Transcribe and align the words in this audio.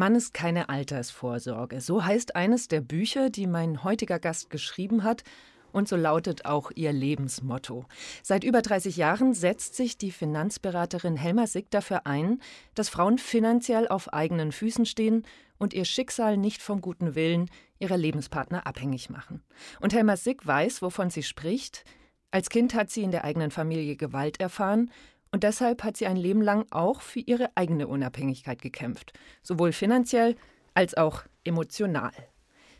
Mann 0.00 0.14
ist 0.14 0.32
keine 0.32 0.70
Altersvorsorge. 0.70 1.82
So 1.82 2.02
heißt 2.02 2.34
eines 2.34 2.68
der 2.68 2.80
Bücher, 2.80 3.28
die 3.28 3.46
mein 3.46 3.84
heutiger 3.84 4.18
Gast 4.18 4.48
geschrieben 4.48 5.04
hat. 5.04 5.24
Und 5.72 5.88
so 5.88 5.94
lautet 5.94 6.46
auch 6.46 6.70
ihr 6.74 6.90
Lebensmotto. 6.90 7.84
Seit 8.22 8.42
über 8.42 8.62
30 8.62 8.96
Jahren 8.96 9.34
setzt 9.34 9.76
sich 9.76 9.98
die 9.98 10.10
Finanzberaterin 10.10 11.16
Helma 11.16 11.46
Sick 11.46 11.70
dafür 11.70 12.06
ein, 12.06 12.40
dass 12.74 12.88
Frauen 12.88 13.18
finanziell 13.18 13.88
auf 13.88 14.10
eigenen 14.12 14.52
Füßen 14.52 14.86
stehen 14.86 15.26
und 15.58 15.74
ihr 15.74 15.84
Schicksal 15.84 16.38
nicht 16.38 16.62
vom 16.62 16.80
guten 16.80 17.14
Willen 17.14 17.50
ihrer 17.78 17.98
Lebenspartner 17.98 18.66
abhängig 18.66 19.10
machen. 19.10 19.42
Und 19.80 19.92
Helma 19.92 20.16
Sick 20.16 20.46
weiß, 20.46 20.80
wovon 20.80 21.10
sie 21.10 21.22
spricht. 21.22 21.84
Als 22.30 22.48
Kind 22.48 22.72
hat 22.72 22.90
sie 22.90 23.02
in 23.02 23.10
der 23.10 23.24
eigenen 23.24 23.50
Familie 23.50 23.96
Gewalt 23.96 24.40
erfahren 24.40 24.90
und 25.32 25.44
deshalb 25.44 25.84
hat 25.84 25.96
sie 25.96 26.06
ein 26.06 26.16
Leben 26.16 26.42
lang 26.42 26.66
auch 26.70 27.00
für 27.00 27.20
ihre 27.20 27.50
eigene 27.56 27.86
Unabhängigkeit 27.86 28.60
gekämpft, 28.60 29.12
sowohl 29.42 29.72
finanziell 29.72 30.36
als 30.74 30.94
auch 30.96 31.22
emotional. 31.44 32.12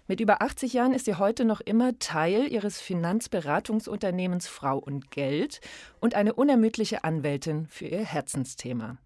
Mit 0.06 0.20
über 0.20 0.42
80 0.42 0.72
Jahren 0.72 0.92
ist 0.92 1.04
sie 1.04 1.14
heute 1.14 1.44
noch 1.44 1.60
immer 1.60 1.96
Teil 2.00 2.50
ihres 2.50 2.80
Finanzberatungsunternehmens 2.80 4.48
Frau 4.48 4.76
und 4.76 5.12
Geld 5.12 5.60
und 6.00 6.16
eine 6.16 6.34
unermüdliche 6.34 7.04
Anwältin 7.04 7.68
für 7.68 7.86
ihr 7.86 8.04
Herzensthema. 8.04 8.98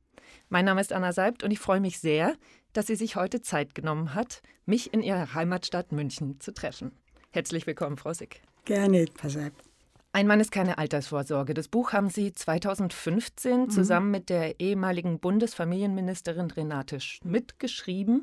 Mein 0.48 0.64
Name 0.64 0.81
ist 0.81 0.92
Anna 0.92 1.12
Seibt 1.12 1.42
und 1.42 1.51
ich 1.51 1.58
freue 1.58 1.81
mich 1.81 1.98
sehr, 1.98 2.34
dass 2.73 2.86
sie 2.86 2.97
sich 2.97 3.17
heute 3.17 3.42
Zeit 3.42 3.75
genommen 3.75 4.14
hat, 4.14 4.42
mich 4.64 4.95
in 4.95 5.03
ihrer 5.03 5.34
Heimatstadt 5.34 5.92
München 5.92 6.41
zu 6.41 6.55
treffen. 6.55 6.92
Herzlich 7.31 7.67
willkommen, 7.67 7.97
Frau 7.97 8.12
Sick. 8.14 8.41
Gerne, 8.64 9.06
Frau 9.14 9.29
Seibt. 9.29 9.64
Ein 10.15 10.29
Mann 10.29 10.39
ist 10.39 10.53
keine 10.53 10.79
Altersvorsorge. 10.79 11.55
Das 11.55 11.67
Buch 11.67 11.93
haben 11.93 12.09
Sie 12.09 12.33
2015 12.33 13.62
mhm. 13.62 13.70
zusammen 13.70 14.12
mit 14.12 14.31
der 14.31 14.61
ehemaligen 14.61 15.19
Bundesfamilienministerin 15.19 16.53
Renate 16.53 17.01
Schmidt 17.01 17.59
geschrieben. 17.59 18.23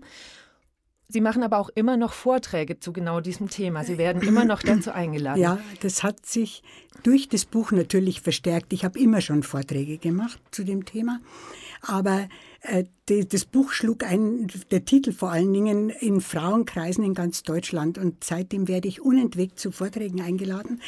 Sie 1.09 1.19
machen 1.19 1.43
aber 1.43 1.57
auch 1.59 1.67
immer 1.75 1.97
noch 1.97 2.13
Vorträge 2.13 2.79
zu 2.79 2.93
genau 2.93 3.19
diesem 3.19 3.49
Thema. 3.49 3.83
Sie 3.83 3.97
werden 3.97 4.21
immer 4.21 4.45
noch 4.45 4.63
dazu 4.63 4.91
eingeladen. 4.93 5.41
Ja, 5.41 5.59
das 5.81 6.01
hat 6.01 6.25
sich 6.25 6.63
durch 7.03 7.27
das 7.27 7.43
Buch 7.43 7.73
natürlich 7.73 8.21
verstärkt. 8.21 8.71
Ich 8.71 8.85
habe 8.85 8.97
immer 8.97 9.19
schon 9.19 9.43
Vorträge 9.43 9.97
gemacht 9.97 10.39
zu 10.51 10.63
dem 10.63 10.85
Thema. 10.85 11.19
Aber 11.81 12.29
das 12.63 13.45
Buch 13.45 13.71
schlug 13.71 14.03
ein, 14.03 14.47
der 14.69 14.85
Titel 14.85 15.11
vor 15.11 15.31
allen 15.31 15.51
Dingen, 15.51 15.89
in 15.89 16.21
Frauenkreisen 16.21 17.03
in 17.03 17.13
ganz 17.15 17.41
Deutschland. 17.41 17.97
Und 17.97 18.23
seitdem 18.23 18.67
werde 18.67 18.87
ich 18.87 19.01
unentwegt 19.01 19.59
zu 19.59 19.71
Vorträgen 19.71 20.21
eingeladen. 20.21 20.81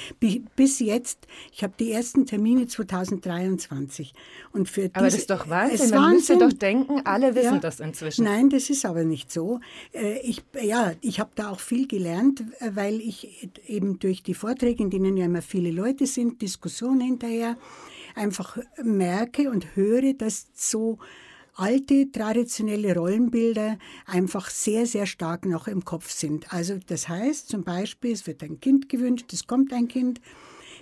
Bis 0.55 0.79
jetzt, 0.79 1.27
ich 1.51 1.63
habe 1.63 1.73
die 1.79 1.91
ersten 1.91 2.25
Termine 2.25 2.67
2023. 2.67 4.13
Und 4.51 4.69
für 4.69 4.89
aber 4.93 5.05
das 5.05 5.15
ist 5.15 5.29
doch 5.31 5.49
Wahnsinn. 5.49 5.89
Man 5.89 5.99
Wahnsinn. 5.99 6.15
müsste 6.15 6.37
doch 6.37 6.53
denken, 6.53 7.01
alle 7.05 7.33
wissen 7.35 7.55
ja, 7.55 7.59
das 7.59 7.79
inzwischen. 7.79 8.25
Nein, 8.25 8.49
das 8.49 8.69
ist 8.69 8.85
aber 8.85 9.03
nicht 9.03 9.31
so. 9.31 9.59
Äh, 9.93 10.19
ich, 10.19 10.43
ja, 10.61 10.93
ich 11.01 11.19
habe 11.19 11.31
da 11.35 11.49
auch 11.49 11.59
viel 11.59 11.87
gelernt, 11.87 12.43
weil 12.59 13.01
ich 13.01 13.49
eben 13.67 13.97
durch 13.97 14.21
die 14.21 14.35
Vorträge, 14.35 14.83
in 14.83 14.91
denen 14.91 15.17
ja 15.17 15.25
immer 15.25 15.41
viele 15.41 15.71
Leute 15.71 16.05
sind, 16.05 16.41
Diskussionen 16.41 17.01
hinterher, 17.01 17.57
einfach 18.15 18.57
merke 18.83 19.49
und 19.49 19.75
höre, 19.75 20.13
dass 20.13 20.47
so 20.53 20.99
alte 21.55 22.11
traditionelle 22.11 22.95
Rollenbilder 22.95 23.77
einfach 24.05 24.49
sehr, 24.49 24.85
sehr 24.85 25.05
stark 25.05 25.45
noch 25.45 25.67
im 25.67 25.85
Kopf 25.85 26.09
sind. 26.09 26.51
Also 26.51 26.79
das 26.87 27.07
heißt 27.09 27.47
zum 27.47 27.63
Beispiel, 27.63 28.11
es 28.11 28.25
wird 28.27 28.43
ein 28.43 28.59
Kind 28.59 28.89
gewünscht, 28.89 29.31
es 29.33 29.47
kommt 29.47 29.71
ein 29.73 29.87
Kind, 29.87 30.19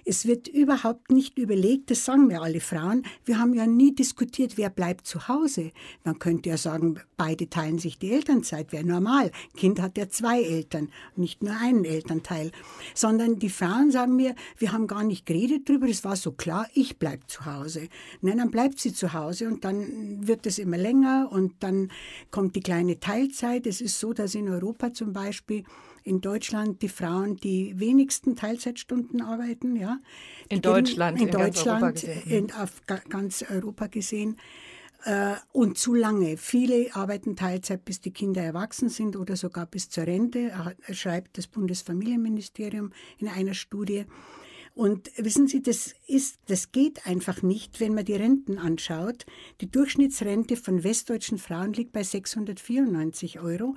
es 0.05 0.25
wird 0.25 0.47
überhaupt 0.47 1.11
nicht 1.11 1.37
überlegt, 1.37 1.91
das 1.91 2.05
sagen 2.05 2.27
mir 2.27 2.41
alle 2.41 2.59
Frauen. 2.59 3.03
Wir 3.25 3.39
haben 3.39 3.53
ja 3.53 3.67
nie 3.67 3.93
diskutiert, 3.93 4.57
wer 4.57 4.69
bleibt 4.69 5.05
zu 5.07 5.27
Hause. 5.27 5.71
Man 6.03 6.19
könnte 6.19 6.49
ja 6.49 6.57
sagen, 6.57 6.99
beide 7.17 7.49
teilen 7.49 7.79
sich 7.79 7.99
die 7.99 8.11
Elternzeit, 8.11 8.71
wäre 8.71 8.83
normal. 8.83 9.31
Kind 9.55 9.81
hat 9.81 9.97
ja 9.97 10.09
zwei 10.09 10.41
Eltern, 10.41 10.89
nicht 11.15 11.43
nur 11.43 11.55
einen 11.55 11.85
Elternteil. 11.85 12.51
Sondern 12.95 13.39
die 13.39 13.49
Frauen 13.49 13.91
sagen 13.91 14.15
mir, 14.15 14.35
wir 14.57 14.71
haben 14.71 14.87
gar 14.87 15.03
nicht 15.03 15.25
geredet 15.25 15.67
drüber, 15.69 15.87
es 15.87 16.03
war 16.03 16.15
so 16.15 16.31
klar, 16.31 16.67
ich 16.73 16.97
bleibe 16.97 17.27
zu 17.27 17.45
Hause. 17.45 17.87
Nein, 18.21 18.37
dann 18.37 18.51
bleibt 18.51 18.79
sie 18.79 18.93
zu 18.93 19.13
Hause 19.13 19.47
und 19.47 19.63
dann 19.63 20.27
wird 20.27 20.45
es 20.45 20.59
immer 20.59 20.77
länger 20.77 21.29
und 21.31 21.53
dann 21.59 21.91
kommt 22.31 22.55
die 22.55 22.61
kleine 22.61 22.99
Teilzeit. 22.99 23.67
Es 23.67 23.81
ist 23.81 23.99
so, 23.99 24.13
dass 24.13 24.35
in 24.35 24.49
Europa 24.49 24.93
zum 24.93 25.13
Beispiel 25.13 25.63
in 26.03 26.21
Deutschland 26.21 26.81
die 26.81 26.89
Frauen 26.89 27.37
die 27.37 27.79
wenigsten 27.79 28.35
Teilzeitstunden 28.35 29.21
arbeiten. 29.21 29.75
Ja. 29.75 29.99
In 30.49 30.61
Deutschland, 30.61 31.19
in, 31.19 31.27
in 31.27 31.33
Deutschland, 31.33 32.03
in, 32.25 32.51
auf 32.53 32.81
ganz 33.09 33.43
Europa 33.49 33.87
gesehen. 33.87 34.37
Äh, 35.03 35.33
und 35.51 35.77
zu 35.79 35.95
lange. 35.95 36.37
Viele 36.37 36.93
arbeiten 36.93 37.35
Teilzeit, 37.35 37.83
bis 37.85 38.01
die 38.01 38.11
Kinder 38.11 38.43
erwachsen 38.43 38.89
sind 38.89 39.15
oder 39.15 39.35
sogar 39.35 39.65
bis 39.65 39.89
zur 39.89 40.05
Rente, 40.05 40.51
schreibt 40.91 41.37
das 41.39 41.47
Bundesfamilienministerium 41.47 42.91
in 43.17 43.27
einer 43.27 43.55
Studie. 43.55 44.05
Und 44.73 45.11
wissen 45.17 45.47
Sie, 45.47 45.61
das 45.61 45.93
ist, 46.07 46.39
das 46.47 46.71
geht 46.71 47.05
einfach 47.05 47.41
nicht, 47.41 47.79
wenn 47.81 47.93
man 47.93 48.05
die 48.05 48.15
Renten 48.15 48.57
anschaut. 48.57 49.25
Die 49.59 49.69
Durchschnittsrente 49.69 50.55
von 50.55 50.83
westdeutschen 50.83 51.37
Frauen 51.37 51.73
liegt 51.73 51.91
bei 51.91 52.03
694 52.03 53.41
Euro, 53.41 53.75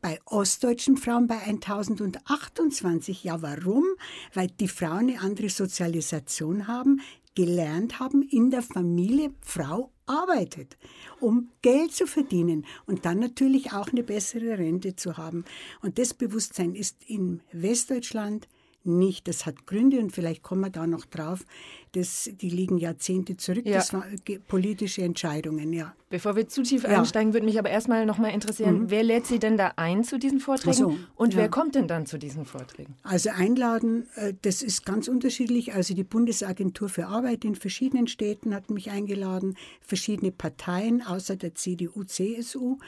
bei 0.00 0.18
ostdeutschen 0.24 0.96
Frauen 0.96 1.26
bei 1.26 1.36
1028. 1.38 3.22
Ja, 3.22 3.42
warum? 3.42 3.84
Weil 4.32 4.48
die 4.48 4.68
Frauen 4.68 5.10
eine 5.10 5.20
andere 5.20 5.50
Sozialisation 5.50 6.66
haben, 6.66 7.02
gelernt 7.34 8.00
haben, 8.00 8.22
in 8.22 8.50
der 8.50 8.62
Familie 8.62 9.32
Frau 9.42 9.92
arbeitet, 10.06 10.76
um 11.20 11.50
Geld 11.62 11.92
zu 11.92 12.06
verdienen 12.06 12.66
und 12.86 13.04
dann 13.04 13.18
natürlich 13.18 13.72
auch 13.72 13.88
eine 13.88 14.02
bessere 14.02 14.58
Rente 14.58 14.96
zu 14.96 15.16
haben. 15.16 15.44
Und 15.82 15.98
das 15.98 16.14
Bewusstsein 16.14 16.74
ist 16.74 16.96
in 17.06 17.42
Westdeutschland 17.52 18.48
nicht. 18.84 19.28
Das 19.28 19.46
hat 19.46 19.66
Gründe 19.66 19.98
und 19.98 20.12
vielleicht 20.12 20.42
kommen 20.42 20.62
wir 20.62 20.70
da 20.70 20.86
noch 20.86 21.04
drauf. 21.04 21.44
Das, 21.92 22.30
die 22.40 22.50
liegen 22.50 22.78
Jahrzehnte 22.78 23.36
zurück. 23.36 23.66
Ja. 23.66 23.74
Das 23.74 23.92
waren 23.92 24.18
politische 24.46 25.02
Entscheidungen, 25.02 25.72
ja. 25.72 25.94
Bevor 26.08 26.36
wir 26.36 26.48
zu 26.48 26.62
tief 26.62 26.84
ja. 26.84 26.98
einsteigen, 26.98 27.32
würde 27.34 27.46
mich 27.46 27.58
aber 27.58 27.70
erstmal 27.70 28.06
noch 28.06 28.18
mal 28.18 28.28
interessieren, 28.28 28.82
mhm. 28.82 28.90
wer 28.90 29.02
lädt 29.02 29.26
Sie 29.26 29.38
denn 29.38 29.56
da 29.56 29.72
ein 29.76 30.02
zu 30.02 30.18
diesen 30.18 30.40
Vorträgen 30.40 30.74
so, 30.74 30.96
und 31.16 31.34
ja. 31.34 31.40
wer 31.40 31.48
kommt 31.48 31.74
denn 31.74 31.88
dann 31.88 32.06
zu 32.06 32.18
diesen 32.18 32.44
Vorträgen? 32.44 32.96
Also 33.02 33.30
einladen, 33.30 34.08
äh, 34.16 34.34
das 34.42 34.62
ist 34.62 34.84
ganz 34.84 35.08
unterschiedlich. 35.08 35.74
Also 35.74 35.94
die 35.94 36.04
Bundesagentur 36.04 36.88
für 36.88 37.06
Arbeit 37.06 37.44
in 37.44 37.54
verschiedenen 37.54 38.06
Städten 38.06 38.54
hat 38.54 38.70
mich 38.70 38.90
eingeladen, 38.90 39.56
verschiedene 39.80 40.32
Parteien 40.32 41.02
außer 41.02 41.36
der 41.36 41.54
CDU, 41.54 42.04
CSU. 42.04 42.78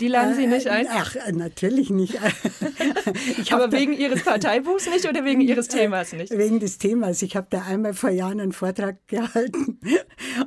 Die 0.00 0.08
laden 0.08 0.34
Sie 0.34 0.46
nicht 0.46 0.66
ein? 0.68 0.86
Ach, 0.90 1.14
natürlich 1.32 1.90
nicht. 1.90 2.18
aber 3.50 3.70
wegen 3.72 3.92
Ihres 3.92 4.24
Parteibuchs 4.24 4.88
nicht 4.88 5.08
oder 5.08 5.24
wegen 5.24 5.40
Ihres 5.40 5.68
Themas 5.68 6.12
nicht? 6.12 6.36
Wegen 6.36 6.58
des 6.58 6.78
Themas. 6.78 7.22
Ich 7.22 7.36
habe 7.36 7.46
da 7.50 7.62
einmal 7.62 7.94
vor 7.94 8.10
Jahren 8.10 8.40
einen 8.40 8.52
Vortrag 8.52 8.96
gehalten 9.06 9.78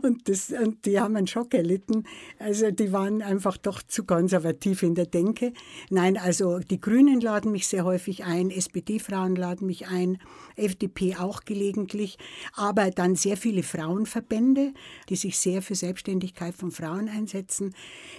und, 0.01 0.27
das, 0.27 0.51
und 0.51 0.85
die 0.85 0.99
haben 0.99 1.15
einen 1.15 1.27
Schock 1.27 1.53
erlitten. 1.53 2.05
Also 2.39 2.71
die 2.71 2.91
waren 2.91 3.21
einfach 3.21 3.57
doch 3.57 3.81
zu 3.81 4.03
konservativ 4.03 4.83
in 4.83 4.95
der 4.95 5.05
Denke. 5.05 5.53
Nein, 5.89 6.17
also 6.17 6.59
die 6.59 6.81
Grünen 6.81 7.21
laden 7.21 7.51
mich 7.51 7.67
sehr 7.67 7.85
häufig 7.85 8.25
ein, 8.25 8.51
SPD-Frauen 8.51 9.35
laden 9.35 9.67
mich 9.67 9.87
ein, 9.87 10.17
FDP 10.57 11.15
auch 11.15 11.41
gelegentlich, 11.41 12.17
aber 12.53 12.91
dann 12.91 13.15
sehr 13.15 13.37
viele 13.37 13.63
Frauenverbände, 13.63 14.73
die 15.09 15.15
sich 15.15 15.37
sehr 15.37 15.61
für 15.61 15.75
Selbstständigkeit 15.75 16.55
von 16.55 16.71
Frauen 16.71 17.09
einsetzen. 17.09 17.73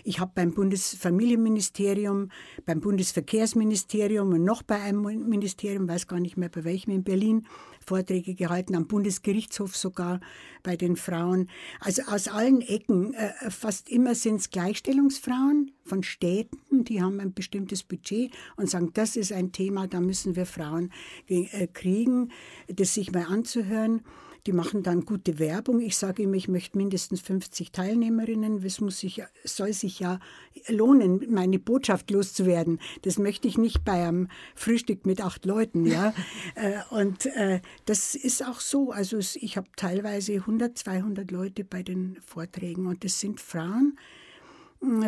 Ich 0.04 0.20
habe 0.20 0.32
beim 0.34 0.54
Bundesfamilienministerium, 0.54 2.30
beim 2.64 2.80
Bundesverkehrsministerium 2.80 4.32
und 4.32 4.44
noch 4.44 4.62
bei 4.62 4.80
einem 4.80 5.02
Ministerium, 5.28 5.88
weiß 5.88 6.06
gar 6.06 6.20
nicht 6.20 6.36
mehr 6.36 6.48
bei 6.48 6.64
welchem 6.64 6.92
in 6.92 7.04
Berlin, 7.04 7.46
Vorträge 7.88 8.34
gehalten, 8.34 8.74
am 8.74 8.86
Bundesgerichtshof 8.86 9.76
sogar 9.76 10.20
bei 10.62 10.76
den 10.76 10.96
Frauen. 10.96 11.48
Also 11.80 12.02
aus 12.02 12.28
allen 12.28 12.60
Ecken, 12.60 13.14
äh, 13.14 13.50
fast 13.50 13.88
immer 13.88 14.14
sind 14.14 14.36
es 14.36 14.50
Gleichstellungsfrauen 14.50 15.72
von 15.84 16.02
Städten, 16.02 16.84
die 16.84 17.02
haben 17.02 17.18
ein 17.18 17.32
bestimmtes 17.32 17.82
Budget 17.82 18.32
und 18.56 18.68
sagen, 18.68 18.90
das 18.92 19.16
ist 19.16 19.32
ein 19.32 19.52
Thema, 19.52 19.86
da 19.86 20.00
müssen 20.00 20.36
wir 20.36 20.44
Frauen 20.44 20.92
äh, 21.28 21.66
kriegen, 21.66 22.30
das 22.68 22.94
sich 22.94 23.10
mal 23.10 23.24
anzuhören. 23.24 24.02
Die 24.48 24.54
machen 24.54 24.82
dann 24.82 25.04
gute 25.04 25.38
Werbung. 25.38 25.78
Ich 25.82 25.98
sage 25.98 26.22
immer, 26.22 26.36
ich 26.36 26.48
möchte 26.48 26.78
mindestens 26.78 27.20
50 27.20 27.70
Teilnehmerinnen. 27.70 28.64
Es 28.64 28.80
muss 28.80 29.00
sich, 29.00 29.22
soll 29.44 29.74
sich 29.74 30.00
ja 30.00 30.20
lohnen, 30.68 31.26
meine 31.28 31.58
Botschaft 31.58 32.10
loszuwerden. 32.10 32.80
Das 33.02 33.18
möchte 33.18 33.46
ich 33.46 33.58
nicht 33.58 33.84
bei 33.84 34.08
einem 34.08 34.28
Frühstück 34.54 35.04
mit 35.04 35.20
acht 35.20 35.44
Leuten. 35.44 35.84
Ja? 35.86 36.14
Äh, 36.54 36.78
und 36.90 37.26
äh, 37.26 37.60
das 37.84 38.14
ist 38.14 38.44
auch 38.44 38.60
so. 38.60 38.90
Also 38.90 39.18
ich 39.18 39.56
habe 39.56 39.68
teilweise 39.76 40.32
100, 40.34 40.78
200 40.78 41.30
Leute 41.30 41.62
bei 41.62 41.82
den 41.82 42.16
Vorträgen 42.24 42.86
und 42.86 43.04
das 43.04 43.20
sind 43.20 43.40
Frauen, 43.40 43.98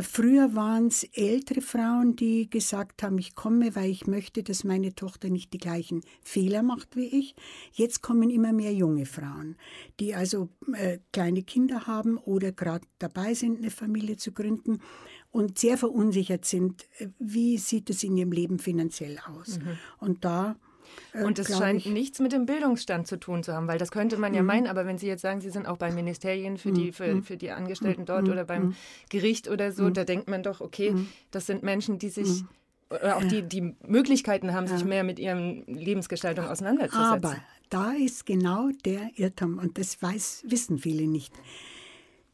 Früher 0.02 0.56
waren 0.56 0.88
es 0.88 1.04
ältere 1.12 1.60
Frauen, 1.60 2.16
die 2.16 2.50
gesagt 2.50 3.04
haben, 3.04 3.18
ich 3.18 3.36
komme, 3.36 3.76
weil 3.76 3.88
ich 3.88 4.08
möchte, 4.08 4.42
dass 4.42 4.64
meine 4.64 4.94
Tochter 4.96 5.30
nicht 5.30 5.52
die 5.52 5.58
gleichen 5.58 6.02
Fehler 6.24 6.64
macht 6.64 6.96
wie 6.96 7.06
ich. 7.06 7.36
Jetzt 7.72 8.02
kommen 8.02 8.30
immer 8.30 8.52
mehr 8.52 8.74
junge 8.74 9.06
Frauen, 9.06 9.56
die 10.00 10.14
also 10.14 10.48
äh, 10.72 10.98
kleine 11.12 11.44
Kinder 11.44 11.86
haben 11.86 12.18
oder 12.18 12.50
gerade 12.50 12.86
dabei 12.98 13.34
sind, 13.34 13.58
eine 13.58 13.70
Familie 13.70 14.16
zu 14.16 14.32
gründen 14.32 14.80
und 15.30 15.58
sehr 15.58 15.78
verunsichert 15.78 16.44
sind, 16.44 16.88
äh, 16.98 17.08
wie 17.20 17.56
sieht 17.56 17.90
es 17.90 18.02
in 18.02 18.16
ihrem 18.16 18.32
Leben 18.32 18.58
finanziell 18.58 19.18
aus. 19.20 19.60
Mhm. 19.60 19.78
Und 19.98 20.24
da 20.24 20.56
und 21.14 21.38
es 21.38 21.56
scheint 21.56 21.86
ich. 21.86 21.92
nichts 21.92 22.20
mit 22.20 22.32
dem 22.32 22.46
Bildungsstand 22.46 23.06
zu 23.06 23.18
tun 23.18 23.42
zu 23.42 23.52
haben, 23.52 23.68
weil 23.68 23.78
das 23.78 23.90
könnte 23.90 24.16
man 24.16 24.34
ja 24.34 24.42
mhm. 24.42 24.46
meinen, 24.46 24.66
aber 24.66 24.86
wenn 24.86 24.98
Sie 24.98 25.06
jetzt 25.06 25.22
sagen, 25.22 25.40
Sie 25.40 25.50
sind 25.50 25.66
auch 25.66 25.76
bei 25.76 25.90
Ministerien 25.90 26.58
für 26.58 26.72
die, 26.72 26.92
für, 26.92 27.14
mhm. 27.14 27.22
für 27.22 27.36
die 27.36 27.50
Angestellten 27.50 28.04
dort 28.04 28.24
mhm. 28.24 28.32
oder 28.32 28.44
beim 28.44 28.74
Gericht 29.08 29.48
oder 29.48 29.72
so, 29.72 29.90
da 29.90 30.04
denkt 30.04 30.28
man 30.28 30.42
doch, 30.42 30.60
okay, 30.60 30.94
das 31.30 31.46
sind 31.46 31.62
Menschen, 31.62 31.98
die 31.98 32.08
sich 32.10 32.44
oder 32.90 33.16
auch 33.16 33.24
die, 33.24 33.42
die 33.42 33.74
Möglichkeiten 33.86 34.52
haben, 34.52 34.66
sich 34.66 34.84
mehr 34.84 35.04
mit 35.04 35.18
ihren 35.18 35.64
Lebensgestaltung 35.66 36.46
auseinanderzusetzen. 36.46 37.12
Aber 37.12 37.36
da 37.68 37.92
ist 37.92 38.26
genau 38.26 38.70
der 38.84 39.10
Irrtum 39.14 39.58
und 39.58 39.78
das 39.78 40.02
weiß, 40.02 40.44
wissen 40.48 40.78
viele 40.78 41.06
nicht. 41.06 41.32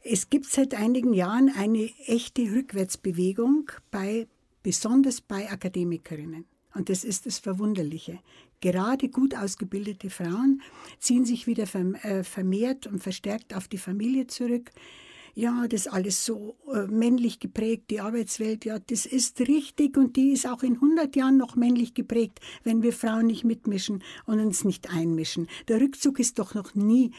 Es 0.02 0.30
gibt 0.30 0.46
seit 0.46 0.74
einigen 0.74 1.12
Jahren 1.12 1.52
eine 1.54 1.90
echte 2.06 2.42
Rückwärtsbewegung 2.42 3.70
bei, 3.90 4.28
besonders 4.62 5.20
bei 5.20 5.50
Akademikerinnen. 5.50 6.46
Und 6.74 6.88
das 6.88 7.04
ist 7.04 7.26
das 7.26 7.38
Verwunderliche. 7.38 8.20
Gerade 8.60 9.08
gut 9.08 9.34
ausgebildete 9.34 10.10
Frauen 10.10 10.62
ziehen 10.98 11.24
sich 11.24 11.46
wieder 11.46 11.64
äh, 12.02 12.24
vermehrt 12.24 12.86
und 12.86 13.02
verstärkt 13.02 13.54
auf 13.54 13.68
die 13.68 13.78
Familie 13.78 14.26
zurück. 14.26 14.70
Ja, 15.34 15.66
das 15.68 15.86
alles 15.86 16.24
so 16.24 16.56
äh, 16.72 16.86
männlich 16.86 17.40
geprägt, 17.40 17.90
die 17.90 18.00
Arbeitswelt, 18.00 18.64
ja, 18.64 18.78
das 18.78 19.04
ist 19.04 19.38
richtig 19.40 19.98
und 19.98 20.16
die 20.16 20.32
ist 20.32 20.46
auch 20.46 20.62
in 20.62 20.76
100 20.76 21.14
Jahren 21.14 21.36
noch 21.36 21.56
männlich 21.56 21.92
geprägt, 21.92 22.40
wenn 22.64 22.82
wir 22.82 22.94
Frauen 22.94 23.26
nicht 23.26 23.44
mitmischen 23.44 24.02
und 24.24 24.40
uns 24.40 24.64
nicht 24.64 24.88
einmischen. 24.88 25.46
Der 25.68 25.78
Rückzug 25.82 26.18
ist 26.20 26.38
doch 26.38 26.54
noch 26.54 26.74
nie 26.74 27.12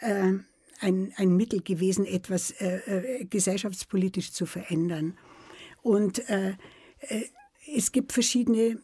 äh, 0.00 0.34
ein, 0.80 1.12
ein 1.16 1.34
Mittel 1.34 1.62
gewesen, 1.62 2.04
etwas 2.04 2.50
äh, 2.50 3.20
äh 3.20 3.24
gesellschaftspolitisch 3.24 4.32
zu 4.32 4.44
verändern. 4.44 5.16
Und 5.80 6.28
äh, 6.28 6.56
es 7.74 7.90
gibt 7.90 8.12
verschiedene 8.12 8.82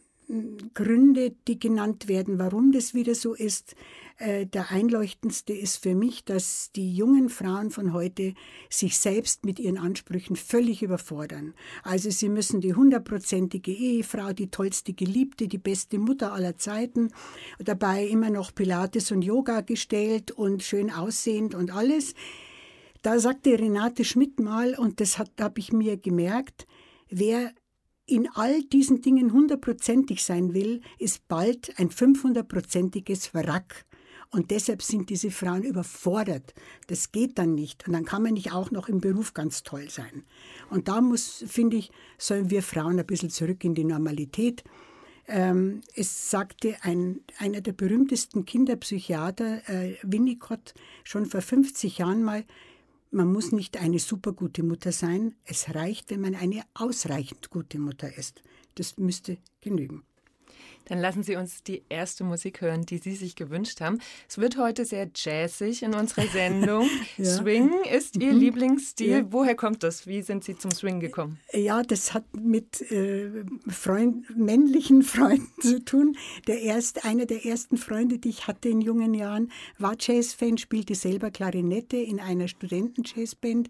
Gründe, 0.75 1.35
die 1.47 1.57
genannt 1.57 2.07
werden, 2.07 2.37
warum 2.37 2.71
das 2.71 2.93
wieder 2.93 3.15
so 3.15 3.33
ist. 3.33 3.75
Äh, 4.17 4.45
der 4.45 4.69
einleuchtendste 4.69 5.53
ist 5.53 5.77
für 5.81 5.95
mich, 5.95 6.23
dass 6.23 6.71
die 6.75 6.93
jungen 6.93 7.29
Frauen 7.29 7.71
von 7.71 7.93
heute 7.93 8.35
sich 8.69 8.99
selbst 8.99 9.43
mit 9.43 9.59
ihren 9.59 9.79
Ansprüchen 9.79 10.35
völlig 10.35 10.83
überfordern. 10.83 11.55
Also 11.81 12.11
sie 12.11 12.29
müssen 12.29 12.61
die 12.61 12.75
hundertprozentige 12.75 13.71
Ehefrau, 13.71 14.31
die 14.31 14.51
tollste 14.51 14.93
Geliebte, 14.93 15.47
die 15.47 15.57
beste 15.57 15.97
Mutter 15.97 16.31
aller 16.31 16.57
Zeiten, 16.57 17.09
dabei 17.57 18.05
immer 18.05 18.29
noch 18.29 18.53
Pilates 18.53 19.11
und 19.11 19.23
Yoga 19.23 19.61
gestellt 19.61 20.29
und 20.29 20.61
schön 20.61 20.91
aussehend 20.91 21.55
und 21.55 21.71
alles. 21.71 22.13
Da 23.01 23.17
sagte 23.19 23.57
Renate 23.57 24.03
Schmidt 24.03 24.39
mal, 24.39 24.75
und 24.75 24.99
das 24.99 25.17
habe 25.17 25.59
ich 25.59 25.71
mir 25.71 25.97
gemerkt, 25.97 26.67
wer 27.09 27.51
in 28.09 28.27
all 28.33 28.63
diesen 28.63 29.01
Dingen 29.01 29.33
hundertprozentig 29.33 30.23
sein 30.23 30.53
will, 30.53 30.81
ist 30.97 31.27
bald 31.27 31.77
ein 31.79 31.89
500-prozentiges 31.89 33.33
Wrack. 33.33 33.85
Und 34.31 34.51
deshalb 34.51 34.83
sind 34.83 35.09
diese 35.09 35.31
Frauen 35.31 35.63
überfordert. 35.63 36.53
Das 36.87 37.11
geht 37.11 37.39
dann 37.39 37.55
nicht. 37.55 37.87
Und 37.87 37.93
dann 37.93 38.05
kann 38.05 38.21
man 38.21 38.33
nicht 38.33 38.51
auch 38.51 38.69
noch 38.69 38.87
im 38.87 39.01
Beruf 39.01 39.33
ganz 39.33 39.63
toll 39.63 39.89
sein. 39.89 40.23
Und 40.69 40.87
da 40.87 41.01
muss, 41.01 41.43
finde 41.47 41.77
ich, 41.77 41.91
sollen 42.17 42.51
wir 42.51 42.61
Frauen 42.61 42.99
ein 42.99 43.07
bisschen 43.07 43.31
zurück 43.31 43.63
in 43.63 43.73
die 43.73 43.85
Normalität. 43.85 44.63
Ähm, 45.27 45.81
es 45.95 46.29
sagte 46.29 46.75
ein, 46.81 47.21
einer 47.37 47.61
der 47.61 47.73
berühmtesten 47.73 48.45
Kinderpsychiater, 48.45 49.67
äh, 49.67 49.95
Winnicott, 50.03 50.73
schon 51.03 51.25
vor 51.25 51.41
50 51.41 51.99
Jahren 51.99 52.23
mal, 52.23 52.45
man 53.11 53.31
muss 53.31 53.51
nicht 53.51 53.77
eine 53.77 53.99
super 53.99 54.33
gute 54.33 54.63
Mutter 54.63 54.91
sein. 54.91 55.35
Es 55.45 55.73
reicht, 55.73 56.09
wenn 56.09 56.21
man 56.21 56.35
eine 56.35 56.63
ausreichend 56.73 57.49
gute 57.49 57.79
Mutter 57.79 58.15
ist. 58.17 58.43
Das 58.75 58.97
müsste 58.97 59.37
genügen. 59.61 60.03
Dann 60.85 60.99
lassen 60.99 61.23
Sie 61.23 61.35
uns 61.35 61.63
die 61.63 61.83
erste 61.87 62.23
Musik 62.23 62.61
hören, 62.61 62.83
die 62.85 62.97
Sie 62.97 63.15
sich 63.15 63.35
gewünscht 63.35 63.79
haben. 63.79 63.99
Es 64.27 64.39
wird 64.39 64.57
heute 64.57 64.85
sehr 64.85 65.09
jazzig 65.13 65.83
in 65.83 65.93
unserer 65.93 66.27
Sendung. 66.33 66.89
ja. 67.17 67.25
Swing 67.25 67.71
ist 67.83 68.17
Ihr 68.17 68.33
mhm. 68.33 68.39
Lieblingsstil. 68.39 69.07
Ja. 69.09 69.31
Woher 69.31 69.55
kommt 69.55 69.83
das? 69.83 70.07
Wie 70.07 70.21
sind 70.21 70.43
Sie 70.43 70.57
zum 70.57 70.71
Swing 70.71 70.99
gekommen? 70.99 71.39
Ja, 71.53 71.83
das 71.83 72.13
hat 72.13 72.23
mit 72.35 72.81
äh, 72.91 73.29
Freund, 73.67 74.35
männlichen 74.35 75.03
Freunden 75.03 75.61
zu 75.61 75.83
tun. 75.83 76.17
Der 76.47 76.61
erst, 76.61 77.05
einer 77.05 77.25
der 77.25 77.45
ersten 77.45 77.77
Freunde, 77.77 78.17
die 78.17 78.29
ich 78.29 78.47
hatte 78.47 78.69
in 78.69 78.81
jungen 78.81 79.13
Jahren, 79.13 79.51
war 79.77 79.95
Jazzfan, 79.99 80.57
spielte 80.57 80.95
selber 80.95 81.31
Klarinette 81.31 81.97
in 81.97 82.19
einer 82.19 82.47
Studenten-Jazzband 82.47 83.69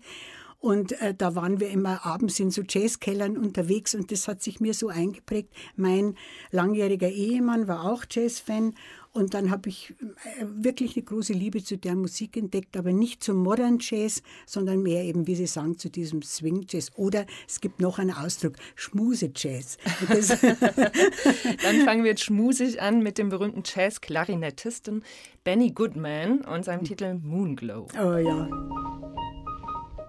und 0.59 0.91
äh, 1.01 1.13
da 1.13 1.35
waren 1.35 1.59
wir 1.59 1.69
immer 1.69 2.05
abends 2.05 2.39
in 2.39 2.51
so 2.51 2.61
Jazzkellern 2.67 3.37
unterwegs 3.37 3.95
und 3.95 4.11
das 4.11 4.27
hat 4.27 4.43
sich 4.43 4.59
mir 4.59 4.73
so 4.73 4.89
eingeprägt. 4.89 5.53
Mein 5.75 6.15
langjähriger 6.51 7.09
Ehemann 7.09 7.67
war 7.67 7.85
auch 7.89 8.03
Jazzfan 8.09 8.73
und 9.11 9.33
dann 9.33 9.49
habe 9.51 9.69
ich 9.69 9.95
äh, 10.39 10.45
wirklich 10.45 10.95
eine 10.95 11.05
große 11.05 11.33
Liebe 11.33 11.63
zu 11.63 11.77
der 11.77 11.95
Musik 11.95 12.35
entdeckt, 12.37 12.75
aber 12.77 12.91
nicht 12.91 13.23
zum 13.23 13.37
Modern 13.37 13.77
Jazz, 13.79 14.21
sondern 14.45 14.83
mehr 14.83 15.03
eben, 15.03 15.27
wie 15.27 15.35
Sie 15.35 15.47
sagen, 15.47 15.77
zu 15.77 15.89
diesem 15.89 16.21
Swing 16.21 16.65
Jazz. 16.67 16.91
Oder 16.95 17.25
es 17.47 17.61
gibt 17.61 17.79
noch 17.79 17.97
einen 17.97 18.11
Ausdruck, 18.11 18.53
Schmuse 18.75 19.31
Jazz. 19.33 19.77
dann 20.09 21.85
fangen 21.85 22.03
wir 22.03 22.11
jetzt 22.11 22.23
schmusig 22.23 22.81
an 22.81 23.01
mit 23.01 23.17
dem 23.17 23.29
berühmten 23.29 23.63
Jazz-Klarinettisten 23.65 25.03
Benny 25.43 25.71
Goodman 25.71 26.41
und 26.41 26.65
seinem 26.65 26.83
Titel 26.83 27.15
Moonglow. 27.15 27.87
Oh 27.99 28.17
ja. 28.17 28.49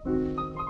Thank 0.04 0.38
you. 0.38 0.69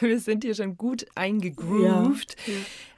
wir 0.08 0.20
sind 0.20 0.44
hier 0.44 0.54
schon 0.54 0.76
gut 0.76 1.06
eingegroovt 1.14 2.36
ja. 2.46 2.52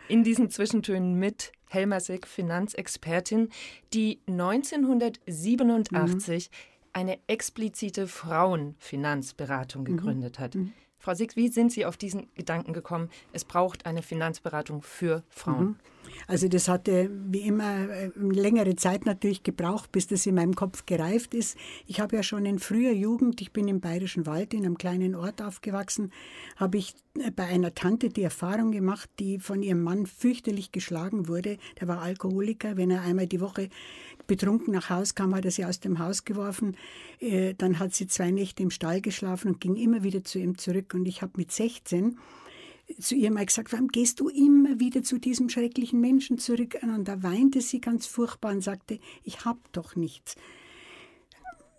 in 0.08 0.24
diesen 0.24 0.50
Zwischentönen 0.50 1.14
mit 1.14 1.52
Helma 1.68 2.00
Sick, 2.00 2.26
Finanzexpertin, 2.26 3.50
die 3.92 4.20
1987 4.26 6.50
mhm. 6.50 6.54
eine 6.92 7.18
explizite 7.26 8.06
Frauenfinanzberatung 8.06 9.82
mhm. 9.82 9.86
gegründet 9.86 10.38
hat. 10.38 10.54
Mhm. 10.54 10.72
Frau 10.98 11.14
Sick, 11.14 11.34
wie 11.34 11.48
sind 11.48 11.72
Sie 11.72 11.84
auf 11.84 11.96
diesen 11.96 12.32
Gedanken 12.34 12.72
gekommen? 12.72 13.10
Es 13.32 13.44
braucht 13.44 13.86
eine 13.86 14.02
Finanzberatung 14.02 14.82
für 14.82 15.24
Frauen. 15.28 15.80
Also 16.26 16.48
das 16.48 16.68
hatte 16.68 17.10
wie 17.28 17.40
immer 17.40 17.88
äh, 17.90 18.10
längere 18.16 18.76
Zeit 18.76 19.06
natürlich 19.06 19.42
gebraucht, 19.42 19.92
bis 19.92 20.06
das 20.06 20.26
in 20.26 20.34
meinem 20.34 20.54
Kopf 20.54 20.86
gereift 20.86 21.34
ist. 21.34 21.56
Ich 21.86 22.00
habe 22.00 22.16
ja 22.16 22.22
schon 22.22 22.46
in 22.46 22.58
früher 22.58 22.92
Jugend, 22.92 23.40
ich 23.40 23.52
bin 23.52 23.68
im 23.68 23.80
Bayerischen 23.80 24.26
Wald 24.26 24.54
in 24.54 24.64
einem 24.64 24.78
kleinen 24.78 25.14
Ort 25.14 25.42
aufgewachsen, 25.42 26.12
habe 26.56 26.78
ich 26.78 26.94
äh, 27.18 27.30
bei 27.30 27.44
einer 27.44 27.74
Tante 27.74 28.08
die 28.08 28.22
Erfahrung 28.22 28.72
gemacht, 28.72 29.10
die 29.18 29.38
von 29.38 29.62
ihrem 29.62 29.82
Mann 29.82 30.06
fürchterlich 30.06 30.72
geschlagen 30.72 31.28
wurde. 31.28 31.58
Der 31.80 31.88
war 31.88 32.00
Alkoholiker. 32.00 32.76
Wenn 32.76 32.90
er 32.90 33.02
einmal 33.02 33.26
die 33.26 33.40
Woche 33.40 33.68
betrunken 34.26 34.72
nach 34.72 34.90
Hause 34.90 35.14
kam, 35.14 35.34
hat 35.34 35.44
er 35.44 35.50
sie 35.50 35.64
aus 35.64 35.80
dem 35.80 35.98
Haus 35.98 36.24
geworfen. 36.24 36.76
Äh, 37.20 37.54
dann 37.54 37.78
hat 37.78 37.94
sie 37.94 38.06
zwei 38.06 38.30
Nächte 38.30 38.62
im 38.62 38.70
Stall 38.70 39.00
geschlafen 39.00 39.48
und 39.48 39.60
ging 39.60 39.76
immer 39.76 40.02
wieder 40.02 40.24
zu 40.24 40.38
ihm 40.38 40.58
zurück. 40.58 40.94
Und 40.94 41.06
ich 41.06 41.22
habe 41.22 41.32
mit 41.36 41.52
16 41.52 42.18
zu 42.98 43.14
ihr 43.14 43.30
mal 43.30 43.46
gesagt, 43.46 43.72
warum 43.72 43.88
gehst 43.88 44.20
du 44.20 44.28
immer 44.28 44.80
wieder 44.80 45.02
zu 45.02 45.18
diesem 45.18 45.48
schrecklichen 45.48 46.00
Menschen 46.00 46.38
zurück? 46.38 46.78
Und 46.82 47.06
da 47.06 47.22
weinte 47.22 47.60
sie 47.60 47.80
ganz 47.80 48.06
furchtbar 48.06 48.52
und 48.52 48.62
sagte, 48.62 48.98
ich 49.24 49.44
habe 49.44 49.60
doch 49.72 49.96
nichts. 49.96 50.36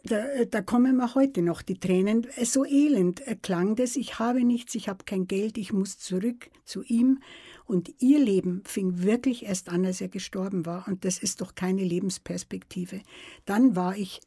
Da, 0.06 0.44
da, 0.44 0.62
kommen 0.62 0.98
mir 0.98 1.16
heute 1.16 1.42
noch 1.42 1.62
die 1.62 1.80
Tränen. 1.80 2.28
So 2.44 2.66
elend 2.66 3.24
klang 3.42 3.76
das. 3.78 3.96
Ich 3.96 4.20
habe 4.20 4.44
nichts, 4.44 4.76
ich 4.76 4.90
habe 4.90 5.06
kein 5.06 5.28
Geld, 5.28 5.58
ich 5.58 5.72
muss 5.72 5.98
zurück 5.98 6.50
zu 6.66 6.84
ihm. 6.84 7.20
Und 7.66 7.94
ihr 8.00 8.20
Leben 8.20 8.64
fing 8.66 9.04
wirklich 9.04 9.46
erst 9.46 9.70
an, 9.70 9.86
als 9.86 10.02
er 10.02 10.10
gestorben 10.10 10.66
war. 10.66 10.88
Und 10.90 11.06
das 11.06 11.20
ist 11.20 11.40
doch 11.40 11.56
keine 11.56 11.86
Lebensperspektive. 11.86 13.02
Dann 13.46 13.78
war 13.78 13.96
ich 13.96 14.20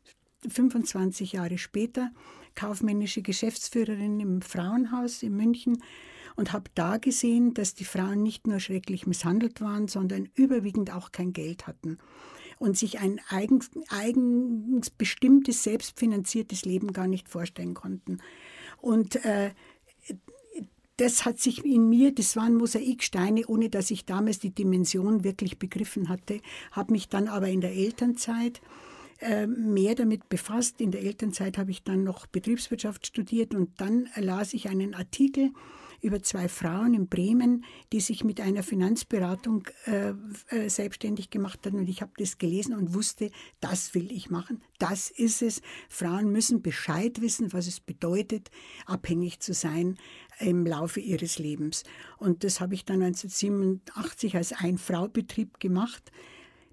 25 0.49 1.33
Jahre 1.33 1.59
später 1.59 2.11
kaufmännische 2.55 3.21
Geschäftsführerin 3.23 4.19
im 4.19 4.41
Frauenhaus 4.41 5.23
in 5.23 5.37
München 5.37 5.83
und 6.37 6.53
habe 6.53 6.71
da 6.75 6.99
gesehen, 6.99 7.55
dass 7.55 7.75
die 7.75 7.85
Frauen 7.85 8.23
nicht 8.23 8.47
nur 8.47 8.61
schrecklich 8.61 9.07
misshandelt 9.07 9.61
waren, 9.61 9.89
sondern 9.89 10.29
überwiegend 10.35 10.95
auch 10.95 11.11
kein 11.11 11.33
Geld 11.33 11.67
hatten 11.67 11.99
und 12.59 12.77
sich 12.77 13.01
ein 13.01 13.21
eigens, 13.29 13.71
eigens 13.89 14.91
bestimmtes, 14.91 15.63
selbstfinanziertes 15.63 16.65
Leben 16.65 16.93
gar 16.93 17.07
nicht 17.07 17.29
vorstellen 17.29 17.75
konnten. 17.75 18.19
Und 18.81 19.25
äh, 19.25 19.51
das 20.97 21.27
hat 21.27 21.39
sich 21.39 21.65
in 21.65 21.89
mir, 21.89 22.15
das 22.15 22.37
waren 22.37 22.55
Mosaiksteine, 22.55 23.47
ohne 23.47 23.69
dass 23.69 23.91
ich 23.91 24.07
damals 24.07 24.39
die 24.39 24.55
Dimension 24.55 25.25
wirklich 25.25 25.59
begriffen 25.59 26.09
hatte, 26.09 26.41
habe 26.73 26.93
mich 26.93 27.09
dann 27.09 27.29
aber 27.29 27.49
in 27.49 27.61
der 27.61 27.73
Elternzeit 27.73 28.63
äh, 29.21 29.47
mehr 29.47 29.95
damit 29.95 30.29
befasst. 30.29 30.81
In 30.81 30.91
der 30.91 31.03
Elternzeit 31.03 31.59
habe 31.59 31.71
ich 31.71 31.83
dann 31.83 32.05
noch 32.05 32.27
Betriebswirtschaft 32.27 33.07
studiert 33.07 33.55
und 33.55 33.79
dann 33.81 34.09
las 34.17 34.55
ich 34.55 34.69
einen 34.69 34.95
Artikel 34.95 35.51
über 36.07 36.23
zwei 36.23 36.49
Frauen 36.49 36.95
in 36.95 37.09
Bremen, 37.09 37.65
die 37.93 37.99
sich 37.99 38.23
mit 38.23 38.41
einer 38.41 38.63
Finanzberatung 38.63 39.65
äh, 39.87 40.15
äh, 40.55 40.71
selbstständig 40.71 41.31
gemacht 41.31 41.67
hatten. 41.67 41.79
Und 41.79 41.89
ich 41.89 42.01
habe 42.01 42.13
das 42.17 42.39
gelesen 42.39 42.75
und 42.75 42.95
wusste, 42.95 43.33
das 43.59 43.93
will 43.95 44.13
ich 44.13 44.31
machen. 44.31 44.63
Das 44.79 45.11
ist 45.11 45.43
es. 45.43 45.63
Frauen 45.89 46.31
müssen 46.31 46.63
Bescheid 46.63 47.21
wissen, 47.21 47.53
was 47.53 47.67
es 47.67 47.81
bedeutet, 47.81 48.53
abhängig 48.87 49.41
zu 49.41 49.53
sein 49.53 49.97
im 50.39 50.65
Laufe 50.65 51.01
ihres 51.01 51.41
Lebens. 51.41 51.83
Und 52.19 52.45
das 52.45 52.61
habe 52.61 52.75
ich 52.75 52.85
dann 52.85 53.03
1987 53.03 54.37
als 54.37 54.53
Ein-Frau-Betrieb 54.53 55.59
gemacht. 55.59 56.13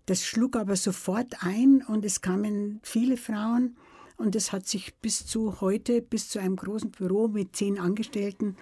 Das 0.05 0.23
schlug 0.23 0.55
aber 0.55 0.75
sofort 0.75 1.43
ein 1.43 1.83
und 1.87 2.05
es 2.05 2.21
kamen 2.21 2.81
viele 2.83 3.17
Frauen 3.17 3.77
und 4.17 4.35
es 4.35 4.51
hat 4.51 4.67
sich 4.67 4.93
bis 4.97 5.25
zu 5.25 5.59
heute, 5.59 6.03
bis 6.03 6.29
zu 6.29 6.37
einem 6.37 6.55
großen 6.55 6.91
Büro 6.91 7.29
mit 7.29 7.55
zehn 7.55 7.79
Angestellten 7.79 8.57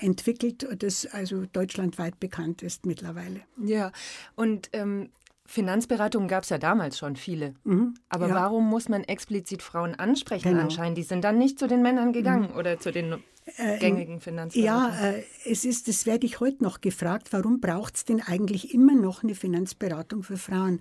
entwickelt, 0.00 0.66
das 0.82 1.06
also 1.06 1.44
deutschlandweit 1.46 2.18
bekannt 2.20 2.62
ist 2.62 2.86
mittlerweile. 2.86 3.40
Ja, 3.56 3.92
und 4.34 4.70
ähm, 4.72 5.10
Finanzberatungen 5.48 6.28
gab 6.28 6.42
es 6.42 6.50
ja 6.50 6.58
damals 6.58 6.98
schon 6.98 7.16
viele. 7.16 7.54
Mhm, 7.64 7.94
Aber 8.10 8.28
ja. 8.28 8.34
warum 8.34 8.68
muss 8.68 8.90
man 8.90 9.02
explizit 9.04 9.62
Frauen 9.62 9.94
ansprechen 9.94 10.50
genau. 10.50 10.64
anscheinend? 10.64 10.98
Die 10.98 11.02
sind 11.02 11.24
dann 11.24 11.38
nicht 11.38 11.58
zu 11.58 11.66
den 11.66 11.80
Männern 11.80 12.12
gegangen 12.12 12.50
mhm. 12.50 12.58
oder 12.58 12.78
zu 12.78 12.92
den 12.92 13.14
äh, 13.56 13.78
gängigen 13.78 14.20
Finanzberatungen. 14.20 14.98
Ja, 14.98 15.10
äh, 15.10 15.24
es 15.46 15.64
ist, 15.64 15.88
das 15.88 16.04
werde 16.04 16.26
ich 16.26 16.40
heute 16.40 16.62
noch 16.62 16.82
gefragt, 16.82 17.28
warum 17.30 17.60
braucht 17.60 17.96
es 17.96 18.04
denn 18.04 18.20
eigentlich 18.20 18.74
immer 18.74 18.94
noch 18.94 19.22
eine 19.22 19.34
Finanzberatung 19.34 20.22
für 20.22 20.36
Frauen? 20.36 20.80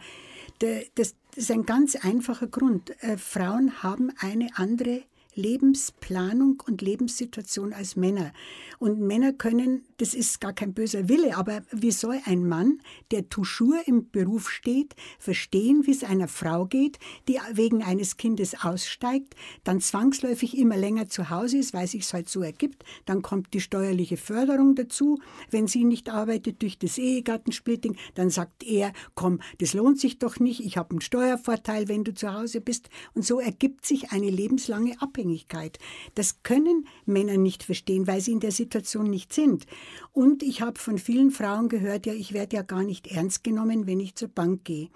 Das, 0.60 1.16
ist 1.36 1.52
ein 1.52 1.66
ganz 1.66 1.96
einfacher 1.96 2.48
Grund. 2.48 2.92
Äh, 3.02 3.18
Frauen 3.18 3.84
haben 3.84 4.12
eine 4.20 4.50
andere 4.56 5.04
Lebensplanung 5.38 6.62
und 6.68 6.82
Lebenssituation 6.82 7.72
als 7.72 7.96
Männer. 7.96 8.34
Und 8.80 9.00
Männer 9.00 9.32
können, 9.32 9.84
das 9.98 10.14
ist 10.14 10.42
gar 10.42 10.54
kein 10.54 10.74
böser 10.74 11.08
Wille, 11.08 11.38
aber 11.38 11.62
wie 11.72 11.92
soll 11.92 12.20
ein 12.26 12.48
Mann, 12.48 12.82
der 13.12 13.30
toujours 13.30 13.78
im 13.86 14.10
Beruf 14.10 14.50
steht, 14.50 14.96
verstehen, 15.20 15.86
wie 15.86 15.92
es 15.92 16.04
einer 16.04 16.28
Frau 16.28 16.66
geht, 16.66 17.00
die 17.28 17.40
wegen 17.54 17.84
eines 17.84 18.18
Kindes 18.18 18.56
aussteigt, 18.64 19.36
dann 19.64 19.80
zwangsläufig 19.80 20.58
immer 20.58 20.76
länger 20.76 21.08
zu 21.08 21.30
Hause 21.30 21.60
ist, 21.60 21.74
weil 21.74 21.88
sich 21.88 22.02
es 22.02 22.14
halt 22.14 22.30
so 22.30 22.42
ergibt, 22.42 22.84
dann 23.06 23.22
kommt 23.22 23.54
die 23.54 23.62
steuerliche 23.62 24.18
Förderung 24.18 24.76
dazu, 24.76 25.20
wenn 25.52 25.68
sie 25.68 25.84
nicht 25.84 26.10
arbeitet 26.10 26.62
durch 26.62 26.78
das 26.80 26.98
Ehegattensplitting, 26.98 27.96
dann 28.16 28.30
sagt 28.30 28.64
er, 28.64 28.92
komm, 29.16 29.40
das 29.60 29.74
lohnt 29.74 30.00
sich 30.00 30.20
doch 30.20 30.40
nicht, 30.40 30.62
ich 30.62 30.78
habe 30.78 30.92
einen 30.92 31.02
Steuervorteil, 31.02 31.88
wenn 31.88 32.04
du 32.04 32.14
zu 32.14 32.34
Hause 32.34 32.60
bist. 32.62 32.90
Und 33.14 33.26
so 33.26 33.40
ergibt 33.40 33.86
sich 33.86 34.12
eine 34.12 34.30
lebenslange 34.30 35.00
Abhängigkeit. 35.00 35.27
Unabhängigkeit. 35.28 35.78
Das 36.16 36.44
können 36.44 36.88
Männer 37.06 37.38
nicht 37.38 37.64
verstehen, 37.64 38.08
weil 38.08 38.22
sie 38.22 38.32
in 38.32 38.40
der 38.40 38.52
Situation 38.52 39.10
nicht 39.10 39.34
sind. 39.34 39.66
Und 40.14 40.44
ich 40.44 40.62
habe 40.62 40.80
von 40.80 40.98
vielen 40.98 41.32
Frauen 41.32 41.70
gehört, 41.70 42.06
ja, 42.06 42.14
ich 42.14 42.34
werde 42.34 42.56
ja 42.56 42.62
gar 42.64 42.84
nicht 42.84 43.08
ernst 43.08 43.44
genommen, 43.44 43.88
wenn 43.88 44.00
ich 44.00 44.16
zur 44.16 44.30
Bank 44.30 44.64
gehe. 44.66 44.90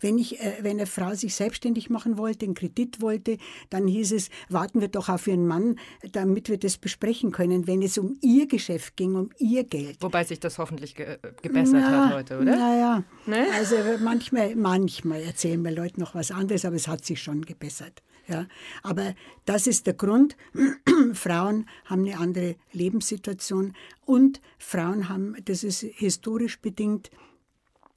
Wenn, 0.00 0.18
ich, 0.18 0.40
äh, 0.40 0.58
wenn 0.60 0.72
eine 0.72 0.86
Frau 0.86 1.14
sich 1.14 1.34
selbstständig 1.34 1.88
machen 1.88 2.18
wollte, 2.18 2.44
einen 2.44 2.54
Kredit 2.54 3.00
wollte, 3.00 3.38
dann 3.70 3.86
hieß 3.86 4.12
es, 4.12 4.28
warten 4.50 4.80
wir 4.80 4.88
doch 4.88 5.08
auf 5.08 5.26
ihren 5.26 5.46
Mann, 5.46 5.78
damit 6.12 6.50
wir 6.50 6.58
das 6.58 6.76
besprechen 6.76 7.32
können, 7.32 7.66
wenn 7.66 7.80
es 7.80 7.96
um 7.96 8.18
ihr 8.20 8.46
Geschäft 8.46 8.96
ging, 8.96 9.14
um 9.14 9.30
ihr 9.38 9.64
Geld. 9.64 9.96
Wobei 10.00 10.24
sich 10.24 10.40
das 10.40 10.58
hoffentlich 10.58 10.94
ge 10.94 11.18
gebessert 11.40 11.80
Na, 11.80 12.06
hat 12.06 12.14
heute, 12.14 12.38
oder? 12.38 12.56
Naja, 12.56 13.04
ne? 13.24 13.46
also 13.54 13.76
manchmal, 14.00 14.54
manchmal 14.54 15.22
erzählen 15.22 15.60
mir 15.62 15.72
Leute 15.72 15.98
noch 15.98 16.14
was 16.14 16.30
anderes, 16.30 16.66
aber 16.66 16.76
es 16.76 16.88
hat 16.88 17.04
sich 17.04 17.22
schon 17.22 17.42
gebessert. 17.42 18.02
Ja. 18.28 18.46
Aber 18.82 19.14
das 19.44 19.66
ist 19.66 19.86
der 19.86 19.94
Grund. 19.94 20.36
Frauen 21.12 21.68
haben 21.84 22.02
eine 22.02 22.18
andere 22.18 22.56
Lebenssituation 22.72 23.74
und 24.04 24.40
Frauen 24.58 25.08
haben, 25.08 25.36
das 25.44 25.64
ist 25.64 25.80
historisch 25.80 26.60
bedingt, 26.60 27.10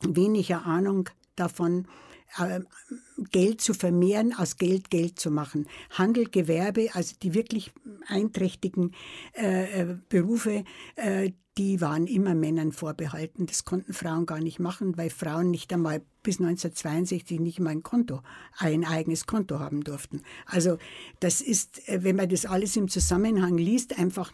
weniger 0.01 0.65
Ahnung 0.65 1.09
davon, 1.35 1.87
äh, 2.37 2.61
Geld 3.25 3.61
zu 3.61 3.73
vermehren, 3.73 4.33
aus 4.33 4.57
Geld 4.57 4.89
Geld 4.89 5.19
zu 5.19 5.31
machen. 5.31 5.67
Handel, 5.91 6.25
Gewerbe, 6.25 6.89
also 6.93 7.15
die 7.21 7.33
wirklich 7.33 7.71
einträchtigen 8.07 8.93
äh, 9.35 9.81
äh 9.81 9.97
Berufe, 10.09 10.63
äh, 10.95 11.31
die 11.59 11.81
waren 11.81 12.07
immer 12.07 12.35
Männern 12.35 12.71
vorbehalten. 12.71 13.45
Das 13.45 13.65
konnten 13.65 13.91
Frauen 13.91 14.25
gar 14.25 14.39
nicht 14.39 14.59
machen, 14.59 14.97
weil 14.97 15.09
Frauen 15.09 15.51
nicht 15.51 15.73
einmal 15.73 16.01
bis 16.23 16.39
1962 16.39 17.39
nicht 17.41 17.59
mal 17.59 17.71
ein 17.71 17.83
Konto, 17.83 18.21
ein 18.57 18.85
eigenes 18.85 19.25
Konto 19.25 19.59
haben 19.59 19.83
durften. 19.83 20.21
Also 20.45 20.77
das 21.19 21.41
ist, 21.41 21.87
äh, 21.89 22.03
wenn 22.03 22.15
man 22.15 22.29
das 22.29 22.45
alles 22.45 22.77
im 22.77 22.87
Zusammenhang 22.87 23.57
liest, 23.57 23.99
einfach 23.99 24.33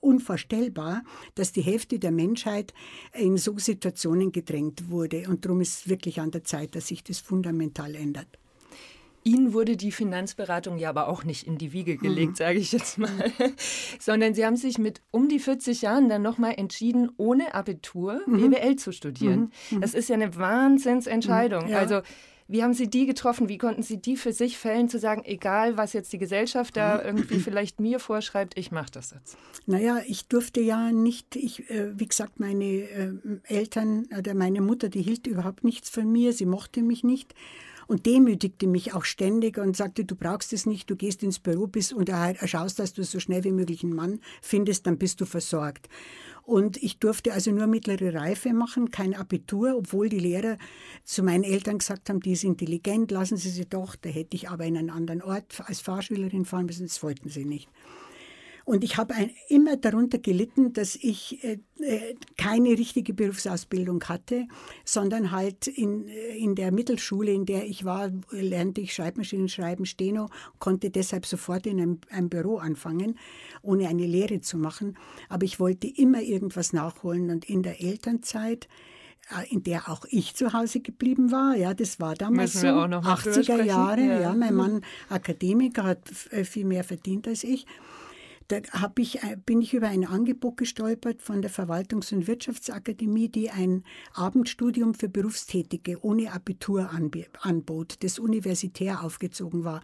unvorstellbar, 0.00 1.02
dass 1.34 1.52
die 1.52 1.60
Hälfte 1.60 1.98
der 1.98 2.10
Menschheit 2.10 2.72
in 3.12 3.36
so 3.36 3.58
Situationen 3.58 4.32
gedrängt 4.32 4.88
wurde. 4.88 5.28
Und 5.28 5.44
darum 5.44 5.60
ist 5.60 5.80
es 5.80 5.88
wirklich 5.88 6.20
an 6.20 6.30
der 6.30 6.44
Zeit, 6.44 6.74
dass 6.74 6.88
sich 6.88 7.04
das 7.04 7.18
fundamental 7.18 7.94
ändert. 7.94 8.21
Ihnen 9.24 9.52
wurde 9.52 9.76
die 9.76 9.92
Finanzberatung 9.92 10.78
ja 10.78 10.88
aber 10.88 11.08
auch 11.08 11.24
nicht 11.24 11.46
in 11.46 11.58
die 11.58 11.72
Wiege 11.72 11.96
gelegt, 11.96 12.32
mhm. 12.32 12.36
sage 12.36 12.58
ich 12.58 12.72
jetzt 12.72 12.98
mal, 12.98 13.10
sondern 14.00 14.34
Sie 14.34 14.44
haben 14.44 14.56
sich 14.56 14.78
mit 14.78 15.00
um 15.10 15.28
die 15.28 15.38
40 15.38 15.82
Jahren 15.82 16.08
dann 16.08 16.22
nochmal 16.22 16.54
entschieden, 16.56 17.10
ohne 17.16 17.54
Abitur 17.54 18.20
mhm. 18.26 18.50
BWL 18.50 18.76
zu 18.76 18.92
studieren. 18.92 19.52
Mhm. 19.70 19.76
mhm. 19.76 19.80
Das 19.80 19.94
ist 19.94 20.08
ja 20.08 20.14
eine 20.14 20.36
Wahnsinnsentscheidung. 20.36 21.68
Ja. 21.68 21.78
Also 21.78 22.02
wie 22.48 22.62
haben 22.62 22.74
Sie 22.74 22.90
die 22.90 23.06
getroffen? 23.06 23.48
Wie 23.48 23.56
konnten 23.56 23.82
Sie 23.82 23.96
die 23.96 24.16
für 24.16 24.32
sich 24.32 24.58
fällen, 24.58 24.88
zu 24.88 24.98
sagen, 24.98 25.22
egal 25.24 25.78
was 25.78 25.92
jetzt 25.94 26.12
die 26.12 26.18
Gesellschaft 26.18 26.76
da 26.76 26.96
mhm. 26.96 27.06
irgendwie 27.06 27.38
vielleicht 27.40 27.80
mir 27.80 27.98
vorschreibt, 27.98 28.58
ich 28.58 28.70
mache 28.70 28.90
das 28.90 29.12
jetzt? 29.12 29.38
Naja, 29.66 30.00
ich 30.06 30.26
durfte 30.26 30.60
ja 30.60 30.92
nicht, 30.92 31.36
ich, 31.36 31.70
äh, 31.70 31.98
wie 31.98 32.06
gesagt, 32.06 32.40
meine 32.40 32.64
äh, 32.64 33.12
Eltern 33.44 34.06
oder 34.18 34.34
meine 34.34 34.60
Mutter, 34.60 34.88
die 34.88 35.02
hielt 35.02 35.26
überhaupt 35.26 35.64
nichts 35.64 35.88
von 35.88 36.10
mir, 36.10 36.32
sie 36.32 36.46
mochte 36.46 36.82
mich 36.82 37.04
nicht 37.04 37.34
und 37.92 38.06
demütigte 38.06 38.66
mich 38.66 38.94
auch 38.94 39.04
ständig 39.04 39.58
und 39.58 39.76
sagte, 39.76 40.06
du 40.06 40.16
brauchst 40.16 40.54
es 40.54 40.64
nicht, 40.64 40.88
du 40.88 40.96
gehst 40.96 41.22
ins 41.22 41.38
Büro 41.38 41.66
bist 41.66 41.92
und 41.92 42.10
schaust, 42.46 42.78
dass 42.78 42.94
du 42.94 43.04
so 43.04 43.20
schnell 43.20 43.44
wie 43.44 43.52
möglich 43.52 43.84
einen 43.84 43.94
Mann 43.94 44.20
findest, 44.40 44.86
dann 44.86 44.96
bist 44.96 45.20
du 45.20 45.26
versorgt. 45.26 45.90
Und 46.42 46.82
ich 46.82 46.98
durfte 46.98 47.34
also 47.34 47.50
nur 47.50 47.66
mittlere 47.66 48.14
Reife 48.14 48.54
machen, 48.54 48.90
kein 48.90 49.14
Abitur, 49.14 49.76
obwohl 49.76 50.08
die 50.08 50.20
Lehrer 50.20 50.56
zu 51.04 51.22
meinen 51.22 51.44
Eltern 51.44 51.78
gesagt 51.78 52.08
haben, 52.08 52.20
die 52.20 52.32
ist 52.32 52.44
intelligent, 52.44 53.10
lassen 53.10 53.36
Sie 53.36 53.50
sie 53.50 53.66
doch. 53.66 53.94
Da 53.94 54.08
hätte 54.08 54.36
ich 54.36 54.48
aber 54.48 54.64
in 54.64 54.78
einen 54.78 54.90
anderen 54.90 55.20
Ort 55.20 55.62
als 55.66 55.82
Fahrschülerin 55.82 56.46
fahren 56.46 56.64
müssen, 56.64 56.86
das 56.86 57.02
wollten 57.02 57.28
sie 57.28 57.44
nicht. 57.44 57.68
Und 58.64 58.84
ich 58.84 58.96
habe 58.96 59.14
immer 59.48 59.76
darunter 59.76 60.18
gelitten, 60.18 60.72
dass 60.72 60.96
ich 60.96 61.42
äh, 61.42 61.58
äh, 61.80 62.14
keine 62.36 62.70
richtige 62.70 63.12
Berufsausbildung 63.12 64.04
hatte, 64.04 64.46
sondern 64.84 65.32
halt 65.32 65.66
in, 65.66 66.08
äh, 66.08 66.36
in 66.36 66.54
der 66.54 66.70
Mittelschule, 66.70 67.32
in 67.32 67.44
der 67.44 67.66
ich 67.66 67.84
war, 67.84 68.10
lernte 68.30 68.80
ich 68.80 68.94
Schreibmaschinen 68.94 69.48
schreiben, 69.48 69.84
Steno, 69.84 70.28
konnte 70.58 70.90
deshalb 70.90 71.26
sofort 71.26 71.66
in 71.66 71.80
einem, 71.80 71.98
einem 72.10 72.28
Büro 72.28 72.58
anfangen, 72.58 73.18
ohne 73.62 73.88
eine 73.88 74.06
Lehre 74.06 74.40
zu 74.40 74.58
machen. 74.58 74.96
Aber 75.28 75.44
ich 75.44 75.58
wollte 75.58 75.88
immer 75.88 76.22
irgendwas 76.22 76.72
nachholen 76.72 77.30
und 77.30 77.44
in 77.44 77.62
der 77.62 77.80
Elternzeit 77.80 78.68
in 79.50 79.62
der 79.62 79.88
auch 79.88 80.04
ich 80.10 80.34
zu 80.34 80.52
Hause 80.52 80.80
geblieben 80.80 81.30
war. 81.30 81.56
Ja, 81.56 81.74
das 81.74 82.00
war 82.00 82.14
damals 82.14 82.60
so, 82.60 82.66
80er 82.66 83.62
Jahre. 83.62 84.00
Ja. 84.00 84.20
ja. 84.20 84.34
mein 84.34 84.54
Mann 84.54 84.84
Akademiker 85.08 85.84
hat 85.84 86.08
viel 86.08 86.64
mehr 86.64 86.82
verdient 86.82 87.28
als 87.28 87.44
ich 87.44 87.64
da 88.52 88.92
ich, 88.96 89.22
äh, 89.22 89.36
bin 89.46 89.62
ich 89.62 89.72
über 89.72 89.88
ein 89.88 90.06
Angebot 90.06 90.58
gestolpert 90.58 91.22
von 91.22 91.40
der 91.40 91.50
Verwaltungs- 91.50 92.12
und 92.12 92.26
Wirtschaftsakademie, 92.26 93.28
die 93.30 93.50
ein 93.50 93.82
Abendstudium 94.12 94.94
für 94.94 95.08
Berufstätige 95.08 96.04
ohne 96.04 96.32
Abitur 96.32 96.90
anbot, 97.40 98.02
das 98.02 98.18
universitär 98.18 99.02
aufgezogen 99.02 99.64
war. 99.64 99.82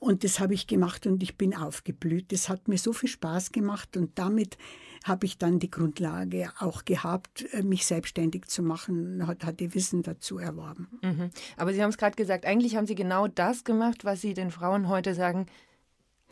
Und 0.00 0.24
das 0.24 0.40
habe 0.40 0.54
ich 0.54 0.66
gemacht 0.66 1.06
und 1.06 1.22
ich 1.22 1.38
bin 1.38 1.54
aufgeblüht. 1.54 2.32
Das 2.32 2.48
hat 2.48 2.66
mir 2.66 2.78
so 2.78 2.92
viel 2.92 3.08
Spaß 3.08 3.52
gemacht 3.52 3.96
und 3.96 4.18
damit 4.18 4.58
habe 5.04 5.26
ich 5.26 5.38
dann 5.38 5.60
die 5.60 5.70
Grundlage 5.70 6.50
auch 6.58 6.84
gehabt, 6.84 7.46
äh, 7.52 7.62
mich 7.62 7.86
selbstständig 7.86 8.46
zu 8.46 8.62
machen, 8.62 9.24
hatte 9.26 9.72
Wissen 9.74 10.02
dazu 10.02 10.38
erworben. 10.38 10.88
Mhm. 11.00 11.30
Aber 11.56 11.72
Sie 11.72 11.80
haben 11.80 11.90
es 11.90 11.98
gerade 11.98 12.16
gesagt, 12.16 12.44
eigentlich 12.44 12.74
haben 12.76 12.86
Sie 12.86 12.96
genau 12.96 13.28
das 13.28 13.62
gemacht, 13.62 14.04
was 14.04 14.20
Sie 14.20 14.34
den 14.34 14.50
Frauen 14.50 14.88
heute 14.88 15.14
sagen, 15.14 15.46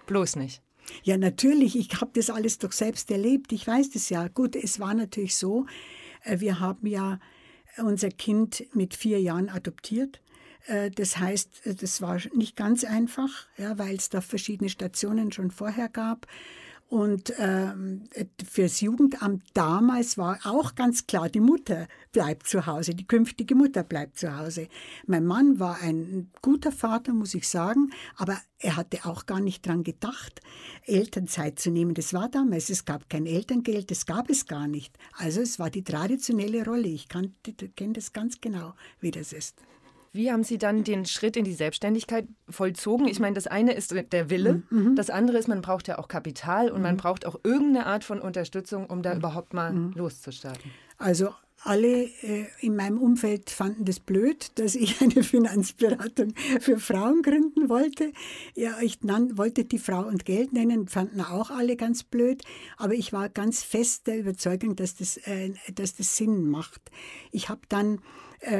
bloß 0.07 0.37
nicht. 0.37 0.61
Ja, 1.03 1.17
natürlich. 1.17 1.77
Ich 1.77 2.01
habe 2.01 2.11
das 2.15 2.31
alles 2.31 2.59
doch 2.59 2.73
selbst 2.73 3.11
erlebt. 3.11 3.53
Ich 3.53 3.67
weiß 3.67 3.91
das 3.91 4.09
ja. 4.09 4.29
Gut, 4.29 4.57
es 4.57 4.81
war 4.81 4.95
natürlich 4.95 5.37
so, 5.37 5.67
äh, 6.25 6.41
wir 6.41 6.61
haben 6.61 6.87
ja 6.87 7.19
unser 7.79 8.11
Kind 8.11 8.65
mit 8.75 8.95
vier 8.95 9.21
Jahren 9.21 9.49
adoptiert. 9.49 10.21
Äh, 10.67 10.91
das 10.91 11.19
heißt, 11.19 11.67
äh, 11.67 11.75
das 11.75 12.01
war 12.03 12.21
nicht 12.35 12.57
ganz 12.57 12.85
einfach, 12.85 13.47
ja, 13.57 13.79
weil 13.79 13.97
es 13.97 14.09
da 14.09 14.21
verschiedene 14.21 14.71
Stationen 14.71 15.33
schon 15.33 15.51
vorher 15.51 15.89
gab. 15.89 16.27
Und 16.92 17.32
ähm, 17.38 18.02
fürs 18.46 18.82
Jugendamt 18.82 19.44
damals 19.54 20.18
war 20.18 20.38
auch 20.44 20.75
ganz 20.75 21.06
klar, 21.06 21.30
die 21.30 21.40
Mutter 21.40 21.88
bleibt 22.12 22.46
zu 22.46 22.66
Hause, 22.66 22.94
die 22.94 23.06
künftige 23.06 23.54
Mutter 23.54 23.82
bleibt 23.82 24.18
zu 24.18 24.37
Hause. 24.37 24.68
Mein 25.06 25.25
Mann 25.25 25.58
war 25.58 25.80
ein 25.80 26.30
guter 26.42 26.70
Vater, 26.70 27.14
muss 27.14 27.32
ich 27.32 27.49
sagen, 27.49 27.94
aber 28.18 28.37
er 28.58 28.76
hatte 28.76 29.06
auch 29.06 29.25
gar 29.25 29.40
nicht 29.40 29.64
daran 29.64 29.84
gedacht, 29.84 30.42
Elternzeit 30.84 31.58
zu 31.58 31.70
nehmen. 31.70 31.94
Das 31.94 32.12
war 32.12 32.28
damals, 32.28 32.68
es 32.68 32.84
gab 32.84 33.08
kein 33.08 33.25
Elterngeld, 33.25 33.90
das 33.90 34.04
gab 34.04 34.28
es 34.28 34.44
gar 34.44 34.68
nicht. 34.68 34.94
Also 35.14 35.40
es 35.40 35.58
war 35.58 35.70
die 35.70 35.84
traditionelle 35.84 36.62
Rolle. 36.62 36.88
Ich 36.88 37.08
kenne 37.08 37.32
das 37.94 38.12
ganz 38.12 38.42
genau, 38.42 38.75
wie 39.00 39.12
das 39.12 39.32
ist. 39.32 39.62
Wie 40.12 40.31
haben 40.31 40.45
Sie 40.45 40.59
dann 40.59 40.85
den 40.85 41.07
Schritt 41.07 41.38
in 41.38 41.45
die 41.45 41.54
Selbstständigkeit 41.54 42.26
vollzogen? 42.49 43.09
Ich 43.09 43.19
meine, 43.19 43.35
das 43.35 43.47
eine 43.47 43.73
ist 43.73 43.95
der 44.12 44.31
Wille, 44.31 44.62
mhm. 44.69 44.90
mhm. 44.90 44.97
das 44.97 45.09
andere 45.09 45.38
ist, 45.38 45.49
man 45.49 45.62
braucht 45.62 45.88
ja 45.88 45.99
auch 45.99 46.09
Kapital 46.09 46.71
und 46.71 46.78
mhm. 46.78 46.83
man 46.83 46.97
braucht 46.99 47.25
auch 47.25 47.40
irgendeine 47.42 47.87
Art 47.87 48.04
von 48.04 48.21
Unterstützung, 48.21 48.87
um 48.87 49.02
da 49.02 49.12
mhm. 49.12 49.21
überhaupt 49.21 49.54
mal 49.54 49.73
mhm. 49.73 49.92
loszustarten. 49.95 50.71
Also 50.99 51.31
alle 51.64 52.04
äh, 52.23 52.47
in 52.61 52.76
meinem 52.76 52.99
Umfeld 52.99 53.49
fanden 53.50 53.85
das 53.85 54.00
blöd, 54.00 54.50
dass 54.57 54.75
ich 54.75 55.00
eine 55.00 55.23
Finanzberatung 55.23 56.35
für 56.61 56.78
Frauen 56.78 57.23
gründen 57.23 57.69
wollte. 57.69 58.12
Ja, 58.54 58.81
ich 58.81 59.02
nan, 59.02 59.38
wollte 59.38 59.64
die 59.64 59.78
Frau 59.78 60.07
und 60.07 60.25
Geld 60.25 60.52
nennen, 60.52 60.88
fanden 60.88 61.21
auch 61.21 61.50
alle 61.50 61.76
ganz 61.76 62.02
blöd. 62.02 62.42
Aber 62.76 62.95
ich 62.95 63.12
war 63.12 63.28
ganz 63.28 63.62
fest 63.62 64.07
der 64.09 64.19
Überzeugung, 64.19 64.76
dass 64.76 64.97
das, 64.97 65.16
äh, 65.19 65.52
dass 65.75 65.95
das 65.95 66.16
Sinn 66.16 66.50
macht. 66.50 66.90
Ich 67.31 67.49
habe 67.49 67.62
dann 67.69 68.00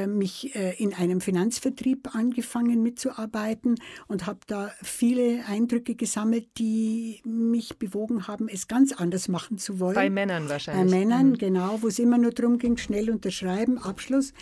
mich 0.07 0.55
äh, 0.55 0.75
in 0.77 0.93
einem 0.93 1.21
Finanzvertrieb 1.21 2.15
angefangen 2.15 2.81
mitzuarbeiten 2.83 3.75
und 4.07 4.25
habe 4.25 4.39
da 4.47 4.71
viele 4.81 5.45
Eindrücke 5.45 5.95
gesammelt, 5.95 6.47
die 6.57 7.21
mich 7.25 7.77
bewogen 7.77 8.27
haben, 8.27 8.47
es 8.47 8.67
ganz 8.67 8.93
anders 8.93 9.27
machen 9.27 9.57
zu 9.57 9.79
wollen. 9.79 9.95
Bei 9.95 10.09
Männern 10.09 10.49
wahrscheinlich. 10.49 10.91
Bei 10.91 10.99
Männern, 10.99 11.29
mhm. 11.29 11.37
genau, 11.37 11.81
wo 11.81 11.87
es 11.87 11.99
immer 11.99 12.17
nur 12.17 12.31
darum 12.31 12.57
ging, 12.57 12.77
schnell 12.77 13.09
unterschreiben, 13.09 13.77
Abschluss. 13.77 14.33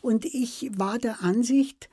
Und 0.00 0.24
ich 0.24 0.70
war 0.76 0.98
der 0.98 1.22
Ansicht, 1.22 1.88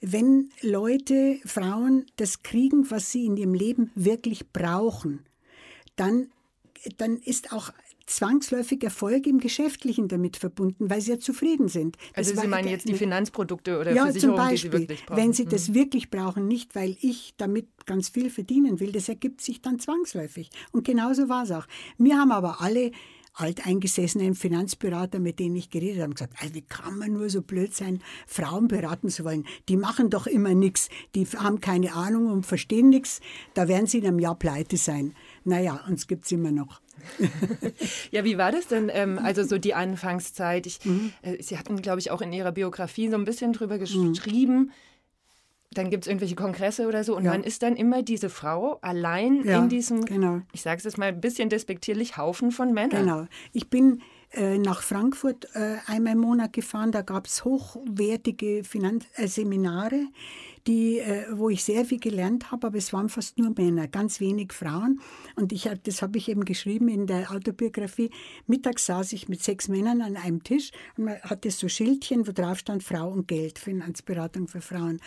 wenn 0.00 0.50
Leute, 0.60 1.38
Frauen 1.44 2.06
das 2.16 2.42
kriegen, 2.42 2.90
was 2.90 3.12
sie 3.12 3.26
in 3.26 3.36
ihrem 3.36 3.54
Leben 3.54 3.90
wirklich 3.94 4.50
brauchen, 4.50 5.20
dann 5.96 6.28
dann 6.98 7.18
ist 7.18 7.52
auch 7.52 7.72
zwangsläufig 8.16 8.82
Erfolg 8.82 9.26
im 9.26 9.38
Geschäftlichen 9.38 10.08
damit 10.08 10.36
verbunden, 10.36 10.90
weil 10.90 11.00
sie 11.00 11.12
ja 11.12 11.18
zufrieden 11.18 11.68
sind. 11.68 11.96
Das 12.14 12.28
also 12.28 12.40
Sie 12.42 12.48
meinen 12.48 12.68
jetzt 12.68 12.88
die 12.88 12.94
Finanzprodukte 12.94 13.78
oder 13.78 13.92
ja, 13.92 14.04
Versicherungen, 14.04 14.36
Beispiel, 14.36 14.70
die 14.70 14.76
Sie 14.76 14.80
wirklich 14.80 15.06
brauchen? 15.06 15.22
Wenn 15.22 15.32
Sie 15.32 15.44
das 15.46 15.68
mhm. 15.68 15.74
wirklich 15.74 16.10
brauchen, 16.10 16.48
nicht 16.48 16.74
weil 16.74 16.96
ich 17.00 17.34
damit 17.36 17.68
ganz 17.86 18.08
viel 18.08 18.30
verdienen 18.30 18.80
will, 18.80 18.92
das 18.92 19.08
ergibt 19.08 19.40
sich 19.40 19.62
dann 19.62 19.78
zwangsläufig. 19.78 20.50
Und 20.72 20.84
genauso 20.84 21.28
war 21.28 21.44
es 21.44 21.50
auch. 21.50 21.66
Wir 21.98 22.18
haben 22.18 22.32
aber 22.32 22.60
alle 22.60 22.92
alteingesessenen 23.34 24.34
Finanzberater, 24.34 25.18
mit 25.18 25.38
denen 25.38 25.56
ich 25.56 25.70
geredet 25.70 26.02
habe, 26.02 26.12
gesagt, 26.12 26.34
also 26.40 26.54
wie 26.54 26.62
kann 26.62 26.98
man 26.98 27.12
nur 27.12 27.30
so 27.30 27.42
blöd 27.42 27.74
sein, 27.74 28.02
Frauen 28.26 28.68
beraten 28.68 29.08
zu 29.08 29.24
wollen? 29.24 29.46
Die 29.68 29.76
machen 29.76 30.10
doch 30.10 30.26
immer 30.26 30.54
nichts, 30.54 30.88
die 31.14 31.26
haben 31.26 31.60
keine 31.60 31.94
Ahnung 31.94 32.26
und 32.26 32.44
verstehen 32.44 32.90
nichts, 32.90 33.20
da 33.54 33.68
werden 33.68 33.86
sie 33.86 33.98
in 33.98 34.06
einem 34.06 34.18
Jahr 34.18 34.38
pleite 34.38 34.76
sein. 34.76 35.14
Naja, 35.44 35.80
uns 35.88 36.06
gibt 36.06 36.24
es 36.24 36.32
immer 36.32 36.52
noch. 36.52 36.80
ja, 38.10 38.24
wie 38.24 38.38
war 38.38 38.52
das 38.52 38.68
denn? 38.68 38.90
Ähm, 38.92 39.18
also 39.18 39.42
so 39.42 39.58
die 39.58 39.74
Anfangszeit. 39.74 40.66
Ich, 40.66 40.84
mhm. 40.84 41.12
äh, 41.22 41.42
Sie 41.42 41.58
hatten, 41.58 41.80
glaube 41.82 42.00
ich, 42.00 42.10
auch 42.10 42.20
in 42.20 42.32
Ihrer 42.32 42.52
Biografie 42.52 43.08
so 43.08 43.16
ein 43.16 43.24
bisschen 43.24 43.52
drüber 43.52 43.76
mhm. 43.76 43.80
geschrieben. 43.80 44.56
Mhm. 44.56 44.70
Dann 45.74 45.90
gibt 45.90 46.04
es 46.04 46.08
irgendwelche 46.08 46.34
Kongresse 46.34 46.86
oder 46.86 47.02
so 47.02 47.16
und 47.16 47.24
ja. 47.24 47.30
man 47.30 47.44
ist 47.44 47.62
dann 47.62 47.76
immer 47.76 48.02
diese 48.02 48.28
Frau 48.28 48.78
allein 48.82 49.42
ja, 49.42 49.58
in 49.58 49.70
diesem, 49.70 50.04
genau. 50.04 50.42
ich 50.52 50.60
sage 50.60 50.76
es 50.76 50.84
jetzt 50.84 50.98
mal 50.98 51.08
ein 51.08 51.20
bisschen 51.20 51.48
despektierlich, 51.48 52.18
Haufen 52.18 52.50
von 52.50 52.74
Männern. 52.74 53.06
Genau. 53.06 53.26
Ich 53.54 53.70
bin 53.70 54.02
äh, 54.32 54.58
nach 54.58 54.82
Frankfurt 54.82 55.48
äh, 55.54 55.76
einmal 55.86 56.12
im 56.12 56.20
Monat 56.20 56.52
gefahren, 56.52 56.92
da 56.92 57.00
gab 57.00 57.26
es 57.26 57.46
hochwertige 57.46 58.64
Finanz 58.64 59.06
äh, 59.14 59.26
Seminare 59.26 60.08
die, 60.66 60.98
äh, 60.98 61.26
wo 61.32 61.48
ich 61.48 61.64
sehr 61.64 61.84
viel 61.84 61.98
gelernt 61.98 62.50
habe, 62.50 62.68
aber 62.68 62.78
es 62.78 62.92
waren 62.92 63.08
fast 63.08 63.38
nur 63.38 63.52
Männer, 63.56 63.88
ganz 63.88 64.20
wenig 64.20 64.52
Frauen. 64.52 65.00
Und 65.34 65.52
ich 65.52 65.66
hab, 65.66 65.82
das 65.84 66.02
habe 66.02 66.18
ich 66.18 66.28
eben 66.28 66.44
geschrieben 66.44 66.88
in 66.88 67.06
der 67.06 67.32
Autobiografie. 67.32 68.10
Mittags 68.46 68.86
saß 68.86 69.12
ich 69.12 69.28
mit 69.28 69.42
sechs 69.42 69.68
Männern 69.68 70.02
an 70.02 70.16
einem 70.16 70.42
Tisch 70.44 70.70
und 70.96 71.04
man 71.04 71.20
hatte 71.22 71.50
so 71.50 71.68
Schildchen, 71.68 72.26
wo 72.26 72.32
drauf 72.32 72.58
stand 72.58 72.82
Frau 72.82 73.10
und 73.10 73.26
Geld, 73.26 73.58
Finanzberatung 73.58 74.46
für 74.48 74.60
Frauen. 74.60 75.00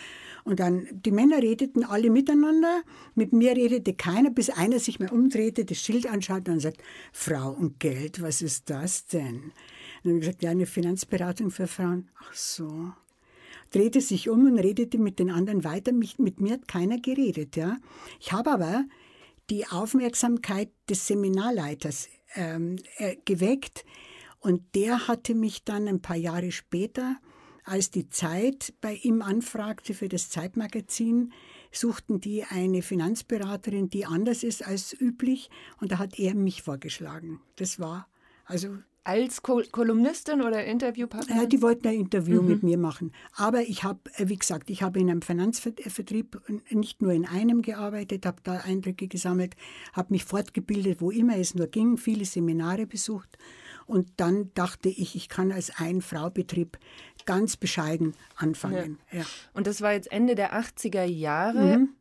Und 0.44 0.60
dann, 0.60 0.88
die 0.92 1.10
Männer 1.10 1.38
redeten 1.38 1.84
alle 1.84 2.10
miteinander, 2.10 2.82
mit 3.14 3.32
mir 3.32 3.52
redete 3.56 3.94
keiner, 3.94 4.30
bis 4.30 4.50
einer 4.50 4.78
sich 4.78 5.00
mal 5.00 5.10
umdrehte, 5.10 5.64
das 5.64 5.78
Schild 5.78 6.06
anschaut 6.06 6.48
und 6.48 6.60
sagt, 6.60 6.82
Frau 7.12 7.50
und 7.50 7.80
Geld, 7.80 8.20
was 8.20 8.42
ist 8.42 8.68
das 8.68 9.06
denn? 9.06 9.36
Und 9.36 9.52
dann 10.04 10.12
habe 10.12 10.18
ich 10.18 10.20
gesagt, 10.20 10.42
ja, 10.42 10.50
eine 10.50 10.66
Finanzberatung 10.66 11.50
für 11.50 11.66
Frauen. 11.66 12.08
Ach 12.20 12.34
so 12.34 12.92
drehte 13.70 14.00
sich 14.00 14.28
um 14.28 14.46
und 14.46 14.58
redete 14.58 14.98
mit 14.98 15.18
den 15.18 15.30
anderen 15.30 15.64
weiter. 15.64 15.92
Mich, 15.92 16.18
mit 16.18 16.40
mir 16.40 16.54
hat 16.54 16.68
keiner 16.68 16.98
geredet. 16.98 17.56
Ja. 17.56 17.76
Ich 18.20 18.32
habe 18.32 18.50
aber 18.50 18.84
die 19.50 19.66
Aufmerksamkeit 19.66 20.70
des 20.88 21.06
Seminarleiters 21.06 22.08
ähm, 22.34 22.76
äh, 22.96 23.16
geweckt 23.24 23.84
und 24.40 24.62
der 24.74 25.08
hatte 25.08 25.34
mich 25.34 25.64
dann 25.64 25.88
ein 25.88 26.02
paar 26.02 26.16
Jahre 26.16 26.52
später, 26.52 27.16
als 27.64 27.90
die 27.90 28.08
Zeit 28.08 28.74
bei 28.80 28.94
ihm 28.94 29.22
anfragte 29.22 29.92
für 29.92 30.08
das 30.08 30.30
Zeitmagazin, 30.30 31.32
suchten 31.72 32.20
die 32.20 32.44
eine 32.44 32.82
Finanzberaterin, 32.82 33.90
die 33.90 34.06
anders 34.06 34.44
ist 34.44 34.64
als 34.64 34.98
üblich 34.98 35.50
und 35.80 35.92
da 35.92 35.98
hat 35.98 36.18
er 36.18 36.34
mich 36.34 36.62
vorgeschlagen. 36.62 37.40
Das 37.56 37.80
war 37.80 38.08
also 38.44 38.78
als 39.06 39.42
Kol 39.42 39.64
Kolumnistin 39.70 40.42
oder 40.42 40.64
Interviewpartnerin? 40.64 41.42
Ja, 41.42 41.46
die 41.46 41.62
wollten 41.62 41.86
ein 41.86 41.94
Interview 41.94 42.42
mhm. 42.42 42.48
mit 42.48 42.62
mir 42.64 42.76
machen. 42.76 43.12
Aber 43.34 43.62
ich 43.62 43.84
habe, 43.84 44.00
äh, 44.16 44.28
wie 44.28 44.36
gesagt, 44.36 44.68
ich 44.68 44.82
habe 44.82 44.98
in 44.98 45.08
einem 45.08 45.22
Finanzvertrieb 45.22 46.40
nicht 46.70 47.02
nur 47.02 47.12
in 47.12 47.24
einem 47.24 47.62
gearbeitet, 47.62 48.26
habe 48.26 48.38
da 48.42 48.58
Eindrücke 48.58 49.06
gesammelt, 49.06 49.54
habe 49.92 50.12
mich 50.12 50.24
fortgebildet, 50.24 51.00
wo 51.00 51.10
immer 51.10 51.36
es 51.38 51.54
nur 51.54 51.68
ging, 51.68 51.96
viele 51.98 52.24
Seminare 52.24 52.86
besucht. 52.86 53.38
Und 53.86 54.08
dann 54.16 54.50
dachte 54.54 54.88
ich, 54.88 55.14
ich 55.14 55.28
kann 55.28 55.52
als 55.52 55.70
Ein-Frau-Betrieb 55.76 56.78
ganz 57.26 57.56
bescheiden 57.56 58.14
anfangen. 58.34 58.98
Ja. 59.12 59.20
Ja. 59.20 59.26
Und 59.54 59.68
das 59.68 59.80
war 59.80 59.92
jetzt 59.92 60.10
Ende 60.10 60.34
der 60.34 60.58
80er 60.60 61.04
Jahre. 61.04 61.78
Mhm 61.78 61.95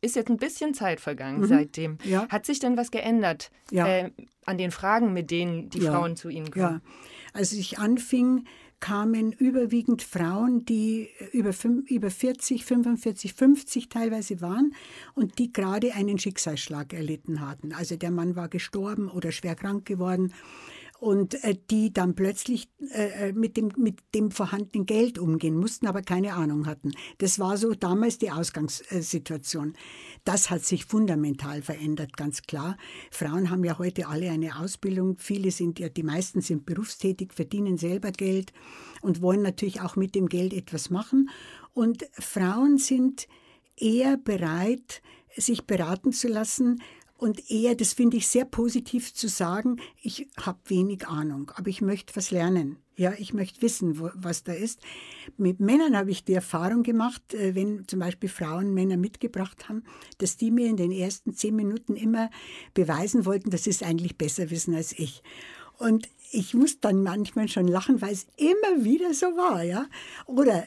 ist 0.00 0.16
jetzt 0.16 0.30
ein 0.30 0.38
bisschen 0.38 0.74
Zeit 0.74 1.00
vergangen 1.00 1.40
mhm. 1.40 1.46
seitdem. 1.46 1.98
Ja. 2.04 2.28
Hat 2.28 2.46
sich 2.46 2.58
denn 2.58 2.76
was 2.76 2.90
geändert 2.90 3.50
ja. 3.70 3.86
äh, 3.86 4.10
an 4.46 4.58
den 4.58 4.70
Fragen, 4.70 5.12
mit 5.12 5.30
denen 5.30 5.70
die 5.70 5.80
ja. 5.80 5.92
Frauen 5.92 6.16
zu 6.16 6.28
Ihnen 6.28 6.50
kommen? 6.50 6.80
Ja, 6.84 6.92
als 7.32 7.52
ich 7.52 7.78
anfing, 7.78 8.44
kamen 8.80 9.32
überwiegend 9.32 10.02
Frauen, 10.02 10.64
die 10.64 11.10
über, 11.32 11.52
über 11.86 12.10
40, 12.10 12.64
45, 12.64 13.34
50 13.34 13.88
teilweise 13.90 14.40
waren 14.40 14.74
und 15.14 15.38
die 15.38 15.52
gerade 15.52 15.92
einen 15.94 16.18
Schicksalsschlag 16.18 16.94
erlitten 16.94 17.46
hatten. 17.46 17.72
Also 17.74 17.96
der 17.96 18.10
Mann 18.10 18.36
war 18.36 18.48
gestorben 18.48 19.08
oder 19.08 19.32
schwer 19.32 19.54
krank 19.54 19.84
geworden 19.84 20.32
und 21.00 21.42
äh, 21.44 21.56
die 21.70 21.92
dann 21.92 22.14
plötzlich 22.14 22.68
äh, 22.92 23.28
äh, 23.28 23.32
mit, 23.32 23.56
dem, 23.56 23.72
mit 23.78 24.00
dem 24.14 24.30
vorhandenen 24.30 24.84
Geld 24.84 25.18
umgehen 25.18 25.56
mussten, 25.56 25.86
aber 25.86 26.02
keine 26.02 26.34
Ahnung 26.34 26.66
hatten. 26.66 26.92
Das 27.18 27.38
war 27.38 27.56
so 27.56 27.72
damals 27.72 28.18
die 28.18 28.30
Ausgangssituation. 28.30 29.72
Das 30.24 30.50
hat 30.50 30.62
sich 30.62 30.84
fundamental 30.84 31.62
verändert, 31.62 32.18
ganz 32.18 32.42
klar. 32.42 32.76
Frauen 33.10 33.48
haben 33.50 33.64
ja 33.64 33.78
heute 33.78 34.08
alle 34.08 34.30
eine 34.30 34.58
Ausbildung. 34.60 35.16
Viele 35.18 35.50
sind 35.50 35.78
ja, 35.78 35.88
die 35.88 36.02
meisten 36.02 36.42
sind 36.42 36.66
berufstätig, 36.66 37.32
verdienen 37.32 37.78
selber 37.78 38.12
Geld 38.12 38.52
und 39.00 39.22
wollen 39.22 39.40
natürlich 39.42 39.80
auch 39.80 39.96
mit 39.96 40.14
dem 40.14 40.28
Geld 40.28 40.52
etwas 40.52 40.90
machen. 40.90 41.30
Und 41.72 42.04
Frauen 42.12 42.76
sind 42.76 43.26
eher 43.74 44.18
bereit, 44.18 45.00
sich 45.34 45.64
beraten 45.66 46.12
zu 46.12 46.28
lassen, 46.28 46.82
und 47.20 47.50
eher, 47.50 47.74
das 47.74 47.92
finde 47.92 48.16
ich 48.16 48.28
sehr 48.28 48.46
positiv 48.46 49.12
zu 49.12 49.28
sagen, 49.28 49.76
ich 50.00 50.26
habe 50.40 50.58
wenig 50.68 51.06
Ahnung, 51.06 51.52
aber 51.54 51.68
ich 51.68 51.82
möchte 51.82 52.16
was 52.16 52.30
lernen. 52.30 52.78
Ja, 52.96 53.12
ich 53.18 53.34
möchte 53.34 53.60
wissen, 53.60 54.00
wo, 54.00 54.08
was 54.14 54.42
da 54.42 54.52
ist. 54.52 54.80
Mit 55.36 55.60
Männern 55.60 55.98
habe 55.98 56.10
ich 56.10 56.24
die 56.24 56.32
Erfahrung 56.32 56.82
gemacht, 56.82 57.34
äh, 57.34 57.54
wenn 57.54 57.86
zum 57.86 57.98
Beispiel 57.98 58.30
Frauen 58.30 58.72
Männer 58.72 58.96
mitgebracht 58.96 59.68
haben, 59.68 59.84
dass 60.16 60.38
die 60.38 60.50
mir 60.50 60.66
in 60.66 60.78
den 60.78 60.92
ersten 60.92 61.34
zehn 61.34 61.54
Minuten 61.54 61.94
immer 61.94 62.30
beweisen 62.72 63.26
wollten, 63.26 63.50
dass 63.50 63.64
sie 63.64 63.70
es 63.70 63.82
eigentlich 63.82 64.16
besser 64.16 64.48
wissen 64.48 64.74
als 64.74 64.98
ich. 64.98 65.22
Und 65.76 66.08
ich 66.32 66.54
muss 66.54 66.80
dann 66.80 67.02
manchmal 67.02 67.48
schon 67.48 67.68
lachen, 67.68 68.00
weil 68.00 68.14
es 68.14 68.28
immer 68.38 68.82
wieder 68.82 69.12
so 69.12 69.26
war, 69.26 69.62
ja. 69.62 69.86
Oder 70.24 70.66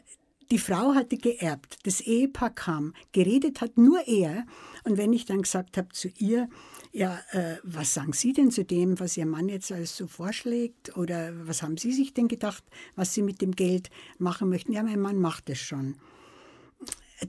die 0.51 0.59
Frau 0.59 0.93
hatte 0.93 1.17
geerbt, 1.17 1.79
das 1.83 1.99
Ehepaar 1.99 2.51
kam, 2.51 2.93
geredet 3.11 3.59
hat 3.59 3.77
nur 3.77 4.07
er. 4.07 4.45
Und 4.83 4.97
wenn 4.97 5.13
ich 5.13 5.25
dann 5.25 5.41
gesagt 5.41 5.77
habe 5.77 5.89
zu 5.89 6.09
ihr, 6.17 6.49
ja, 6.91 7.19
äh, 7.31 7.57
was 7.63 7.93
sagen 7.93 8.13
Sie 8.13 8.33
denn 8.33 8.51
zu 8.51 8.63
dem, 8.63 8.99
was 8.99 9.17
Ihr 9.17 9.25
Mann 9.25 9.49
jetzt 9.49 9.71
alles 9.71 9.95
so 9.95 10.07
vorschlägt? 10.07 10.95
Oder 10.97 11.31
was 11.47 11.63
haben 11.63 11.77
Sie 11.77 11.91
sich 11.91 12.13
denn 12.13 12.27
gedacht, 12.27 12.63
was 12.95 13.13
Sie 13.13 13.21
mit 13.21 13.41
dem 13.41 13.51
Geld 13.51 13.89
machen 14.19 14.49
möchten? 14.49 14.73
Ja, 14.73 14.83
mein 14.83 14.99
Mann 14.99 15.17
macht 15.17 15.49
es 15.49 15.59
schon 15.59 15.95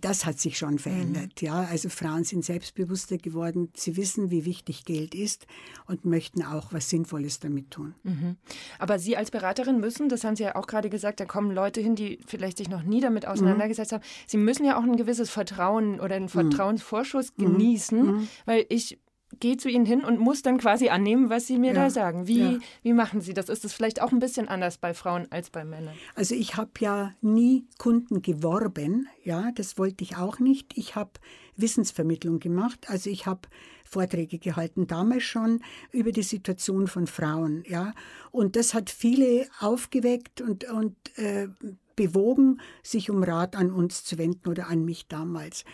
das 0.01 0.27
hat 0.27 0.39
sich 0.39 0.59
schon 0.59 0.79
verändert. 0.79 1.41
Mhm. 1.41 1.47
Ja, 1.47 1.65
also 1.71 1.89
Frauen 1.89 2.25
sind 2.25 2.45
selbstbewusster 2.45 3.19
geworden. 3.19 3.71
Sie 3.75 3.97
wissen, 3.97 4.31
wie 4.31 4.45
wichtig 4.45 4.85
Geld 4.85 5.15
ist 5.15 5.47
und 5.87 6.05
möchten 6.05 6.43
auch 6.43 6.73
was 6.73 6.91
Sinnvolles 6.91 7.41
damit 7.41 7.71
tun. 7.71 7.95
Mhm. 8.03 8.37
Aber 8.79 8.99
Sie 8.99 9.17
als 9.17 9.31
Beraterin 9.31 9.81
müssen, 9.81 10.09
das 10.09 10.25
haben 10.25 10.37
Sie 10.37 10.45
ja 10.45 10.57
auch 10.57 10.67
gerade 10.67 10.91
gesagt, 10.91 11.21
da 11.21 11.25
kommen 11.25 11.51
Leute 11.51 11.81
hin, 11.81 11.95
die 11.95 12.19
vielleicht 12.27 12.59
sich 12.59 12.69
noch 12.69 12.83
nie 12.83 13.01
damit 13.01 13.27
auseinandergesetzt 13.27 13.93
mhm. 13.93 13.97
haben. 13.97 14.05
Sie 14.27 14.39
müssen 14.39 14.65
ja 14.65 14.79
auch 14.79 14.83
ein 14.85 14.97
gewisses 14.97 15.31
Vertrauen 15.31 16.01
oder 16.01 16.17
einen 16.17 16.27
mhm. 16.27 16.31
Vertrauensvorschuss 16.31 17.33
mhm. 17.37 17.45
genießen, 17.45 18.07
mhm. 18.07 18.29
weil 18.47 18.67
ich 18.69 18.99
gehe 19.41 19.57
zu 19.57 19.69
Ihnen 19.69 19.87
hin 19.87 20.05
und 20.05 20.19
muss 20.19 20.43
dann 20.43 20.59
quasi 20.59 20.89
annehmen, 20.89 21.31
was 21.31 21.47
Sie 21.47 21.59
mir 21.59 21.73
ja, 21.73 21.85
da 21.85 21.91
sagen. 21.91 22.27
Wie, 22.27 22.39
ja. 22.39 22.59
wie 22.83 22.93
machen 22.93 23.21
Sie 23.21 23.35
das? 23.35 23.49
Ist 23.49 23.65
das 23.65 23.73
vielleicht 23.73 24.01
auch 24.01 24.13
ein 24.13 24.19
bisschen 24.19 24.49
anders 24.49 24.79
bei 24.79 24.95
Frauen 24.95 25.27
als 25.31 25.51
bei 25.51 25.65
Männern? 25.65 25.95
Also 26.15 26.35
ich 26.35 26.57
habe 26.57 26.71
ja 26.81 27.15
nie 27.21 27.67
Kunden 27.79 28.23
geworben, 28.23 29.09
ja, 29.23 29.51
das 29.53 29.79
wollte 29.79 30.05
ich 30.05 30.17
auch 30.17 30.39
nicht. 30.39 30.77
Ich 30.77 30.97
habe 30.97 31.13
Wissensvermittlung 31.57 32.41
gemacht, 32.41 32.89
also 32.89 33.11
ich 33.11 33.27
habe 33.27 33.43
Vorträge 33.85 34.39
gehalten, 34.39 34.87
damals 34.87 35.23
schon 35.23 35.61
über 35.93 36.11
die 36.11 36.23
Situation 36.23 36.89
von 36.89 37.07
Frauen, 37.07 37.63
ja, 37.67 37.93
und 38.33 38.57
das 38.57 38.75
hat 38.75 38.91
viele 38.91 39.47
aufgeweckt 39.61 40.41
und, 40.41 40.65
und 40.65 40.97
äh, 41.17 41.49
bewogen, 41.95 42.61
sich 42.83 43.11
um 43.11 43.23
Rat 43.23 43.57
an 43.57 43.71
uns 43.71 44.05
zu 44.05 44.19
wenden 44.19 44.49
oder 44.49 44.69
an 44.69 44.85
mich 44.85 45.07
damals. 45.07 45.65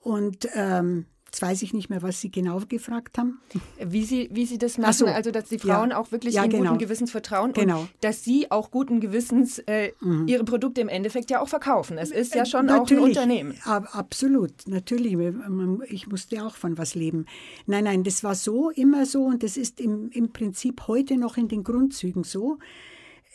Und 0.00 0.48
ähm, 0.54 1.06
Jetzt 1.34 1.42
weiß 1.42 1.62
ich 1.62 1.74
nicht 1.74 1.90
mehr, 1.90 2.00
was 2.00 2.20
Sie 2.20 2.30
genau 2.30 2.60
gefragt 2.68 3.18
haben. 3.18 3.40
Wie 3.84 4.04
Sie, 4.04 4.28
wie 4.30 4.46
Sie 4.46 4.56
das 4.56 4.78
machen, 4.78 4.92
so. 4.92 5.06
also 5.06 5.32
dass 5.32 5.46
die 5.46 5.58
Frauen 5.58 5.90
ja. 5.90 5.98
auch 5.98 6.12
wirklich 6.12 6.34
ja, 6.34 6.46
genau. 6.46 6.70
guten 6.70 6.78
Gewissens 6.78 7.10
vertrauen 7.10 7.52
genau. 7.52 7.80
und 7.80 7.88
dass 8.02 8.22
Sie 8.22 8.52
auch 8.52 8.70
guten 8.70 9.00
Gewissens 9.00 9.58
äh, 9.66 9.90
mhm. 10.00 10.28
Ihre 10.28 10.44
Produkte 10.44 10.80
im 10.80 10.88
Endeffekt 10.88 11.32
ja 11.32 11.40
auch 11.40 11.48
verkaufen. 11.48 11.98
Es 11.98 12.12
ist 12.12 12.36
ja 12.36 12.46
schon 12.46 12.66
natürlich, 12.66 12.92
auch 12.92 12.98
ein 12.98 13.08
Unternehmen. 13.08 13.58
Absolut, 13.64 14.52
natürlich. 14.68 15.18
Ich 15.88 16.06
musste 16.06 16.46
auch 16.46 16.54
von 16.54 16.78
was 16.78 16.94
leben. 16.94 17.26
Nein, 17.66 17.82
nein, 17.82 18.04
das 18.04 18.22
war 18.22 18.36
so, 18.36 18.70
immer 18.70 19.04
so 19.04 19.24
und 19.24 19.42
das 19.42 19.56
ist 19.56 19.80
im, 19.80 20.10
im 20.10 20.32
Prinzip 20.32 20.86
heute 20.86 21.16
noch 21.16 21.36
in 21.36 21.48
den 21.48 21.64
Grundzügen 21.64 22.22
so. 22.22 22.58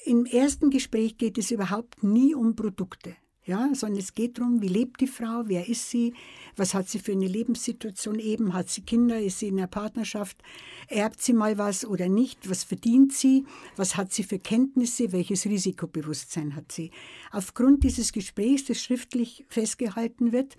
Im 0.06 0.26
ersten 0.26 0.70
Gespräch 0.70 1.18
geht 1.18 1.38
es 1.38 1.52
überhaupt 1.52 2.02
nie 2.02 2.34
um 2.34 2.56
Produkte 2.56 3.18
ja, 3.50 3.70
sondern 3.74 4.00
es 4.00 4.14
geht 4.14 4.38
darum, 4.38 4.62
wie 4.62 4.68
lebt 4.68 5.02
die 5.02 5.08
Frau, 5.08 5.42
wer 5.46 5.68
ist 5.68 5.90
sie, 5.90 6.14
was 6.56 6.76
hat 6.76 6.88
sie 6.88 7.00
für 7.00 7.14
eine 7.14 7.26
Lebenssituation 7.26 8.20
eben, 8.20 8.54
hat 8.54 8.70
sie 8.70 8.82
Kinder, 8.82 9.20
ist 9.20 9.40
sie 9.40 9.48
in 9.48 9.58
einer 9.58 9.68
Partnerschaft, 9.68 10.38
erbt 10.88 11.20
sie 11.20 11.34
mal 11.34 11.58
was 11.58 11.84
oder 11.84 12.10
nicht, 12.10 12.48
was 12.48 12.64
verdient 12.64 13.12
sie, 13.12 13.46
was 13.76 13.98
hat 13.98 14.14
sie 14.14 14.22
für 14.22 14.38
Kenntnisse, 14.38 15.12
welches 15.12 15.46
Risikobewusstsein 15.46 16.56
hat 16.56 16.72
sie. 16.72 16.92
Aufgrund 17.32 17.84
dieses 17.84 18.14
Gesprächs, 18.14 18.66
das 18.66 18.84
schriftlich 18.84 19.46
festgehalten 19.50 20.32
wird, 20.32 20.56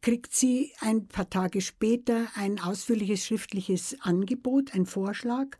kriegt 0.00 0.32
sie 0.32 0.72
ein 0.80 1.08
paar 1.08 1.28
Tage 1.28 1.60
später 1.60 2.28
ein 2.36 2.60
ausführliches 2.60 3.26
schriftliches 3.26 3.96
Angebot, 4.00 4.74
ein 4.74 4.86
Vorschlag, 4.86 5.56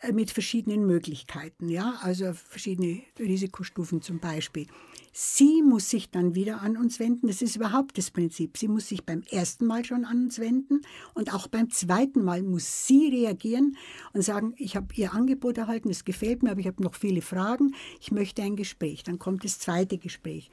äh, 0.00 0.12
mit 0.12 0.30
verschiedenen 0.30 0.86
Möglichkeiten, 0.86 1.70
ja, 1.70 1.98
also 2.02 2.34
verschiedene 2.34 3.02
Risikostufen 3.18 4.02
zum 4.02 4.18
Beispiel. 4.18 4.66
Sie 5.14 5.62
muss 5.62 5.90
sich 5.90 6.10
dann 6.10 6.34
wieder 6.34 6.62
an 6.62 6.78
uns 6.78 6.98
wenden. 6.98 7.26
Das 7.26 7.42
ist 7.42 7.56
überhaupt 7.56 7.98
das 7.98 8.10
Prinzip. 8.10 8.56
Sie 8.56 8.66
muss 8.66 8.88
sich 8.88 9.04
beim 9.04 9.22
ersten 9.30 9.66
Mal 9.66 9.84
schon 9.84 10.06
an 10.06 10.24
uns 10.24 10.38
wenden 10.38 10.80
und 11.12 11.34
auch 11.34 11.48
beim 11.48 11.68
zweiten 11.70 12.24
Mal 12.24 12.42
muss 12.42 12.86
sie 12.86 13.08
reagieren 13.08 13.76
und 14.14 14.22
sagen, 14.22 14.54
ich 14.56 14.74
habe 14.74 14.86
Ihr 14.94 15.12
Angebot 15.12 15.58
erhalten, 15.58 15.90
es 15.90 16.06
gefällt 16.06 16.42
mir, 16.42 16.52
aber 16.52 16.60
ich 16.60 16.66
habe 16.66 16.82
noch 16.82 16.94
viele 16.94 17.20
Fragen, 17.20 17.74
ich 18.00 18.10
möchte 18.10 18.42
ein 18.42 18.56
Gespräch. 18.56 19.02
Dann 19.02 19.18
kommt 19.18 19.44
das 19.44 19.58
zweite 19.58 19.98
Gespräch. 19.98 20.50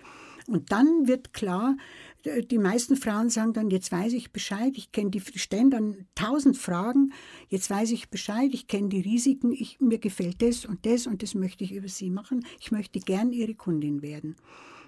Und 0.50 0.72
dann 0.72 1.08
wird 1.08 1.34
klar, 1.34 1.78
die 2.26 2.58
meisten 2.58 2.96
Frauen 2.96 3.30
sagen 3.30 3.54
dann, 3.54 3.70
jetzt 3.70 3.92
weiß 3.92 4.14
ich 4.14 4.32
Bescheid, 4.32 4.74
ich 4.76 4.92
kenne 4.92 5.12
die, 5.12 5.22
stellen 5.22 5.70
dann 5.70 6.08
tausend 6.16 6.58
Fragen, 6.58 7.14
jetzt 7.48 7.70
weiß 7.70 7.92
ich 7.92 8.10
Bescheid, 8.10 8.50
ich 8.52 8.68
kenne 8.68 8.90
die 8.90 9.02
Risiken, 9.02 9.52
ich, 9.52 9.80
mir 9.80 10.00
gefällt 10.00 10.42
das 10.42 10.66
und 10.66 10.86
das 10.86 11.08
und 11.08 11.24
das 11.24 11.36
möchte 11.36 11.64
ich 11.64 11.72
über 11.72 11.88
sie 11.88 12.10
machen. 12.10 12.46
Ich 12.60 12.72
möchte 12.72 13.00
gern 13.00 13.32
ihre 13.32 13.56
Kundin 13.56 14.02
werden. 14.02 14.36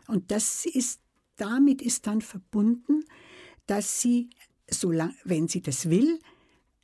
Und 0.07 0.31
das 0.31 0.65
ist, 0.65 0.99
damit 1.37 1.81
ist 1.81 2.07
dann 2.07 2.21
verbunden, 2.21 3.05
dass 3.67 4.01
sie, 4.01 4.29
solang, 4.69 5.13
wenn 5.23 5.47
sie 5.47 5.61
das 5.61 5.89
will, 5.89 6.19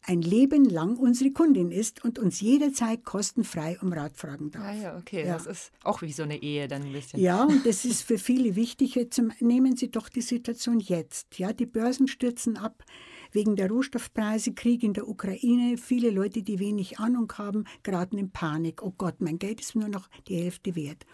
ein 0.08 0.22
Leben 0.22 0.64
lang 0.66 0.96
unsere 0.96 1.32
Kundin 1.32 1.70
ist 1.70 2.04
und 2.04 2.18
uns 2.18 2.40
jederzeit 2.40 3.04
kostenfrei 3.04 3.78
um 3.82 3.92
Rat 3.92 4.16
fragen 4.16 4.52
darf. 4.52 4.64
Ah 4.64 4.74
ja, 4.74 4.98
okay, 4.98 5.26
ja. 5.26 5.34
das 5.34 5.46
ist 5.46 5.72
auch 5.84 6.02
wie 6.02 6.14
so 6.14 6.24
eine 6.24 6.42
Ehe 6.42 6.70
dann 6.70 6.84
ein 6.84 6.94
bisschen. 6.94 7.20
Ja, 7.20 7.44
und 7.44 7.66
das 7.66 7.84
ist 7.86 8.04
für 8.04 8.18
viele 8.18 8.56
wichtig. 8.56 8.96
Jetzt 8.96 9.22
nehmen 9.42 9.76
Sie 9.76 9.92
doch 9.92 10.08
die 10.08 10.22
Situation 10.22 10.80
jetzt. 10.80 11.38
Ja, 11.38 11.52
die 11.52 11.66
Börsen 11.66 12.08
stürzen 12.08 12.56
ab 12.56 12.86
wegen 13.34 13.58
der 13.58 13.70
Rohstoffpreise, 13.70 14.54
Krieg 14.54 14.82
in 14.82 14.94
der 14.94 15.10
Ukraine. 15.10 15.78
Viele 15.78 16.10
Leute, 16.10 16.42
die 16.42 16.60
wenig 16.60 17.00
Ahnung 17.00 17.32
haben, 17.38 17.66
geraten 17.84 18.18
in 18.18 18.32
Panik. 18.32 18.82
Oh 18.82 18.94
Gott, 18.98 19.16
mein 19.20 19.40
Geld 19.40 19.60
ist 19.60 19.76
nur 19.76 19.90
noch 19.90 20.08
die 20.30 20.38
Hälfte 20.38 20.76
wert. 20.76 21.06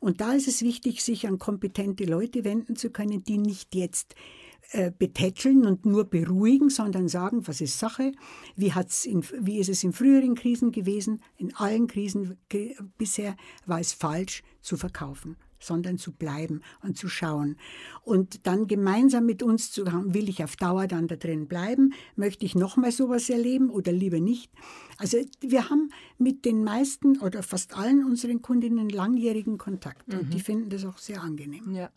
Und 0.00 0.22
da 0.22 0.32
ist 0.32 0.48
es 0.48 0.62
wichtig, 0.62 1.02
sich 1.02 1.28
an 1.28 1.38
kompetente 1.38 2.04
Leute 2.04 2.44
wenden 2.44 2.76
zu 2.76 2.90
können, 2.90 3.22
die 3.22 3.38
nicht 3.38 3.74
jetzt 3.74 4.14
äh, 4.70 4.90
betätscheln 4.96 5.66
und 5.66 5.84
nur 5.84 6.04
beruhigen, 6.04 6.70
sondern 6.70 7.08
sagen, 7.08 7.46
was 7.46 7.60
ist 7.60 7.78
Sache, 7.78 8.12
wie, 8.56 8.72
hat's 8.72 9.04
in, 9.04 9.22
wie 9.40 9.58
ist 9.58 9.68
es 9.68 9.84
in 9.84 9.92
früheren 9.92 10.34
Krisen 10.34 10.72
gewesen, 10.72 11.20
in 11.36 11.54
allen 11.56 11.86
Krisen 11.86 12.38
bisher 12.96 13.36
war 13.66 13.80
es 13.80 13.92
falsch 13.92 14.42
zu 14.62 14.76
verkaufen 14.76 15.36
sondern 15.62 15.98
zu 15.98 16.12
bleiben 16.12 16.60
und 16.82 16.98
zu 16.98 17.08
schauen. 17.08 17.56
Und 18.02 18.46
dann 18.46 18.66
gemeinsam 18.66 19.26
mit 19.26 19.42
uns 19.42 19.70
zu 19.70 19.90
haben, 19.90 20.12
will 20.14 20.28
ich 20.28 20.42
auf 20.42 20.56
Dauer 20.56 20.86
dann 20.86 21.06
da 21.06 21.16
drin 21.16 21.46
bleiben? 21.46 21.94
Möchte 22.16 22.44
ich 22.44 22.54
nochmal 22.54 22.92
sowas 22.92 23.30
erleben 23.30 23.70
oder 23.70 23.92
lieber 23.92 24.20
nicht? 24.20 24.50
Also 24.98 25.18
wir 25.40 25.70
haben 25.70 25.90
mit 26.18 26.44
den 26.44 26.64
meisten 26.64 27.18
oder 27.20 27.42
fast 27.42 27.76
allen 27.76 28.04
unseren 28.04 28.42
Kundinnen 28.42 28.88
langjährigen 28.88 29.58
Kontakt 29.58 30.08
mhm. 30.08 30.18
und 30.18 30.34
die 30.34 30.40
finden 30.40 30.70
das 30.70 30.84
auch 30.84 30.98
sehr 30.98 31.22
angenehm. 31.22 31.72
Ja. 31.74 31.90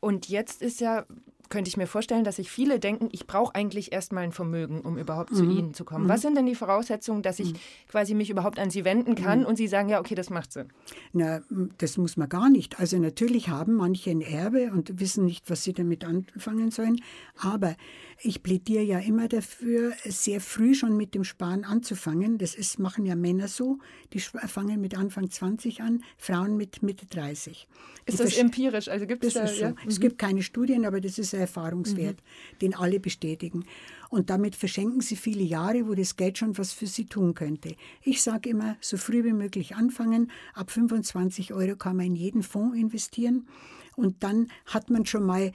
Und 0.00 0.28
jetzt 0.28 0.62
ist 0.62 0.80
ja 0.80 1.06
könnte 1.50 1.68
ich 1.68 1.76
mir 1.76 1.86
vorstellen, 1.86 2.24
dass 2.24 2.36
sich 2.36 2.50
viele 2.50 2.78
denken, 2.78 3.08
ich 3.12 3.26
brauche 3.26 3.54
eigentlich 3.54 3.92
erstmal 3.92 4.24
ein 4.24 4.32
Vermögen, 4.32 4.80
um 4.80 4.96
überhaupt 4.96 5.32
mhm. 5.32 5.36
zu 5.36 5.44
Ihnen 5.44 5.74
zu 5.74 5.84
kommen. 5.84 6.04
Mhm. 6.04 6.08
Was 6.08 6.22
sind 6.22 6.36
denn 6.36 6.46
die 6.46 6.54
Voraussetzungen, 6.54 7.22
dass 7.22 7.38
ich 7.40 7.52
mhm. 7.52 7.58
quasi 7.88 8.14
mich 8.14 8.30
überhaupt 8.30 8.58
an 8.58 8.70
Sie 8.70 8.84
wenden 8.84 9.16
kann 9.16 9.40
mhm. 9.40 9.46
und 9.46 9.56
Sie 9.56 9.66
sagen, 9.66 9.88
ja, 9.88 10.00
okay, 10.00 10.14
das 10.14 10.30
macht 10.30 10.52
Sinn? 10.52 10.68
Na, 11.12 11.42
das 11.78 11.98
muss 11.98 12.16
man 12.16 12.28
gar 12.28 12.48
nicht. 12.48 12.78
Also 12.78 12.98
natürlich 12.98 13.48
haben 13.48 13.74
manche 13.74 14.10
ein 14.10 14.20
Erbe 14.20 14.70
und 14.72 15.00
wissen 15.00 15.24
nicht, 15.24 15.50
was 15.50 15.64
sie 15.64 15.72
damit 15.72 16.04
anfangen 16.04 16.70
sollen. 16.70 17.00
Aber 17.36 17.74
ich 18.22 18.42
plädiere 18.42 18.84
ja 18.84 18.98
immer 18.98 19.28
dafür, 19.28 19.92
sehr 20.04 20.40
früh 20.40 20.74
schon 20.74 20.96
mit 20.96 21.14
dem 21.14 21.24
Sparen 21.24 21.64
anzufangen. 21.64 22.38
Das 22.38 22.54
ist, 22.54 22.78
machen 22.78 23.06
ja 23.06 23.16
Männer 23.16 23.48
so. 23.48 23.78
Die 24.12 24.20
fangen 24.20 24.80
mit 24.80 24.96
Anfang 24.96 25.30
20 25.30 25.82
an, 25.82 26.04
Frauen 26.16 26.56
mit 26.56 26.82
Mitte 26.82 27.06
30. 27.06 27.66
Ist 28.06 28.18
die 28.18 28.22
das 28.22 28.36
empirisch? 28.36 28.88
Also 28.88 29.06
gibt 29.06 29.24
es 29.24 29.34
da, 29.34 29.46
so. 29.46 29.60
ja? 29.60 29.74
Es 29.86 30.00
gibt 30.00 30.18
keine 30.18 30.42
Studien, 30.42 30.84
aber 30.84 31.00
das 31.00 31.18
ist 31.18 31.34
ein 31.34 31.39
Erfahrungswert, 31.40 32.16
mhm. 32.16 32.58
den 32.60 32.74
alle 32.74 33.00
bestätigen. 33.00 33.64
Und 34.08 34.30
damit 34.30 34.56
verschenken 34.56 35.00
sie 35.00 35.16
viele 35.16 35.42
Jahre, 35.42 35.86
wo 35.86 35.94
das 35.94 36.16
Geld 36.16 36.38
schon 36.38 36.58
was 36.58 36.72
für 36.72 36.86
sie 36.86 37.06
tun 37.06 37.34
könnte. 37.34 37.76
Ich 38.02 38.22
sage 38.22 38.50
immer, 38.50 38.76
so 38.80 38.96
früh 38.96 39.24
wie 39.24 39.32
möglich 39.32 39.76
anfangen. 39.76 40.30
Ab 40.54 40.70
25 40.70 41.52
Euro 41.52 41.76
kann 41.76 41.96
man 41.96 42.06
in 42.06 42.16
jeden 42.16 42.42
Fonds 42.42 42.76
investieren. 42.76 43.46
Und 43.96 44.22
dann 44.22 44.48
hat 44.66 44.90
man 44.90 45.06
schon 45.06 45.24
mal 45.24 45.52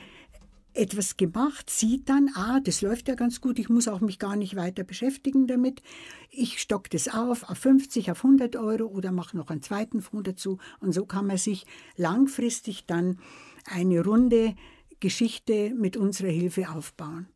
etwas 0.76 1.17
gemacht, 1.17 1.69
sieht 1.69 2.10
dann, 2.10 2.30
ah, 2.36 2.60
das 2.60 2.82
läuft 2.82 3.08
ja 3.08 3.15
ganz 3.15 3.39
gut, 3.41 3.60
ich 3.60 3.69
muss 3.69 3.88
auch 3.88 4.02
mich 4.02 4.19
gar 4.19 4.36
nicht 4.36 4.56
weiter 4.56 4.84
beschäftigen 4.84 5.48
damit. 5.48 5.82
Ich 6.30 6.60
stocke 6.60 6.89
das 6.89 7.08
auf 7.08 7.50
auf 7.50 7.58
50, 7.58 8.12
auf 8.12 8.24
100 8.24 8.56
Euro 8.58 8.86
oder 8.86 9.12
mache 9.12 9.38
noch 9.38 9.50
einen 9.50 9.62
zweiten 9.62 10.02
Fonds 10.02 10.26
dazu. 10.26 10.58
Und 10.80 10.93
so 10.93 11.06
kann 11.06 11.28
man 11.28 11.38
sich 11.38 11.65
langfristig 11.95 12.86
dann 12.86 13.19
eine 13.65 14.04
runde 14.04 14.56
Geschichte 14.99 15.73
mit 15.75 15.97
unserer 15.97 16.29
Hilfe 16.29 16.69
aufbauen. 16.69 17.27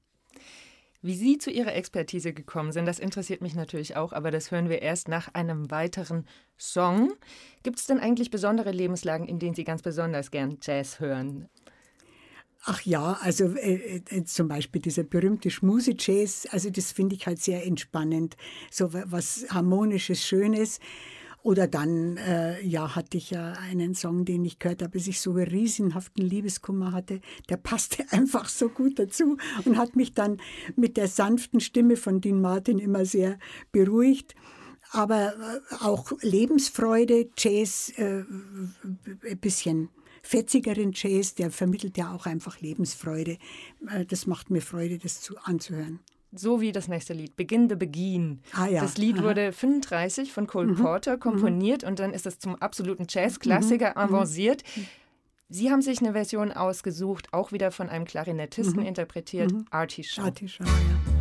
Wie 1.02 1.16
Sie 1.16 1.38
zu 1.38 1.50
Ihrer 1.50 1.76
Expertise 1.76 2.34
gekommen 2.34 2.74
sind, 2.74 2.86
das 2.86 3.00
interessiert 3.00 3.42
mich 3.42 3.56
natürlich 3.56 3.96
auch, 3.96 4.12
aber 4.12 4.32
das 4.32 4.52
hören 4.52 4.70
wir 4.70 4.82
erst 4.82 5.08
nach 5.08 5.34
einem 5.34 5.72
weiteren 5.72 6.26
Song. 6.58 7.14
Gibt 7.64 7.80
es 7.80 7.86
denn 7.86 8.00
eigentlich 8.00 8.32
besondere 8.32 8.72
Lebenslagen, 8.72 9.26
in 9.26 9.40
denen 9.40 9.56
Sie 9.56 9.64
ganz 9.64 9.82
besonders 9.82 10.30
gern 10.30 10.58
Jazz 10.62 11.00
hören? 11.00 11.48
Ach 12.66 12.82
ja, 12.82 13.18
also 13.22 13.46
äh, 13.56 14.02
äh, 14.10 14.24
zum 14.26 14.50
Beispiel 14.50 14.82
dieser 14.82 15.04
berühmte 15.04 15.50
Schmuse-Jazz, 15.50 16.48
also 16.52 16.70
das 16.70 16.92
finde 16.92 17.16
ich 17.16 17.26
halt 17.26 17.42
sehr 17.42 17.66
entspannend, 17.66 18.36
so 18.70 18.92
was 18.92 19.46
harmonisches, 19.50 20.26
schönes. 20.26 20.82
Oder 21.42 21.68
dann, 21.68 22.18
äh, 22.18 22.62
ja, 22.66 22.96
hatte 22.96 23.18
ich 23.18 23.32
ja 23.32 23.54
einen 23.54 23.96
Song, 23.96 24.26
den 24.26 24.44
ich 24.44 24.60
gehört 24.60 24.82
habe, 24.82 24.98
als 24.98 25.08
ich 25.08 25.22
so 25.22 25.32
einen 25.32 25.48
riesenhaften 25.48 26.24
Liebeskummer 26.24 26.92
hatte. 26.92 27.22
Der 27.48 27.58
passte 27.58 28.06
einfach 28.12 28.50
so 28.50 28.70
gut 28.70 29.00
dazu 29.00 29.38
und 29.66 29.78
hat 29.78 29.96
mich 29.96 30.14
dann 30.14 30.38
mit 30.76 30.98
der 30.98 31.08
sanften 31.08 31.60
Stimme 31.60 31.96
von 31.96 32.22
Dean 32.22 32.42
Martin 32.42 32.80
immer 32.80 33.06
sehr 33.06 33.40
beruhigt. 33.72 34.36
Aber 34.92 35.34
äh, 35.34 35.76
auch 35.84 36.12
Lebensfreude, 36.22 37.30
Jazz, 37.38 37.94
äh, 37.98 38.24
ein 38.24 39.40
bisschen 39.40 39.90
fetzigeren 40.24 40.92
Jazz, 40.94 41.36
der 41.36 41.52
vermittelt 41.52 41.98
ja 41.98 42.14
auch 42.14 42.26
einfach 42.26 42.60
Lebensfreude. 42.60 43.38
Äh, 43.88 44.06
das 44.06 44.28
macht 44.28 44.50
mir 44.50 44.62
Freude, 44.62 44.98
das 44.98 45.22
zu, 45.22 45.38
anzuhören. 45.38 46.00
So 46.32 46.62
wie 46.62 46.72
das 46.72 46.88
nächste 46.88 47.14
Lied, 47.14 47.36
Begin 47.36 47.70
the 47.70 47.76
Begin. 47.76 48.42
Ah, 48.54 48.68
ja. 48.68 48.82
Das 48.82 48.98
Lied 48.98 49.24
wurde 49.24 49.52
35 49.52 50.32
von 50.32 50.46
Cole 50.46 50.74
mhm. 50.74 50.76
Porter 50.76 51.18
komponiert 51.18 51.82
mhm. 51.82 51.90
und 51.90 52.00
dann 52.00 52.14
ist 52.14 52.28
es 52.28 52.38
zum 52.38 52.56
absoluten 52.56 53.08
Jazzklassiker 53.10 53.92
mhm. 53.92 53.98
avanciert. 53.98 54.64
Mhm. 54.76 54.86
Sie 55.52 55.72
haben 55.72 55.82
sich 55.82 56.00
eine 56.00 56.14
Version 56.14 56.52
ausgesucht, 56.52 57.34
auch 57.34 57.52
wieder 57.52 57.72
von 57.72 57.90
einem 57.90 58.06
Klarinettisten 58.06 58.82
mhm. 58.82 58.88
interpretiert, 58.88 59.52
mhm. 59.52 59.66
Artie 59.72 60.04
Shaw. 60.04 60.26
Artie 60.26 60.48
Shaw, 60.48 60.66
ja. 60.66 61.19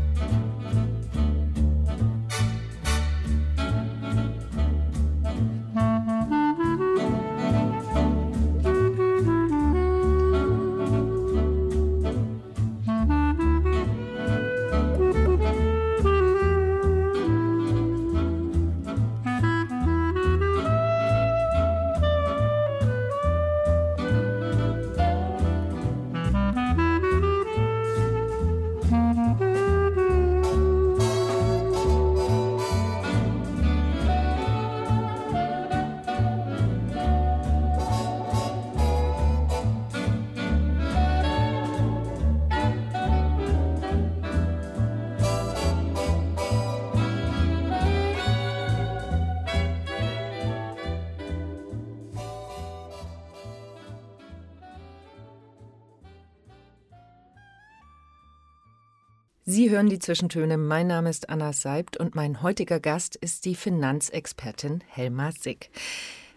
Sie 59.51 59.71
hören 59.71 59.89
die 59.89 59.99
Zwischentöne. 59.99 60.59
Mein 60.59 60.89
Name 60.89 61.09
ist 61.09 61.31
Anna 61.31 61.55
Seibt 61.55 61.97
und 61.97 62.15
mein 62.15 62.43
heutiger 62.43 62.81
Gast 62.81 63.17
ist 63.17 63.47
die 63.47 63.55
Finanzexpertin 63.55 64.85
Helma 64.87 65.33
Sick. 65.33 65.71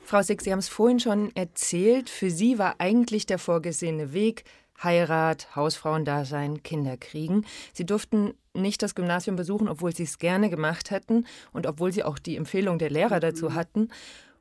Frau 0.02 0.22
Sick, 0.22 0.42
Sie 0.42 0.50
haben 0.50 0.60
es 0.60 0.70
vorhin 0.70 1.02
schon 1.02 1.36
erzählt. 1.36 2.10
Für 2.10 2.30
Sie 2.32 2.58
war 2.58 2.76
eigentlich 2.78 3.26
der 3.26 3.38
vorgesehene 3.38 4.14
Weg 4.14 4.46
Heirat, 4.82 5.58
Hausfrauendasein, 5.58 6.64
Kinder 6.64 6.96
kriegen. 6.96 7.46
Sie 7.74 7.86
durften 7.86 8.34
nicht 8.54 8.82
das 8.82 8.96
Gymnasium 8.96 9.36
besuchen, 9.36 9.68
obwohl 9.68 9.94
Sie 9.94 10.04
es 10.04 10.18
gerne 10.18 10.50
gemacht 10.50 10.90
hätten 10.90 11.26
und 11.52 11.68
obwohl 11.68 11.92
Sie 11.92 12.06
auch 12.06 12.18
die 12.18 12.38
Empfehlung 12.38 12.80
der 12.80 12.92
Lehrer 12.92 13.20
dazu 13.20 13.54
hatten. 13.54 13.90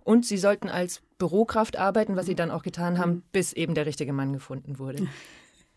Und 0.04 0.24
Sie 0.24 0.38
sollten 0.38 0.68
als 0.68 1.02
Bürokraft 1.18 1.76
arbeiten, 1.76 2.14
was 2.14 2.26
Sie 2.26 2.36
dann 2.36 2.52
auch 2.52 2.62
getan 2.62 2.98
haben, 2.98 3.24
bis 3.32 3.52
eben 3.52 3.74
der 3.74 3.86
richtige 3.86 4.12
Mann 4.12 4.32
gefunden 4.32 4.78
wurde. 4.78 5.08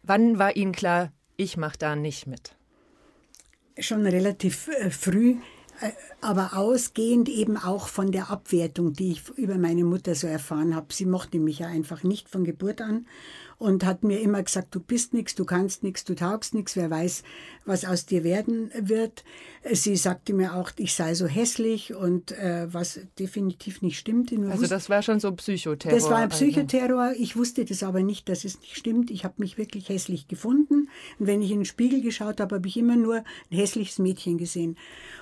Wann 0.03 0.37
war 0.37 0.55
Ihnen 0.55 0.73
klar, 0.73 1.11
ich 1.37 1.57
mache 1.57 1.79
da 1.79 1.95
nicht 1.95 2.27
mit? 2.27 2.55
Schon 3.79 4.05
relativ 4.05 4.67
äh, 4.67 4.89
früh, 4.89 5.37
äh, 5.81 5.91
aber 6.21 6.57
ausgehend 6.57 7.29
eben 7.29 7.57
auch 7.57 7.87
von 7.87 8.11
der 8.11 8.29
Abwertung, 8.29 8.93
die 8.93 9.13
ich 9.13 9.29
über 9.37 9.57
meine 9.57 9.83
Mutter 9.83 10.15
so 10.15 10.27
erfahren 10.27 10.75
habe. 10.75 10.93
Sie 10.93 11.05
mochte 11.05 11.39
mich 11.39 11.59
ja 11.59 11.67
einfach 11.67 12.03
nicht 12.03 12.29
von 12.29 12.43
Geburt 12.43 12.81
an 12.81 13.05
und 13.57 13.85
hat 13.85 14.03
mir 14.03 14.19
immer 14.19 14.41
gesagt, 14.43 14.75
du 14.75 14.79
bist 14.79 15.13
nichts, 15.13 15.35
du 15.35 15.45
kannst 15.45 15.83
nichts, 15.83 16.03
du 16.03 16.15
taugst 16.15 16.53
nichts, 16.53 16.75
wer 16.75 16.89
weiß, 16.89 17.23
was 17.65 17.85
aus 17.85 18.05
dir 18.05 18.23
werden 18.23 18.71
wird. 18.79 19.23
Sie 19.71 19.95
sagte 19.95 20.33
mir 20.33 20.55
auch, 20.55 20.71
ich 20.77 20.93
sei 20.93 21.13
so 21.13 21.25
hässlich 21.25 21.93
und 21.93 22.31
äh, 22.33 22.67
was 22.73 22.99
definitiv 23.17 23.81
nicht 23.81 23.97
stimmte. 23.97 24.35
Nur 24.35 24.51
also 24.51 24.67
das 24.67 24.89
war 24.89 25.01
schon 25.01 25.19
so 25.19 25.31
Psychoterror. 25.31 25.97
Das 25.97 26.09
war 26.09 26.17
ein 26.17 26.31
also. 26.31 26.43
Psychoterror. 26.43 27.13
Ich 27.17 27.37
wusste 27.37 27.63
das 27.63 27.83
aber 27.83 28.03
nicht, 28.03 28.27
dass 28.27 28.43
es 28.43 28.59
nicht 28.59 28.75
stimmt. 28.75 29.09
Ich 29.11 29.23
habe 29.23 29.35
mich 29.37 29.57
wirklich 29.57 29.89
hässlich 29.89 30.27
gefunden. 30.27 30.89
Und 31.19 31.27
wenn 31.27 31.41
ich 31.41 31.51
in 31.51 31.59
den 31.59 31.65
Spiegel 31.65 32.01
geschaut 32.01 32.41
habe, 32.41 32.55
habe 32.55 32.67
ich 32.67 32.77
immer 32.77 32.97
nur 32.97 33.17
ein 33.17 33.57
hässliches 33.57 33.99
Mädchen 33.99 34.37
gesehen. 34.37 34.77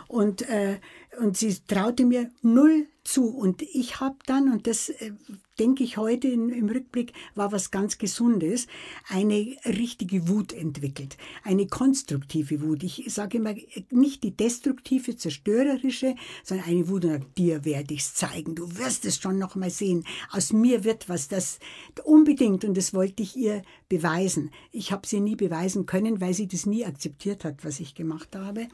Und, 0.08 0.50
äh, 0.50 0.80
und 1.20 1.38
sie 1.38 1.56
traute 1.68 2.06
mir 2.06 2.32
null 2.42 2.88
zu. 3.04 3.28
Und 3.28 3.62
ich 3.62 4.00
habe 4.00 4.16
dann, 4.26 4.52
und 4.52 4.68
das 4.68 4.90
äh, 4.90 5.12
denke 5.60 5.84
ich 5.84 5.98
heute 5.98 6.28
in, 6.28 6.50
im 6.50 6.70
Rückblick, 6.70 7.14
war 7.36 7.52
was 7.52 7.72
ganz 7.72 7.98
Gesundes, 7.98 8.68
eine 9.10 9.56
richtige 9.66 10.28
Wut 10.30 10.54
entwickelt. 10.54 11.18
Eine 11.44 11.68
konstruktive 11.68 12.62
Wut. 12.62 12.84
Ich 12.84 13.04
sage 13.08 13.38
immer, 13.38 13.56
nicht 13.90 14.24
die 14.24 14.32
destruktive, 14.32 15.18
zerstörerische, 15.18 16.16
sondern 16.44 16.68
eine 16.68 16.88
Wut, 16.88 17.06
dir 17.38 17.66
werde 17.66 17.94
ich 17.94 18.02
es 18.02 18.14
zeigen. 18.14 18.56
Du 18.56 18.78
wirst 18.78 19.06
es 19.06 19.18
schon 19.18 19.38
noch 19.38 19.56
mal 19.56 19.70
sehen. 19.70 20.06
Aus 20.32 20.54
mir 20.54 20.84
wird 20.84 21.10
was, 21.10 21.28
das 21.28 21.60
unbedingt, 22.04 22.64
und 22.64 22.78
das 22.78 22.94
wollte 22.94 23.24
ich 23.24 23.36
ihr 23.36 23.64
beweisen. 23.92 24.52
Ich 24.72 24.94
habe 24.94 25.06
sie 25.06 25.20
nie 25.20 25.36
beweisen 25.36 25.86
können, 25.86 26.22
weil 26.22 26.34
sie 26.34 26.48
das 26.48 26.66
nie 26.66 26.86
akzeptiert 26.86 27.44
hat, 27.44 27.66
was 27.66 27.82
ich 27.82 27.94
gemacht 27.94 28.38
habe. 28.38 28.62
Sie 28.62 28.68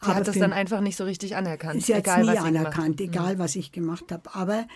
Aber 0.00 0.16
hat 0.16 0.26
das 0.26 0.36
dann 0.36 0.52
einfach 0.52 0.80
nicht 0.80 0.96
so 0.96 1.04
richtig 1.04 1.36
anerkannt. 1.36 1.80
Sie 1.84 1.94
hat 1.94 2.08
es 2.08 2.16
nie 2.16 2.36
anerkannt, 2.36 3.00
egal 3.00 3.36
mhm. 3.36 3.38
was 3.38 3.54
ich 3.54 3.70
gemacht 3.70 4.10
habe. 4.10 4.34
Aber 4.34 4.66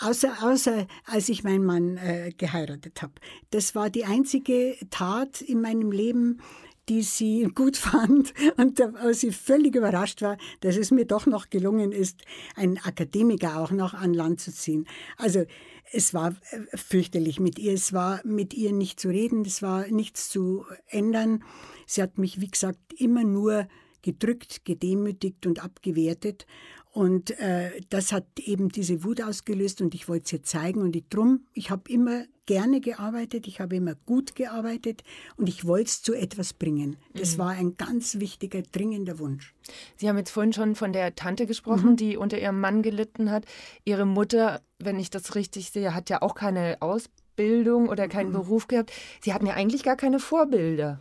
außer, 0.00 0.34
außer 0.42 0.86
als 1.06 1.30
ich 1.30 1.44
meinen 1.44 1.64
Mann 1.64 1.96
äh, 1.96 2.32
geheiratet 2.36 3.00
habe. 3.00 3.14
Das 3.50 3.74
war 3.74 3.88
die 3.88 4.04
einzige 4.04 4.76
Tat 4.90 5.40
in 5.40 5.62
meinem 5.62 5.92
Leben, 5.92 6.42
die 6.90 7.00
sie 7.00 7.44
gut 7.54 7.78
fand 7.78 8.34
und 8.58 8.78
als 8.96 9.20
sie 9.20 9.32
völlig 9.32 9.76
überrascht 9.76 10.20
war, 10.20 10.36
dass 10.60 10.76
es 10.76 10.90
mir 10.90 11.06
doch 11.06 11.24
noch 11.24 11.48
gelungen 11.48 11.90
ist, 11.92 12.20
einen 12.54 12.76
Akademiker 12.76 13.58
auch 13.58 13.70
noch 13.70 13.94
an 13.94 14.12
Land 14.12 14.42
zu 14.42 14.52
ziehen. 14.52 14.86
Also 15.16 15.46
es 15.92 16.14
war 16.14 16.34
äh, 16.50 16.76
fürchterlich 16.76 17.40
mit 17.40 17.58
ihr. 17.58 17.72
Es 17.72 17.92
war 17.92 18.20
mit 18.24 18.54
ihr 18.54 18.72
nicht 18.72 19.00
zu 19.00 19.08
reden, 19.08 19.44
es 19.44 19.62
war 19.62 19.86
nichts 19.88 20.28
zu 20.28 20.64
ändern. 20.86 21.44
Sie 21.86 22.02
hat 22.02 22.18
mich, 22.18 22.40
wie 22.40 22.48
gesagt, 22.48 22.78
immer 22.98 23.24
nur 23.24 23.68
gedrückt, 24.02 24.64
gedemütigt 24.64 25.46
und 25.46 25.62
abgewertet. 25.62 26.46
Und 26.92 27.38
äh, 27.38 27.80
das 27.90 28.12
hat 28.12 28.26
eben 28.40 28.70
diese 28.70 29.04
Wut 29.04 29.22
ausgelöst 29.22 29.80
und 29.80 29.94
ich 29.94 30.08
wollte 30.08 30.24
es 30.26 30.32
ihr 30.32 30.42
zeigen. 30.42 30.82
Und 30.82 30.96
ich, 30.96 31.08
drum, 31.08 31.46
ich 31.52 31.70
habe 31.70 31.90
immer 31.90 32.24
gerne 32.48 32.80
gearbeitet, 32.80 33.46
ich 33.46 33.60
habe 33.60 33.76
immer 33.76 33.94
gut 34.06 34.34
gearbeitet 34.34 35.04
und 35.36 35.50
ich 35.50 35.66
wollte 35.66 35.84
es 35.84 36.02
zu 36.02 36.14
etwas 36.14 36.54
bringen. 36.54 36.96
Das 37.12 37.34
mhm. 37.34 37.38
war 37.40 37.50
ein 37.50 37.76
ganz 37.76 38.20
wichtiger, 38.20 38.62
dringender 38.62 39.18
Wunsch. 39.18 39.54
Sie 39.96 40.08
haben 40.08 40.16
jetzt 40.16 40.30
vorhin 40.30 40.54
schon 40.54 40.74
von 40.74 40.94
der 40.94 41.14
Tante 41.14 41.44
gesprochen, 41.44 41.90
mhm. 41.90 41.96
die 41.96 42.16
unter 42.16 42.38
ihrem 42.38 42.58
Mann 42.58 42.80
gelitten 42.80 43.30
hat. 43.30 43.44
Ihre 43.84 44.06
Mutter, 44.06 44.62
wenn 44.78 44.98
ich 44.98 45.10
das 45.10 45.34
richtig 45.34 45.70
sehe, 45.72 45.94
hat 45.94 46.08
ja 46.08 46.22
auch 46.22 46.34
keine 46.34 46.78
Ausbildung 46.80 47.90
oder 47.90 48.08
keinen 48.08 48.30
mhm. 48.30 48.36
Beruf 48.36 48.66
gehabt. 48.66 48.92
Sie 49.20 49.34
hatten 49.34 49.44
ja 49.44 49.52
eigentlich 49.52 49.82
gar 49.82 49.96
keine 49.96 50.18
Vorbilder. 50.18 51.00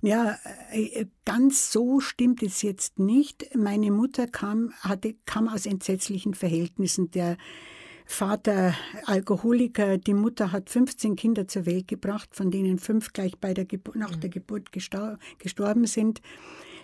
Ja, 0.00 0.38
äh, 0.70 1.06
ganz 1.24 1.72
so 1.72 1.98
stimmt 1.98 2.40
es 2.44 2.62
jetzt 2.62 3.00
nicht. 3.00 3.56
Meine 3.56 3.90
Mutter 3.90 4.28
kam, 4.28 4.72
hatte, 4.78 5.16
kam 5.26 5.48
aus 5.48 5.66
entsetzlichen 5.66 6.34
Verhältnissen. 6.34 7.10
Der 7.10 7.36
Vater 8.04 8.74
Alkoholiker, 9.06 9.98
die 9.98 10.14
Mutter 10.14 10.52
hat 10.52 10.70
15 10.70 11.16
Kinder 11.16 11.48
zur 11.48 11.66
Welt 11.66 11.88
gebracht, 11.88 12.30
von 12.32 12.50
denen 12.50 12.78
fünf 12.78 13.12
gleich 13.12 13.38
bei 13.38 13.54
der 13.54 13.66
nach 13.94 14.14
der 14.16 14.30
Geburt 14.30 14.70
gestorben 14.72 15.86
sind. 15.86 16.20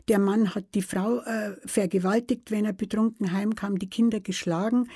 Der 0.09 0.19
Mann 0.19 0.55
hat 0.55 0.75
die 0.75 0.83
Frau 0.83 1.21
äh, 1.21 1.57
vergewaltigt, 1.65 2.51
wenn 2.51 2.65
er 2.65 2.73
betrunken 2.73 3.33
heimkam, 3.33 3.79
die 3.79 3.89
Kinder 3.89 4.19
geschlagen. 4.19 4.89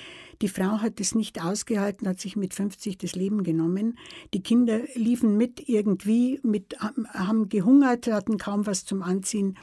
Die 0.42 0.48
Frau 0.48 0.80
hat 0.80 0.98
es 0.98 1.14
nicht 1.14 1.44
ausgehalten, 1.44 2.08
hat 2.08 2.20
sich 2.20 2.36
mit 2.36 2.54
50 2.54 2.98
das 2.98 3.14
Leben 3.14 3.44
genommen. 3.44 3.98
Die 4.32 4.42
Kinder 4.42 4.80
liefen 4.94 5.36
mit 5.36 5.68
irgendwie, 5.68 6.40
mit, 6.42 6.76
haben 6.80 7.48
gehungert, 7.48 8.06
hatten 8.06 8.38
kaum 8.38 8.66
was 8.66 8.84
zum 8.84 9.02
Anziehen. 9.02 9.56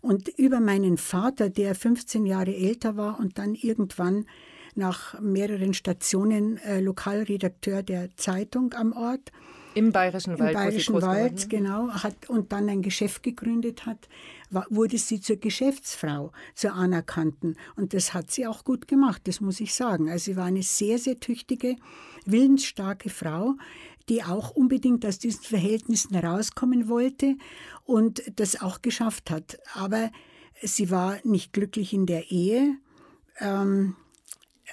Und 0.00 0.28
über 0.36 0.60
meinen 0.60 0.98
Vater, 0.98 1.48
der 1.48 1.74
15 1.76 2.26
Jahre 2.26 2.54
älter 2.54 2.96
war 2.96 3.20
und 3.20 3.38
dann 3.38 3.54
irgendwann 3.54 4.26
nach 4.74 5.20
mehreren 5.20 5.74
Stationen 5.74 6.58
äh, 6.58 6.80
Lokalredakteur 6.80 7.82
der 7.82 8.16
Zeitung 8.16 8.74
am 8.74 8.92
Ort, 8.92 9.32
im 9.74 9.92
Bayerischen 9.92 10.38
Wald. 10.38 10.50
Im 10.50 10.54
Bayerischen 10.54 11.02
Wald, 11.02 11.50
genau. 11.50 11.88
Hat, 11.88 12.28
und 12.28 12.52
dann 12.52 12.68
ein 12.68 12.82
Geschäft 12.82 13.22
gegründet 13.22 13.86
hat, 13.86 14.08
wurde 14.68 14.98
sie 14.98 15.20
zur 15.20 15.36
Geschäftsfrau, 15.36 16.32
zur 16.54 16.74
Anerkannten. 16.74 17.56
Und 17.76 17.94
das 17.94 18.12
hat 18.12 18.30
sie 18.30 18.46
auch 18.46 18.64
gut 18.64 18.86
gemacht, 18.86 19.22
das 19.24 19.40
muss 19.40 19.60
ich 19.60 19.74
sagen. 19.74 20.10
Also 20.10 20.26
sie 20.26 20.36
war 20.36 20.44
eine 20.44 20.62
sehr, 20.62 20.98
sehr 20.98 21.20
tüchtige, 21.20 21.76
willensstarke 22.26 23.08
Frau, 23.08 23.54
die 24.08 24.22
auch 24.22 24.50
unbedingt 24.50 25.06
aus 25.06 25.18
diesen 25.18 25.42
Verhältnissen 25.42 26.14
herauskommen 26.14 26.88
wollte 26.88 27.36
und 27.84 28.22
das 28.36 28.60
auch 28.60 28.82
geschafft 28.82 29.30
hat. 29.30 29.58
Aber 29.74 30.10
sie 30.60 30.90
war 30.90 31.16
nicht 31.24 31.52
glücklich 31.52 31.94
in 31.94 32.04
der 32.04 32.30
Ehe. 32.30 32.76
Ähm, 33.38 33.96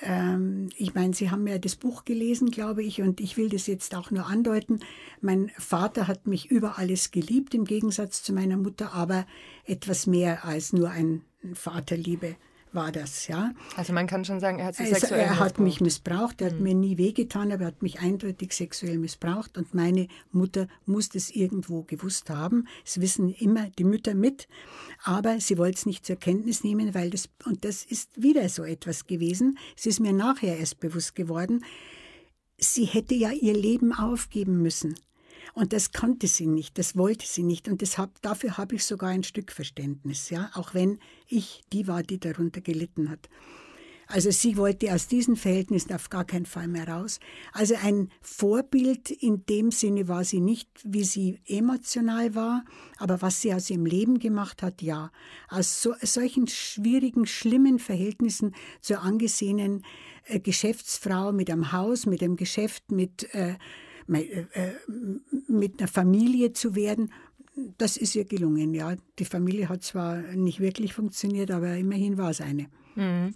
ähm, 0.01 0.69
ich 0.77 0.93
meine, 0.93 1.13
Sie 1.13 1.31
haben 1.31 1.47
ja 1.47 1.57
das 1.57 1.75
Buch 1.75 2.05
gelesen, 2.05 2.51
glaube 2.51 2.83
ich, 2.83 3.01
und 3.01 3.19
ich 3.19 3.37
will 3.37 3.49
das 3.49 3.67
jetzt 3.67 3.95
auch 3.95 4.11
nur 4.11 4.27
andeuten. 4.27 4.79
Mein 5.21 5.51
Vater 5.57 6.07
hat 6.07 6.27
mich 6.27 6.49
über 6.49 6.77
alles 6.77 7.11
geliebt, 7.11 7.53
im 7.53 7.65
Gegensatz 7.65 8.23
zu 8.23 8.33
meiner 8.33 8.57
Mutter, 8.57 8.93
aber 8.93 9.25
etwas 9.65 10.07
mehr 10.07 10.45
als 10.45 10.73
nur 10.73 10.89
ein 10.89 11.23
Vaterliebe 11.53 12.35
war 12.71 12.91
das, 12.91 13.27
ja. 13.27 13.51
Also 13.75 13.93
man 13.93 14.07
kann 14.07 14.25
schon 14.25 14.39
sagen, 14.39 14.59
er 14.59 14.67
hat 14.67 14.75
sich 14.75 14.87
also 14.87 14.99
sexuell 14.99 15.21
Er 15.21 15.39
hat 15.39 15.59
mich 15.59 15.81
missbraucht, 15.81 16.41
er 16.41 16.47
hat 16.47 16.57
mhm. 16.57 16.63
mir 16.63 16.75
nie 16.75 16.97
wehgetan, 16.97 17.51
aber 17.51 17.63
er 17.63 17.67
hat 17.67 17.81
mich 17.81 17.99
eindeutig 17.99 18.53
sexuell 18.53 18.97
missbraucht 18.97 19.57
und 19.57 19.73
meine 19.73 20.07
Mutter 20.31 20.67
muss 20.85 21.09
das 21.09 21.29
irgendwo 21.29 21.83
gewusst 21.83 22.29
haben. 22.29 22.67
Es 22.85 23.01
wissen 23.01 23.33
immer 23.33 23.69
die 23.77 23.83
Mütter 23.83 24.13
mit, 24.13 24.47
aber 25.03 25.39
sie 25.39 25.57
wollte 25.57 25.77
es 25.77 25.85
nicht 25.85 26.05
zur 26.05 26.17
Kenntnis 26.17 26.63
nehmen, 26.63 26.93
weil 26.93 27.09
das, 27.09 27.29
und 27.45 27.65
das 27.65 27.83
ist 27.83 28.21
wieder 28.21 28.47
so 28.49 28.63
etwas 28.63 29.07
gewesen, 29.07 29.57
es 29.77 29.85
ist 29.85 29.99
mir 29.99 30.13
nachher 30.13 30.57
erst 30.57 30.79
bewusst 30.79 31.15
geworden, 31.15 31.63
sie 32.57 32.85
hätte 32.85 33.15
ja 33.15 33.31
ihr 33.31 33.53
Leben 33.53 33.93
aufgeben 33.93 34.61
müssen. 34.61 34.95
Und 35.59 35.73
das 35.73 35.91
konnte 35.91 36.27
sie 36.27 36.47
nicht, 36.47 36.77
das 36.77 36.95
wollte 36.95 37.27
sie 37.27 37.43
nicht. 37.43 37.67
Und 37.67 37.81
das 37.81 37.97
hab, 37.97 38.21
dafür 38.21 38.57
habe 38.57 38.75
ich 38.75 38.85
sogar 38.85 39.09
ein 39.09 39.23
Stück 39.23 39.51
Verständnis, 39.51 40.29
ja, 40.29 40.49
auch 40.53 40.73
wenn 40.73 40.99
ich 41.27 41.63
die 41.73 41.85
war, 41.85 42.01
die 42.01 42.17
darunter 42.17 42.61
gelitten 42.61 43.09
hat. 43.09 43.27
Also 44.07 44.31
sie 44.31 44.55
wollte 44.55 44.93
aus 44.93 45.09
diesen 45.09 45.35
Verhältnissen 45.35 45.93
auf 45.93 46.09
gar 46.09 46.23
keinen 46.23 46.45
Fall 46.45 46.69
mehr 46.69 46.87
raus. 46.87 47.19
Also 47.51 47.75
ein 47.75 48.09
Vorbild 48.21 49.11
in 49.11 49.45
dem 49.47 49.71
Sinne 49.71 50.07
war 50.07 50.23
sie 50.23 50.39
nicht, 50.39 50.69
wie 50.85 51.03
sie 51.03 51.41
emotional 51.45 52.35
war, 52.35 52.63
aber 52.97 53.21
was 53.21 53.41
sie 53.41 53.53
aus 53.53 53.69
ihrem 53.69 53.85
Leben 53.85 54.17
gemacht 54.17 54.63
hat, 54.63 54.81
ja. 54.81 55.11
Aus 55.49 55.83
so, 55.83 55.93
solchen 56.01 56.47
schwierigen, 56.47 57.25
schlimmen 57.25 57.79
Verhältnissen 57.79 58.55
zur 58.79 59.01
angesehenen 59.01 59.83
äh, 60.23 60.39
Geschäftsfrau 60.39 61.33
mit 61.33 61.51
einem 61.51 61.73
Haus, 61.73 62.05
mit 62.05 62.23
einem 62.23 62.37
Geschäft, 62.37 62.91
mit 62.93 63.31
äh, 63.35 63.55
mit 65.47 65.79
einer 65.79 65.87
Familie 65.87 66.53
zu 66.53 66.75
werden, 66.75 67.11
das 67.77 67.97
ist 67.97 68.15
ihr 68.15 68.25
gelungen. 68.25 68.73
Ja, 68.73 68.95
die 69.19 69.25
Familie 69.25 69.69
hat 69.69 69.83
zwar 69.83 70.17
nicht 70.17 70.59
wirklich 70.59 70.93
funktioniert, 70.93 71.51
aber 71.51 71.75
immerhin 71.75 72.17
war 72.17 72.29
es 72.29 72.41
eine. 72.41 72.67
Mhm. 72.95 73.35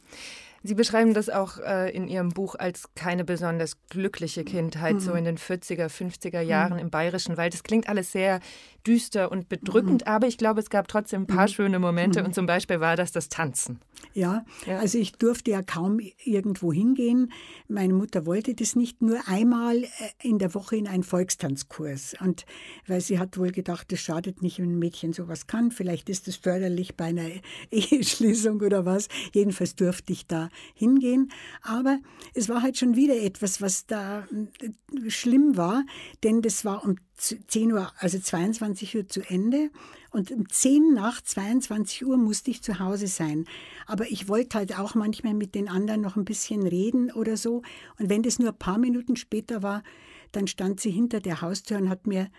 Sie 0.65 0.75
beschreiben 0.75 1.13
das 1.13 1.29
auch 1.29 1.57
äh, 1.57 1.93
in 1.93 2.07
Ihrem 2.07 2.29
Buch 2.29 2.55
als 2.55 2.89
keine 2.95 3.25
besonders 3.25 3.77
glückliche 3.89 4.45
Kindheit, 4.45 4.95
mhm. 4.95 4.99
so 5.01 5.13
in 5.13 5.25
den 5.25 5.37
40er, 5.37 5.87
50er 5.89 6.39
Jahren 6.39 6.73
mhm. 6.73 6.79
im 6.79 6.89
Bayerischen 6.89 7.35
Wald. 7.35 7.53
Das 7.53 7.63
klingt 7.63 7.89
alles 7.89 8.13
sehr 8.13 8.39
düster 8.87 9.29
und 9.29 9.49
bedrückend, 9.49 10.05
mhm. 10.05 10.11
aber 10.11 10.27
ich 10.27 10.37
glaube, 10.37 10.61
es 10.61 10.69
gab 10.69 10.87
trotzdem 10.87 11.23
ein 11.23 11.27
paar 11.27 11.47
mhm. 11.47 11.53
schöne 11.53 11.79
Momente 11.79 12.21
mhm. 12.21 12.27
und 12.27 12.35
zum 12.35 12.45
Beispiel 12.45 12.79
war 12.79 12.95
das 12.95 13.11
das 13.11 13.27
Tanzen. 13.27 13.81
Ja, 14.13 14.45
ja, 14.65 14.79
also 14.79 14.97
ich 14.97 15.13
durfte 15.13 15.51
ja 15.51 15.61
kaum 15.61 15.99
irgendwo 16.23 16.71
hingehen. 16.73 17.31
Meine 17.67 17.93
Mutter 17.93 18.25
wollte 18.25 18.53
das 18.53 18.75
nicht, 18.75 19.01
nur 19.01 19.27
einmal 19.27 19.83
äh, 19.83 19.89
in 20.21 20.39
der 20.39 20.53
Woche 20.53 20.75
in 20.75 20.87
einen 20.87 21.03
Volkstanzkurs. 21.03 22.15
Und 22.19 22.45
weil 22.87 23.01
sie 23.01 23.19
hat 23.19 23.37
wohl 23.37 23.51
gedacht, 23.51 23.91
es 23.93 24.01
schadet 24.01 24.41
nicht, 24.41 24.59
wenn 24.59 24.73
ein 24.73 24.79
Mädchen 24.79 25.13
sowas 25.13 25.47
kann. 25.47 25.71
Vielleicht 25.71 26.09
ist 26.09 26.27
es 26.27 26.35
förderlich 26.35 26.95
bei 26.95 27.05
einer 27.05 27.29
Eheschließung 27.71 28.61
oder 28.61 28.85
was. 28.85 29.07
Jedenfalls 29.33 29.75
durfte 29.75 30.13
ich 30.13 30.27
da 30.27 30.49
hingehen. 30.73 31.31
Aber 31.61 31.99
es 32.33 32.49
war 32.49 32.61
halt 32.61 32.77
schon 32.77 32.95
wieder 32.95 33.15
etwas, 33.15 33.61
was 33.61 33.85
da 33.85 34.27
äh, 34.61 35.09
schlimm 35.09 35.57
war, 35.57 35.85
denn 36.23 36.41
das 36.41 36.65
war 36.65 36.83
um 36.83 36.95
10 37.17 37.71
Uhr, 37.71 37.91
also 37.97 38.19
22 38.19 38.95
Uhr 38.95 39.07
zu 39.07 39.21
Ende. 39.21 39.69
Und 40.11 40.31
um 40.31 40.47
10 40.47 40.93
nach 40.93 41.21
22 41.21 42.05
Uhr 42.05 42.17
musste 42.17 42.51
ich 42.51 42.61
zu 42.61 42.79
Hause 42.79 43.07
sein. 43.07 43.45
Aber 43.87 44.09
ich 44.11 44.27
wollte 44.27 44.57
halt 44.57 44.77
auch 44.77 44.95
manchmal 44.95 45.33
mit 45.33 45.55
den 45.55 45.69
anderen 45.69 46.01
noch 46.01 46.15
ein 46.15 46.25
bisschen 46.25 46.65
reden 46.65 47.11
oder 47.11 47.37
so. 47.37 47.63
Und 47.99 48.09
wenn 48.09 48.23
das 48.23 48.39
nur 48.39 48.49
ein 48.49 48.57
paar 48.57 48.77
Minuten 48.77 49.15
später 49.15 49.63
war, 49.63 49.83
dann 50.31 50.47
stand 50.47 50.79
sie 50.79 50.91
hinter 50.91 51.19
der 51.19 51.41
Haustür 51.41 51.77
und 51.77 51.89
hat 51.89 52.07
mir, 52.07 52.29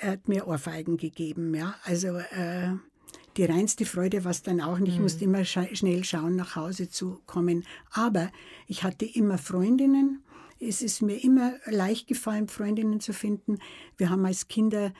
hat 0.00 0.28
mir 0.28 0.46
Ohrfeigen 0.46 0.96
gegeben. 0.96 1.54
Ja, 1.54 1.74
also 1.84 2.16
äh, 2.16 2.72
die 3.36 3.44
reinste 3.44 3.84
Freude 3.84 4.24
war 4.24 4.30
es 4.30 4.42
dann 4.42 4.60
auch 4.60 4.78
nicht. 4.78 4.94
Ich 4.94 5.00
musste 5.00 5.26
mhm. 5.26 5.34
immer 5.34 5.44
scha 5.44 5.66
schnell 5.74 6.04
schauen, 6.04 6.36
nach 6.36 6.56
Hause 6.56 6.90
zu 6.90 7.20
kommen. 7.26 7.64
Aber 7.90 8.30
ich 8.66 8.82
hatte 8.82 9.04
immer 9.04 9.38
Freundinnen 9.38 10.22
es 10.60 10.82
ist 10.82 11.00
mir 11.00 11.22
immer 11.24 11.54
leicht 11.64 12.06
gefallen, 12.06 12.46
Freundinnen 12.46 13.00
zu 13.00 13.12
finden. 13.12 13.58
Wir 13.96 14.10
haben 14.10 14.24
als 14.26 14.46
Kinder 14.46 14.92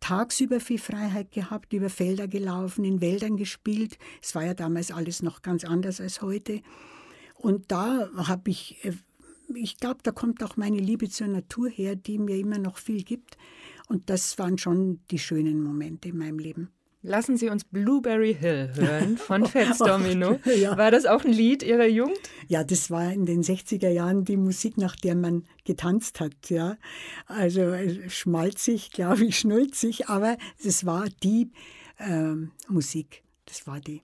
tagsüber 0.00 0.60
viel 0.60 0.78
Freiheit 0.78 1.32
gehabt, 1.32 1.72
über 1.72 1.90
Felder 1.90 2.28
gelaufen, 2.28 2.84
in 2.84 3.00
Wäldern 3.00 3.36
gespielt. 3.36 3.98
Es 4.22 4.34
war 4.34 4.44
ja 4.44 4.54
damals 4.54 4.92
alles 4.92 5.22
noch 5.22 5.42
ganz 5.42 5.64
anders 5.64 6.00
als 6.00 6.22
heute. 6.22 6.62
Und 7.34 7.70
da 7.72 8.08
habe 8.16 8.50
ich, 8.50 8.84
äh, 8.84 8.92
ich 9.54 9.78
glaube, 9.78 10.00
da 10.02 10.12
kommt 10.12 10.42
auch 10.44 10.56
meine 10.56 10.78
Liebe 10.78 11.08
zur 11.08 11.26
Natur 11.26 11.68
her, 11.68 11.96
die 11.96 12.18
mir 12.18 12.36
immer 12.36 12.58
noch 12.58 12.78
viel 12.78 13.02
gibt. 13.02 13.36
Und 13.88 14.10
das 14.10 14.38
waren 14.38 14.58
schon 14.58 15.00
die 15.10 15.18
schönen 15.18 15.62
Momente 15.62 16.10
in 16.10 16.18
meinem 16.18 16.38
Leben. 16.38 16.70
Lassen 17.00 17.36
Sie 17.36 17.48
uns 17.48 17.64
Blueberry 17.64 18.34
Hill 18.34 18.72
hören 18.74 19.16
von 19.18 19.46
Fats 19.46 19.78
Domino. 19.78 20.40
ja. 20.60 20.76
War 20.76 20.90
das 20.90 21.06
auch 21.06 21.24
ein 21.24 21.32
Lied 21.32 21.62
Ihrer 21.62 21.86
Jugend? 21.86 22.18
Ja, 22.48 22.64
das 22.64 22.90
war 22.90 23.12
in 23.12 23.24
den 23.24 23.42
60er 23.42 23.88
Jahren 23.88 24.24
die 24.24 24.36
Musik, 24.36 24.76
nach 24.78 24.96
der 24.96 25.14
man 25.14 25.44
getanzt 25.64 26.18
hat. 26.18 26.50
Ja. 26.50 26.76
Also 27.26 27.60
äh, 27.60 28.10
schmalzig, 28.10 28.90
glaube 28.90 29.26
ich, 29.26 29.38
schnulzig, 29.38 30.08
aber 30.08 30.36
es 30.62 30.86
war 30.86 31.06
die 31.22 31.52
äh, 31.98 32.34
Musik. 32.68 33.22
Das 33.46 33.66
war 33.66 33.80
die. 33.80 34.02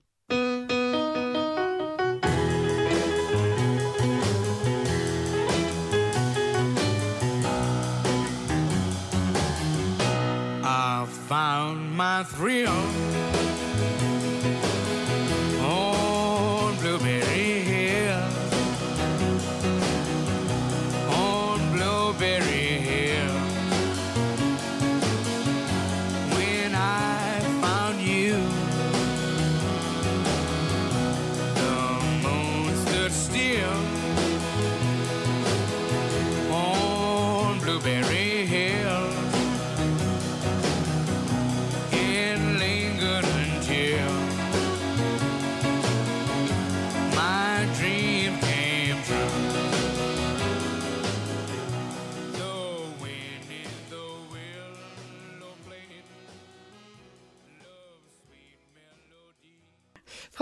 Found 11.27 11.91
my 11.97 12.21
thrill 12.21 12.71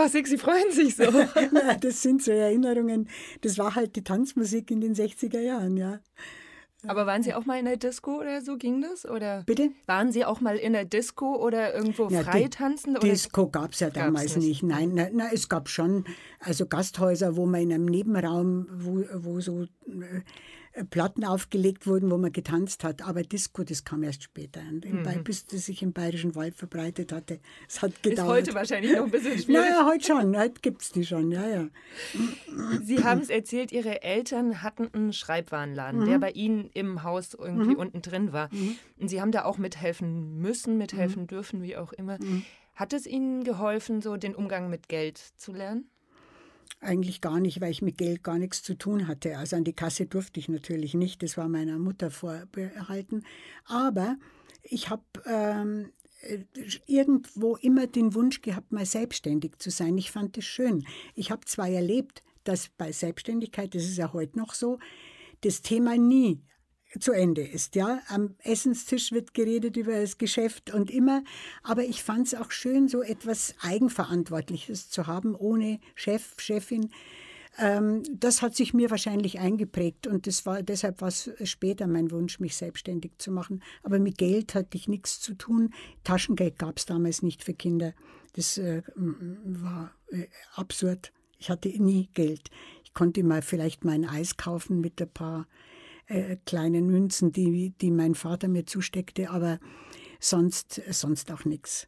Frau 0.04 0.10
Sick, 0.10 0.28
Sie 0.28 0.38
freuen 0.38 0.70
sich 0.72 0.98
so. 0.98 1.06
Das 1.80 2.02
sind 2.02 2.22
so 2.22 2.32
Erinnerungen. 2.32 3.08
Das 3.40 3.58
war 3.58 3.74
halt 3.74 3.96
die 3.96 4.04
Tanzmusik 4.04 4.70
in 4.70 4.82
den 4.82 4.96
60er 4.96 5.40
Jahren, 5.40 5.78
ja. 5.78 6.02
Aber 6.86 7.06
waren 7.06 7.24
Sie 7.24 7.34
auch 7.34 7.46
mal 7.46 7.58
in 7.58 7.64
der 7.64 7.78
Disco 7.78 8.20
oder 8.20 8.42
so 8.42 8.58
ging 8.58 8.82
das? 8.82 9.06
Oder 9.06 9.44
Bitte? 9.44 9.70
Waren 9.86 10.12
Sie 10.12 10.26
auch 10.26 10.42
mal 10.42 10.58
in 10.58 10.74
der 10.74 10.84
Disco 10.84 11.38
oder 11.38 11.74
irgendwo 11.74 12.10
Ja, 12.10 12.22
freitanzen? 12.24 12.96
Die 13.02 13.10
Disco 13.12 13.48
gab 13.48 13.72
es 13.72 13.80
ja 13.80 13.90
damals 13.90 14.36
nicht. 14.36 14.46
nicht. 14.46 14.64
Nein, 14.64 14.92
na, 14.94 15.08
na, 15.14 15.32
es 15.32 15.48
gab 15.48 15.70
schon 15.70 16.04
also 16.42 16.66
Gasthäuser, 16.66 17.38
wo 17.38 17.46
man 17.46 17.62
in 17.62 17.72
einem 17.72 17.86
Nebenraum, 17.86 18.68
wo, 18.74 19.06
wo 19.14 19.40
so 19.40 19.62
äh, 19.62 19.68
Platten 20.90 21.24
aufgelegt 21.24 21.86
wurden, 21.86 22.10
wo 22.10 22.18
man 22.18 22.32
getanzt 22.32 22.84
hat. 22.84 23.04
Aber 23.04 23.22
Disco, 23.22 23.64
das 23.64 23.84
kam 23.84 24.02
erst 24.04 24.24
später. 24.24 24.62
Und 24.72 24.86
im 24.86 25.04
Bay- 25.04 25.20
bis 25.24 25.46
das 25.46 25.66
sich 25.68 25.84
im 25.84 25.94
Bayerischen 25.94 26.34
Wald 26.36 26.56
verbreitet 26.56 27.12
hatte. 27.12 27.40
Es 27.68 27.82
hat 27.84 27.92
Ist 27.92 28.04
gedauert. 28.04 28.30
heute 28.30 28.54
wahrscheinlich 28.56 28.92
noch 28.96 29.04
ein 29.06 29.12
bisschen 29.12 29.32
schwierig. 29.40 29.50
Naja, 29.50 29.86
heute 29.86 30.04
schon. 30.06 30.36
Heute 30.38 30.62
gibt 30.62 30.82
es 30.82 30.92
die 30.92 31.06
schon, 31.06 31.32
ja, 31.32 31.48
ja. 31.48 31.68
Sie 32.84 33.04
haben 33.04 33.22
es 33.22 33.30
erzählt, 33.30 33.72
Ihre 33.72 34.02
Eltern 34.04 34.62
hatten 34.64 34.90
einen 34.94 35.14
Schreibwarenladen, 35.14 36.02
Mhm. 36.02 36.06
der 36.06 36.20
bei 36.20 36.32
Ihnen 36.32 36.70
im 36.74 37.04
Haus 37.04 37.34
irgendwie 37.34 37.76
unten 37.76 38.02
drin 38.02 38.34
war. 38.34 38.50
Und 38.98 39.08
Sie 39.10 39.22
haben 39.22 39.32
da 39.32 39.46
auch 39.46 39.58
mithelfen 39.58 40.38
müssen, 40.40 40.78
mithelfen 40.78 41.28
dürfen, 41.28 41.62
wie 41.62 41.78
auch 41.78 41.94
immer. 41.94 42.18
Mhm. 42.20 42.44
Hat 42.76 42.94
es 42.94 43.06
Ihnen 43.06 43.44
geholfen, 43.44 44.02
so 44.02 44.18
den 44.18 44.34
Umgang 44.34 44.70
mit 44.70 44.90
Geld 44.90 45.20
zu 45.38 45.52
lernen? 45.54 45.88
Eigentlich 46.84 47.22
gar 47.22 47.40
nicht, 47.40 47.62
weil 47.62 47.72
ich 47.72 47.82
mit 47.82 47.98
Geld 47.98 48.24
gar 48.24 48.38
nichts 48.38 48.62
zu 48.62 48.76
tun 48.76 49.08
hatte. 49.08 49.38
Also 49.38 49.56
an 49.56 49.64
die 49.64 49.74
Kasse 49.74 50.06
durfte 50.06 50.40
ich 50.40 50.50
natürlich 50.50 50.94
nicht, 50.94 51.24
das 51.24 51.38
war 51.38 51.48
meiner 51.48 51.80
Mutter 51.80 52.12
vorbehalten. 52.12 53.24
Aber 53.66 54.18
ich 54.64 54.90
habe 54.90 55.04
ähm, 55.26 55.92
äh, 56.22 56.40
irgendwo 56.86 57.56
immer 57.56 57.88
den 57.88 58.14
Wunsch 58.14 58.42
gehabt, 58.42 58.72
mal 58.72 58.86
selbstständig 58.86 59.60
zu 59.60 59.70
sein. 59.70 59.98
Ich 59.98 60.12
fand 60.12 60.38
das 60.38 60.46
schön. 60.46 60.86
Ich 61.16 61.32
habe 61.32 61.46
zwar 61.46 61.70
erlebt, 61.70 62.24
dass 62.44 62.70
bei 62.70 62.92
Selbstständigkeit, 62.92 63.74
das 63.74 63.84
ist 63.84 63.98
ja 63.98 64.14
heute 64.14 64.38
noch 64.38 64.54
so, 64.54 64.80
das 65.42 65.62
Thema 65.62 65.98
nie 65.98 66.42
zu 67.00 67.12
Ende 67.12 67.42
ist. 67.42 67.76
Ja, 67.76 68.02
am 68.08 68.36
Essenstisch 68.44 69.12
wird 69.12 69.34
geredet 69.34 69.78
über 69.78 70.00
das 70.00 70.18
Geschäft 70.18 70.74
und 70.74 70.92
immer. 70.92 71.24
Aber 71.64 71.84
ich 71.84 72.04
fand 72.04 72.28
es 72.28 72.36
auch 72.36 72.52
schön, 72.52 72.88
so 72.88 73.02
etwas 73.02 73.56
Eigenverantwortliches 73.62 74.90
zu 74.90 75.08
haben, 75.08 75.36
ohne 75.36 75.80
Chef, 75.96 76.36
Chefin. 76.38 76.92
Ähm, 77.58 78.04
das 78.12 78.42
hat 78.42 78.56
sich 78.56 78.74
mir 78.74 78.90
wahrscheinlich 78.90 79.40
eingeprägt 79.40 80.08
und 80.08 80.26
das 80.26 80.46
war, 80.46 80.64
deshalb 80.64 81.02
war 81.02 81.10
es 81.10 81.30
später 81.44 81.86
mein 81.86 82.10
Wunsch, 82.10 82.40
mich 82.40 82.56
selbstständig 82.56 83.14
zu 83.20 83.32
machen. 83.32 83.62
Aber 83.84 84.00
mit 84.00 84.18
Geld 84.18 84.56
hatte 84.56 84.76
ich 84.76 84.88
nichts 84.88 85.20
zu 85.20 85.36
tun. 85.36 85.74
Taschengeld 86.04 86.58
gab 86.58 86.78
es 86.78 86.86
damals 86.86 87.22
nicht 87.22 87.44
für 87.44 87.54
Kinder. 87.54 87.94
Das 88.34 88.58
äh, 88.58 88.82
war 88.96 89.94
äh, 90.10 90.28
absurd. 90.56 91.12
Ich 91.38 91.50
hatte 91.50 91.70
nie 91.70 92.10
Geld. 92.14 92.50
Ich 92.84 92.94
konnte 92.94 93.24
mal 93.24 93.42
vielleicht 93.42 93.84
mal 93.84 93.94
ein 93.94 94.06
Eis 94.06 94.38
kaufen 94.38 94.82
mit 94.82 95.00
ein 95.02 95.10
paar 95.10 95.48
äh, 96.08 96.38
kleinen 96.46 96.88
Münzen, 96.88 97.32
die, 97.32 97.72
die 97.82 97.92
mein 97.92 98.16
Vater 98.16 98.48
mir 98.48 98.66
zusteckte, 98.66 99.30
aber 99.30 99.60
sonst, 100.20 100.82
sonst 100.90 101.32
auch 101.32 101.46
nichts. 101.46 101.88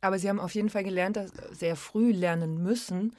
Aber 0.00 0.18
Sie 0.18 0.28
haben 0.28 0.40
auf 0.40 0.54
jeden 0.54 0.70
Fall 0.70 0.84
gelernt, 0.84 1.16
dass 1.16 1.32
sehr 1.52 1.74
früh 1.76 2.12
lernen 2.12 2.62
müssen, 2.62 3.12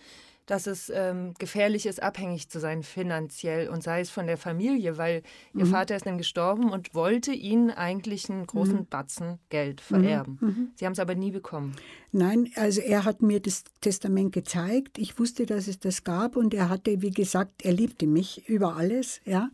dass 0.46 0.66
es 0.66 0.92
ähm, 0.96 1.36
gefährlich 1.38 1.86
ist, 1.86 2.02
abhängig 2.02 2.50
zu 2.50 2.60
sein 2.60 2.82
finanziell 2.82 3.70
und 3.70 3.84
sei 3.84 4.00
es 4.02 4.10
von 4.10 4.26
der 4.26 4.38
Familie, 4.38 4.98
weil 4.98 5.22
Ihr 5.54 5.66
Mhm. 5.66 5.70
Vater 5.70 5.96
ist 5.96 6.08
dann 6.08 6.18
gestorben 6.18 6.72
und 6.72 6.96
wollte 6.96 7.34
Ihnen 7.34 7.70
eigentlich 7.70 8.30
einen 8.32 8.48
großen 8.48 8.80
Mhm. 8.80 8.86
Batzen 8.88 9.40
Geld 9.50 9.80
vererben. 9.82 10.72
Sie 10.76 10.86
haben 10.86 10.94
es 10.94 11.00
aber 11.00 11.14
nie 11.14 11.30
bekommen. 11.30 11.76
Nein, 12.12 12.50
also 12.56 12.82
er 12.82 13.06
hat 13.06 13.22
mir 13.22 13.40
das 13.42 13.64
Testament 13.82 14.32
gezeigt. 14.32 14.98
Ich 14.98 15.20
wusste, 15.20 15.46
dass 15.46 15.68
es 15.68 15.80
das 15.80 16.04
gab 16.04 16.36
und 16.36 16.56
er 16.56 16.70
hatte, 16.70 17.04
wie 17.04 17.12
gesagt, 17.12 17.64
er 17.64 17.74
liebte 17.74 18.08
mich 18.08 18.50
über 18.50 18.76
alles, 18.76 19.22
ja, 19.26 19.50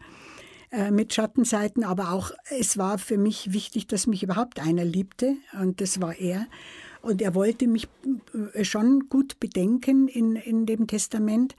äh, 0.75 0.91
mit 0.91 1.13
Schattenseiten, 1.13 1.85
aber 1.85 2.11
auch 2.11 2.31
es 2.59 2.77
war 2.77 2.97
für 2.97 3.17
mich 3.17 3.53
wichtig, 3.53 3.87
dass 3.87 4.07
mich 4.07 4.23
überhaupt 4.23 4.59
einer 4.59 4.83
liebte 4.83 5.37
und 5.61 5.79
das 5.79 6.01
war 6.01 6.17
er. 6.19 6.47
Und 7.01 7.21
er 7.21 7.33
wollte 7.33 7.67
mich 7.67 7.87
äh, 8.53 8.65
schon 8.65 9.07
gut 9.07 9.39
bedenken 9.39 10.09
in, 10.09 10.35
in 10.35 10.65
dem 10.65 10.87
Testament. 10.87 11.55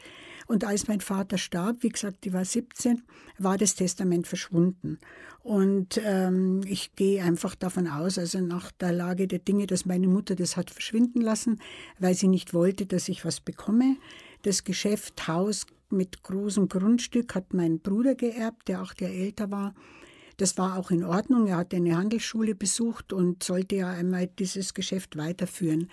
Und 0.46 0.64
als 0.64 0.86
mein 0.86 1.00
Vater 1.00 1.38
starb, 1.38 1.78
wie 1.80 1.88
gesagt, 1.88 2.26
ich 2.26 2.32
war 2.34 2.44
17, 2.44 3.02
war 3.38 3.56
das 3.56 3.74
Testament 3.74 4.26
verschwunden. 4.26 4.98
Und 5.42 5.98
ähm, 6.04 6.60
ich 6.66 6.94
gehe 6.94 7.22
einfach 7.22 7.54
davon 7.54 7.86
aus, 7.86 8.18
also 8.18 8.40
nach 8.40 8.70
der 8.72 8.92
Lage 8.92 9.28
der 9.28 9.38
Dinge, 9.38 9.66
dass 9.66 9.86
meine 9.86 10.08
Mutter 10.08 10.34
das 10.34 10.56
hat 10.58 10.70
verschwinden 10.70 11.22
lassen, 11.22 11.60
weil 11.98 12.14
sie 12.14 12.28
nicht 12.28 12.52
wollte, 12.52 12.84
dass 12.84 13.08
ich 13.08 13.24
was 13.24 13.40
bekomme. 13.40 13.96
Das 14.46 14.62
Geschäft, 14.62 15.26
Haus 15.26 15.66
mit 15.90 16.22
großem 16.22 16.68
Grundstück 16.68 17.34
hat 17.34 17.52
mein 17.52 17.80
Bruder 17.80 18.14
geerbt, 18.14 18.68
der 18.68 18.78
acht 18.78 19.00
Jahre 19.00 19.12
älter 19.12 19.50
war. 19.50 19.74
Das 20.36 20.56
war 20.56 20.78
auch 20.78 20.92
in 20.92 21.02
Ordnung. 21.02 21.48
Er 21.48 21.56
hatte 21.56 21.74
eine 21.74 21.96
Handelsschule 21.96 22.54
besucht 22.54 23.12
und 23.12 23.42
sollte 23.42 23.74
ja 23.74 23.90
einmal 23.90 24.28
dieses 24.28 24.72
Geschäft 24.72 25.16
weiterführen. 25.16 25.90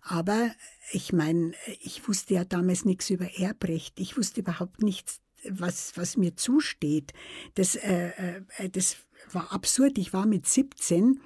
Aber 0.00 0.50
ich 0.90 1.12
meine, 1.12 1.52
ich 1.80 2.08
wusste 2.08 2.34
ja 2.34 2.44
damals 2.44 2.84
nichts 2.84 3.08
über 3.08 3.38
Erbrecht. 3.38 4.00
Ich 4.00 4.16
wusste 4.16 4.40
überhaupt 4.40 4.82
nichts, 4.82 5.20
was, 5.48 5.92
was 5.94 6.16
mir 6.16 6.34
zusteht. 6.34 7.12
Das, 7.54 7.76
äh, 7.76 8.40
äh, 8.58 8.68
das 8.68 8.96
war 9.30 9.52
absurd. 9.52 9.96
Ich 9.96 10.12
war 10.12 10.26
mit 10.26 10.48
17 10.48 11.20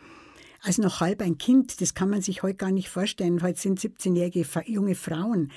als 0.62 0.78
noch 0.78 1.00
halb 1.00 1.22
ein 1.22 1.38
Kind. 1.38 1.80
Das 1.80 1.94
kann 1.94 2.10
man 2.10 2.22
sich 2.22 2.42
heute 2.42 2.56
gar 2.56 2.72
nicht 2.72 2.88
vorstellen. 2.88 3.42
Heute 3.42 3.60
sind 3.60 3.80
17-jährige 3.80 4.44
Fa- 4.44 4.64
junge 4.66 4.94
Frauen. 4.94 5.52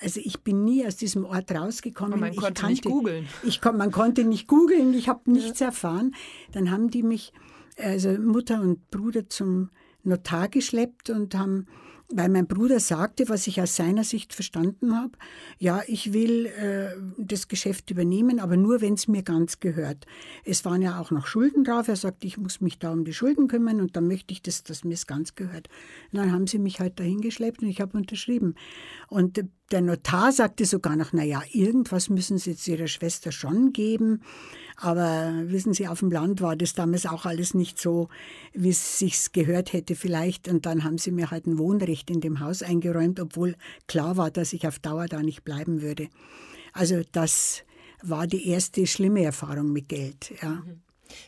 Also 0.00 0.20
ich 0.22 0.42
bin 0.42 0.64
nie 0.64 0.86
aus 0.86 0.96
diesem 0.96 1.24
Ort 1.24 1.52
rausgekommen. 1.52 2.14
Und 2.14 2.20
man 2.20 2.32
ich 2.32 2.38
konnte 2.38 2.66
nicht 2.66 2.84
googeln. 2.84 3.28
Ich 3.44 3.60
kon, 3.60 3.76
man 3.76 3.90
konnte 3.90 4.24
nicht 4.24 4.48
googeln, 4.48 4.94
ich 4.94 5.08
habe 5.08 5.30
nichts 5.30 5.60
erfahren. 5.60 6.14
Dann 6.52 6.70
haben 6.70 6.90
die 6.90 7.02
mich, 7.02 7.32
also 7.78 8.10
Mutter 8.10 8.60
und 8.60 8.90
Bruder, 8.90 9.28
zum 9.28 9.70
Notar 10.04 10.48
geschleppt 10.48 11.10
und 11.10 11.34
haben, 11.34 11.66
weil 12.08 12.28
mein 12.28 12.46
Bruder 12.46 12.78
sagte, 12.80 13.28
was 13.28 13.46
ich 13.46 13.60
aus 13.60 13.76
seiner 13.76 14.04
Sicht 14.04 14.34
verstanden 14.34 14.94
habe, 14.94 15.12
ja, 15.58 15.82
ich 15.86 16.12
will 16.12 16.46
äh, 16.46 16.90
das 17.16 17.48
Geschäft 17.48 17.90
übernehmen, 17.90 18.38
aber 18.38 18.56
nur, 18.56 18.80
wenn 18.82 18.94
es 18.94 19.08
mir 19.08 19.22
ganz 19.22 19.60
gehört. 19.60 20.06
Es 20.44 20.64
waren 20.64 20.82
ja 20.82 21.00
auch 21.00 21.10
noch 21.10 21.26
Schulden 21.26 21.64
drauf. 21.64 21.88
Er 21.88 21.96
sagte, 21.96 22.26
ich 22.26 22.36
muss 22.36 22.60
mich 22.60 22.78
da 22.78 22.92
um 22.92 23.04
die 23.04 23.14
Schulden 23.14 23.48
kümmern 23.48 23.80
und 23.80 23.96
dann 23.96 24.06
möchte 24.06 24.32
ich, 24.32 24.42
dass, 24.42 24.62
dass 24.62 24.84
mir 24.84 24.94
es 24.94 25.06
ganz 25.06 25.34
gehört. 25.34 25.68
Und 26.12 26.18
dann 26.18 26.32
haben 26.32 26.46
sie 26.46 26.58
mich 26.58 26.80
halt 26.80 27.00
dahin 27.00 27.20
geschleppt 27.20 27.62
und 27.62 27.68
ich 27.68 27.80
habe 27.80 27.96
unterschrieben. 27.96 28.54
Und 29.08 29.38
äh, 29.38 29.44
der 29.74 29.82
Notar 29.82 30.30
sagte 30.30 30.66
sogar 30.66 30.94
noch, 30.94 31.12
na 31.12 31.24
ja, 31.24 31.42
irgendwas 31.50 32.08
müssen 32.08 32.38
Sie 32.38 32.50
jetzt 32.50 32.68
Ihrer 32.68 32.86
Schwester 32.86 33.32
schon 33.32 33.72
geben. 33.72 34.22
Aber 34.76 35.32
wissen 35.46 35.74
Sie, 35.74 35.88
auf 35.88 35.98
dem 35.98 36.12
Land 36.12 36.40
war 36.40 36.54
das 36.54 36.74
damals 36.74 37.06
auch 37.06 37.26
alles 37.26 37.54
nicht 37.54 37.80
so, 37.80 38.08
wie 38.52 38.70
es 38.70 39.00
sich 39.00 39.32
gehört 39.32 39.72
hätte 39.72 39.96
vielleicht. 39.96 40.46
Und 40.46 40.64
dann 40.64 40.84
haben 40.84 40.98
sie 40.98 41.10
mir 41.10 41.32
halt 41.32 41.46
ein 41.46 41.58
Wohnrecht 41.58 42.08
in 42.08 42.20
dem 42.20 42.38
Haus 42.38 42.62
eingeräumt, 42.62 43.18
obwohl 43.18 43.56
klar 43.88 44.16
war, 44.16 44.30
dass 44.30 44.52
ich 44.52 44.68
auf 44.68 44.78
Dauer 44.78 45.06
da 45.06 45.22
nicht 45.22 45.42
bleiben 45.42 45.82
würde. 45.82 46.08
Also 46.72 47.02
das 47.10 47.64
war 48.00 48.28
die 48.28 48.48
erste 48.48 48.86
schlimme 48.86 49.24
Erfahrung 49.24 49.72
mit 49.72 49.88
Geld. 49.88 50.32
Ja. 50.40 50.62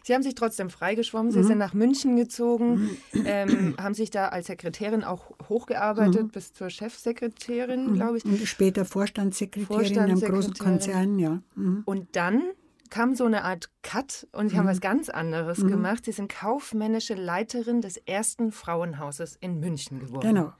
Sie 0.04 0.14
haben 0.14 0.22
sich 0.22 0.34
trotzdem 0.34 0.70
freigeschwommen, 0.70 1.28
Mhm. 1.32 1.36
Sie 1.36 1.42
sind 1.44 1.58
nach 1.58 1.74
München 1.74 2.16
gezogen, 2.16 2.90
ähm, 3.24 3.74
haben 3.80 3.94
sich 3.94 4.10
da 4.10 4.28
als 4.28 4.46
Sekretärin 4.46 5.04
auch 5.04 5.30
hochgearbeitet 5.48 6.22
Mhm. 6.24 6.28
bis 6.28 6.52
zur 6.52 6.70
Chefsekretärin, 6.70 7.94
glaube 7.94 8.18
ich. 8.18 8.24
Und 8.24 8.38
später 8.46 8.84
Vorstandssekretärin 8.84 9.84
in 9.92 9.98
einem 9.98 10.20
großen 10.20 10.54
Vorstandssekretärin. 10.54 11.08
Konzern, 11.08 11.18
ja. 11.18 11.42
Mhm. 11.54 11.82
Und 11.84 12.08
dann 12.16 12.42
kam 12.90 13.14
so 13.16 13.24
eine 13.24 13.42
Art 13.42 13.68
Cut 13.82 14.28
und 14.32 14.48
Sie 14.50 14.56
haben 14.56 14.66
was 14.68 14.80
ganz 14.80 15.08
anderes 15.08 15.58
Mhm. 15.58 15.68
gemacht. 15.68 16.04
Sie 16.04 16.12
sind 16.12 16.32
kaufmännische 16.32 17.14
Leiterin 17.14 17.80
des 17.80 17.96
ersten 17.96 18.52
Frauenhauses 18.52 19.36
in 19.40 19.58
München 19.58 19.98
geworden. 19.98 20.28
Genau. 20.34 20.52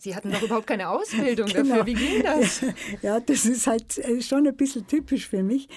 Sie 0.00 0.14
hatten 0.14 0.30
doch 0.30 0.42
überhaupt 0.42 0.66
keine 0.68 0.88
Ausbildung 0.90 1.46
Genau. 1.54 1.76
dafür. 1.76 1.86
Wie 1.86 1.94
ging 1.94 2.22
das? 2.22 2.62
Ja, 3.02 3.20
das 3.20 3.44
ist 3.46 3.66
halt 3.66 3.98
äh, 3.98 4.20
schon 4.20 4.46
ein 4.46 4.56
bisschen 4.56 4.86
typisch 4.86 5.28
für 5.28 5.42
mich. 5.42 5.68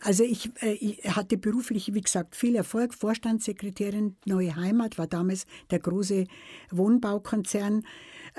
Also 0.00 0.24
ich, 0.24 0.50
äh, 0.62 0.72
ich 0.72 1.04
hatte 1.04 1.36
beruflich, 1.36 1.94
wie 1.94 2.00
gesagt, 2.00 2.36
viel 2.36 2.56
Erfolg. 2.56 2.94
Vorstandssekretärin 2.94 4.16
Neue 4.26 4.56
Heimat 4.56 4.98
war 4.98 5.06
damals 5.06 5.46
der 5.70 5.78
große 5.78 6.26
Wohnbaukonzern, 6.70 7.84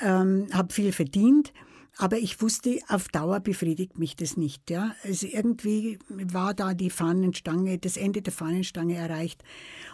ähm, 0.02 0.48
habe 0.52 0.74
viel 0.74 0.92
verdient. 0.92 1.54
Aber 1.98 2.18
ich 2.18 2.42
wusste, 2.42 2.80
auf 2.90 3.08
Dauer 3.08 3.40
befriedigt 3.40 3.98
mich 3.98 4.18
das 4.18 4.36
nicht. 4.36 4.70
Ja? 4.70 4.96
Also 5.04 5.28
irgendwie 5.28 5.98
war 6.10 6.54
da 6.54 6.74
die 6.74 6.90
Fahnenstange, 6.90 7.78
das 7.78 7.96
Ende 7.96 8.22
der 8.22 8.34
Fahnenstange 8.34 8.96
erreicht. 8.96 9.44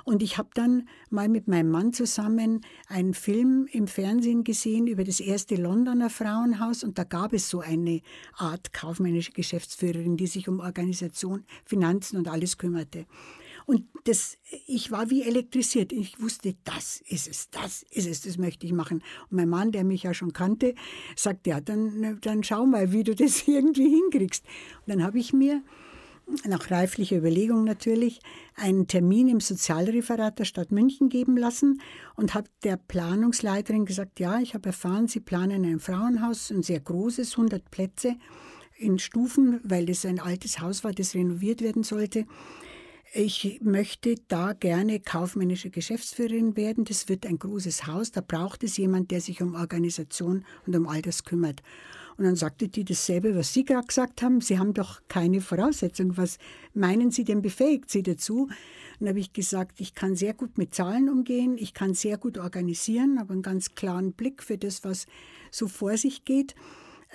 Und 0.04 0.24
ich 0.24 0.40
habe 0.40 0.50
dann 0.56 0.90
mal 1.12 1.30
mit 1.30 1.48
meinem 1.48 1.70
Mann 1.70 1.94
zusammen 1.94 2.62
einen 2.88 3.14
Film 3.14 3.68
im 3.72 3.88
Fernsehen 3.88 4.44
gesehen 4.44 4.88
über 4.88 5.04
das 5.04 5.20
erste 5.20 5.56
Londoner 5.56 6.10
Frauenhaus. 6.10 6.84
Und 6.84 6.98
da 6.98 7.04
gab 7.04 7.34
es 7.34 7.50
so 7.50 7.60
eine 7.60 8.02
Art 8.36 8.74
kaufmännische 8.74 9.34
Geschäftsführerin, 9.34 10.18
die 10.18 10.28
sich 10.28 10.48
um 10.48 10.60
Organisation, 10.60 11.46
Finanzen 11.66 12.18
und 12.18 12.28
alles 12.28 12.58
kümmerte. 12.58 13.06
Und 13.72 13.86
das, 14.04 14.38
ich 14.68 14.92
war 14.92 15.10
wie 15.12 15.22
elektrisiert. 15.22 15.94
Ich 15.94 16.22
wusste, 16.22 16.56
das 16.66 17.02
ist 17.08 17.30
es, 17.30 17.50
das 17.52 17.86
ist 17.90 18.06
es, 18.06 18.20
das 18.20 18.38
möchte 18.38 18.66
ich 18.66 18.74
machen. 18.74 19.02
Und 19.30 19.38
mein 19.38 19.48
Mann, 19.48 19.72
der 19.72 19.86
mich 19.86 20.04
ja 20.04 20.14
schon 20.14 20.34
kannte, 20.34 20.76
sagt, 21.16 21.48
ja, 21.48 21.62
dann, 21.62 22.20
dann 22.20 22.44
schau 22.44 22.66
mal, 22.66 22.92
wie 22.92 23.06
du 23.06 23.16
das 23.16 23.44
irgendwie 23.48 23.88
hinkriegst. 23.88 24.44
Und 24.86 24.90
dann 24.94 25.02
habe 25.02 25.20
ich 25.20 25.32
mir 25.32 25.64
nach 26.44 26.70
reiflicher 26.70 27.16
Überlegung 27.16 27.64
natürlich, 27.64 28.20
einen 28.56 28.88
Termin 28.88 29.30
im 29.30 29.40
Sozialreferat 29.40 30.40
der 30.40 30.46
Stadt 30.46 30.74
München 30.74 31.08
geben 31.08 31.38
lassen 31.38 31.80
und 32.18 32.34
habe 32.34 32.50
der 32.66 32.76
Planungsleiterin 32.76 33.86
gesagt, 33.86 34.20
ja, 34.20 34.42
ich 34.42 34.54
habe 34.54 34.68
erfahren, 34.68 35.08
Sie 35.08 35.22
planen 35.22 35.64
ein 35.64 35.80
Frauenhaus, 35.80 36.52
ein 36.52 36.62
sehr 36.62 36.82
großes, 36.82 37.38
100 37.38 37.72
Plätze 37.72 38.18
in 38.76 39.00
Stufen, 39.00 39.62
weil 39.64 39.90
es 39.90 40.06
ein 40.06 40.20
altes 40.20 40.60
Haus 40.60 40.84
war, 40.84 40.92
das 40.92 41.16
renoviert 41.16 41.62
werden 41.62 41.84
sollte. 41.84 42.26
Ich 43.14 43.60
möchte 43.62 44.16
da 44.30 44.54
gerne 44.54 45.02
kaufmännische 45.02 45.70
Geschäftsführerin 45.70 46.56
werden. 46.56 46.86
Das 46.86 47.10
wird 47.10 47.26
ein 47.26 47.38
großes 47.38 47.86
Haus. 47.86 48.12
Da 48.12 48.22
braucht 48.22 48.64
es 48.64 48.78
jemand, 48.78 49.12
der 49.12 49.20
sich 49.20 49.42
um 49.42 49.54
Organisation 49.54 50.46
und 50.66 50.76
um 50.78 50.88
all 50.88 51.02
das 51.02 51.26
kümmert. 51.26 51.62
Und 52.16 52.24
dann 52.24 52.38
sagte 52.38 52.70
die 52.70 52.86
dasselbe, 52.86 53.36
was 53.36 53.54
Sie 53.54 53.66
gerade 53.66 53.88
gesagt 53.88 54.22
haben. 54.22 54.40
Sie 54.40 54.58
haben 54.58 54.74
doch 54.74 55.02
keine 55.10 55.42
Voraussetzung. 55.42 56.16
Was 56.16 56.38
meinen 56.74 57.12
Sie 57.12 57.26
denn 57.26 57.42
befähigt 57.42 57.90
Sie 57.90 58.02
dazu? 58.02 58.44
Und 58.44 58.52
dann 59.02 59.10
habe 59.10 59.20
ich 59.20 59.34
gesagt, 59.34 59.82
ich 59.82 59.94
kann 59.94 60.16
sehr 60.16 60.34
gut 60.34 60.58
mit 60.58 60.74
Zahlen 60.74 61.10
umgehen, 61.10 61.58
ich 61.58 61.74
kann 61.74 61.94
sehr 61.94 62.18
gut 62.18 62.38
organisieren, 62.38 63.20
habe 63.20 63.34
einen 63.34 63.42
ganz 63.42 63.76
klaren 63.76 64.14
Blick 64.14 64.42
für 64.42 64.58
das, 64.58 64.86
was 64.86 65.06
so 65.50 65.68
vor 65.68 65.98
sich 65.98 66.24
geht. 66.24 66.56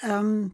Ähm, 0.02 0.52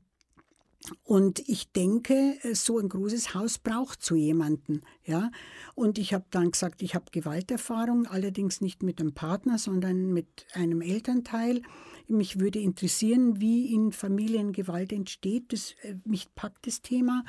und 1.04 1.40
ich 1.48 1.72
denke, 1.72 2.36
so 2.54 2.78
ein 2.78 2.88
großes 2.88 3.34
Haus 3.34 3.58
braucht 3.58 4.04
so 4.04 4.14
jemanden. 4.14 4.82
Ja? 5.04 5.30
Und 5.74 5.98
ich 5.98 6.12
habe 6.14 6.24
dann 6.30 6.50
gesagt, 6.50 6.82
ich 6.82 6.94
habe 6.94 7.06
Gewalterfahrung, 7.12 8.06
allerdings 8.06 8.60
nicht 8.60 8.82
mit 8.82 9.00
einem 9.00 9.12
Partner, 9.12 9.58
sondern 9.58 10.12
mit 10.12 10.46
einem 10.54 10.80
Elternteil. 10.80 11.62
Mich 12.08 12.40
würde 12.40 12.58
interessieren, 12.58 13.40
wie 13.40 13.72
in 13.72 13.92
Familien 13.92 14.52
Gewalt 14.52 14.92
entsteht. 14.92 15.52
Das, 15.52 15.74
äh, 15.82 15.94
mich 16.04 16.34
packt 16.34 16.66
das 16.66 16.82
Thema. 16.82 17.24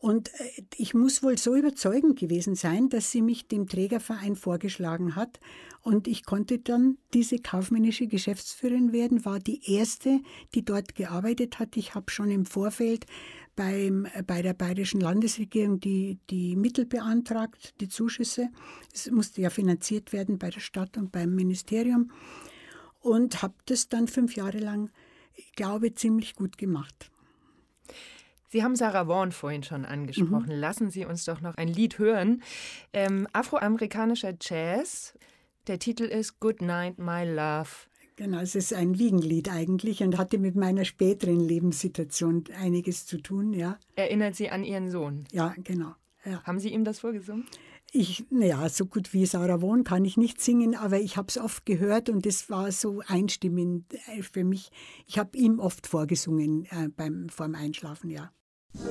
Und 0.00 0.32
äh, 0.40 0.62
ich 0.76 0.94
muss 0.94 1.22
wohl 1.22 1.36
so 1.36 1.54
überzeugend 1.54 2.18
gewesen 2.18 2.54
sein, 2.54 2.88
dass 2.88 3.10
sie 3.10 3.20
mich 3.20 3.46
dem 3.46 3.68
Trägerverein 3.68 4.34
vorgeschlagen 4.34 5.14
hat. 5.14 5.40
Und 5.82 6.08
ich 6.08 6.24
konnte 6.24 6.58
dann 6.58 6.96
diese 7.12 7.38
kaufmännische 7.38 8.06
Geschäftsführerin 8.06 8.92
werden, 8.92 9.24
war 9.24 9.38
die 9.38 9.60
erste, 9.70 10.20
die 10.54 10.64
dort 10.64 10.94
gearbeitet 10.94 11.58
hat. 11.58 11.76
Ich 11.76 11.94
habe 11.94 12.10
schon 12.10 12.30
im 12.30 12.46
Vorfeld 12.46 13.04
beim, 13.56 14.06
äh, 14.14 14.22
bei 14.22 14.40
der 14.40 14.54
bayerischen 14.54 15.02
Landesregierung 15.02 15.80
die, 15.80 16.18
die 16.30 16.56
Mittel 16.56 16.86
beantragt, 16.86 17.74
die 17.80 17.88
Zuschüsse. 17.88 18.48
Es 18.94 19.10
musste 19.10 19.42
ja 19.42 19.50
finanziert 19.50 20.14
werden 20.14 20.38
bei 20.38 20.48
der 20.48 20.60
Stadt 20.60 20.96
und 20.96 21.12
beim 21.12 21.34
Ministerium. 21.34 22.10
Und 23.00 23.42
habe 23.42 23.54
das 23.66 23.88
dann 23.88 24.08
fünf 24.08 24.34
Jahre 24.34 24.58
lang, 24.58 24.90
ich 25.34 25.52
glaube, 25.52 25.94
ziemlich 25.94 26.34
gut 26.34 26.56
gemacht. 26.56 27.10
Sie 28.52 28.64
haben 28.64 28.74
Sarah 28.74 29.06
Vaughan 29.06 29.30
vorhin 29.30 29.62
schon 29.62 29.84
angesprochen. 29.84 30.48
Mhm. 30.48 30.60
Lassen 30.60 30.90
Sie 30.90 31.04
uns 31.04 31.24
doch 31.24 31.40
noch 31.40 31.54
ein 31.54 31.68
Lied 31.68 32.00
hören. 32.00 32.42
Ähm, 32.92 33.28
Afroamerikanischer 33.32 34.34
Jazz. 34.40 35.14
Der 35.68 35.78
Titel 35.78 36.02
ist 36.02 36.40
Good 36.40 36.60
Night, 36.60 36.98
My 36.98 37.24
Love. 37.24 37.68
Genau, 38.16 38.40
es 38.40 38.56
ist 38.56 38.74
ein 38.74 38.98
Wiegenlied 38.98 39.48
eigentlich 39.48 40.02
und 40.02 40.18
hatte 40.18 40.38
mit 40.38 40.56
meiner 40.56 40.84
späteren 40.84 41.38
Lebenssituation 41.38 42.42
einiges 42.58 43.06
zu 43.06 43.18
tun, 43.18 43.52
ja. 43.52 43.78
Erinnert 43.94 44.34
Sie 44.34 44.50
an 44.50 44.64
Ihren 44.64 44.90
Sohn? 44.90 45.28
Ja, 45.30 45.54
genau. 45.62 45.94
Ja. 46.24 46.42
Haben 46.42 46.58
Sie 46.58 46.70
ihm 46.70 46.82
das 46.82 46.98
vorgesungen? 46.98 47.46
Ich, 47.92 48.24
naja, 48.30 48.68
so 48.68 48.86
gut 48.86 49.12
wie 49.12 49.26
Sarah 49.26 49.62
Vaughan 49.62 49.84
kann 49.84 50.04
ich 50.04 50.16
nicht 50.16 50.40
singen, 50.40 50.74
aber 50.74 51.00
ich 51.00 51.16
habe 51.16 51.28
es 51.28 51.38
oft 51.38 51.64
gehört 51.66 52.08
und 52.08 52.26
es 52.26 52.50
war 52.50 52.72
so 52.72 53.00
einstimmend 53.06 53.94
äh, 54.08 54.22
für 54.22 54.42
mich. 54.42 54.70
Ich 55.06 55.18
habe 55.18 55.38
ihm 55.38 55.60
oft 55.60 55.86
vorgesungen 55.86 56.66
äh, 56.66 56.88
beim, 56.88 57.28
vorm 57.28 57.54
Einschlafen, 57.54 58.10
ja. 58.10 58.32
Good 58.72 58.86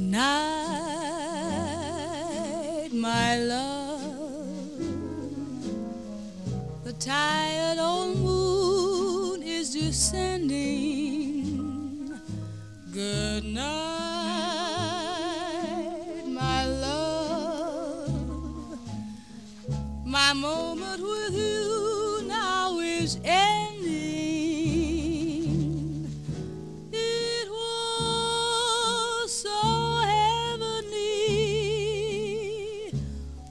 night, 0.00 0.28
my 2.92 3.38
love. 3.38 4.02
The 6.84 6.92
tired 6.92 7.63
moment 20.44 21.00
with 21.00 21.34
you 21.34 22.20
now 22.28 22.78
is 22.78 23.18
ending. 23.24 24.04
It 26.92 27.48
was 27.50 29.32
so 29.46 29.60
heavenly 30.04 31.12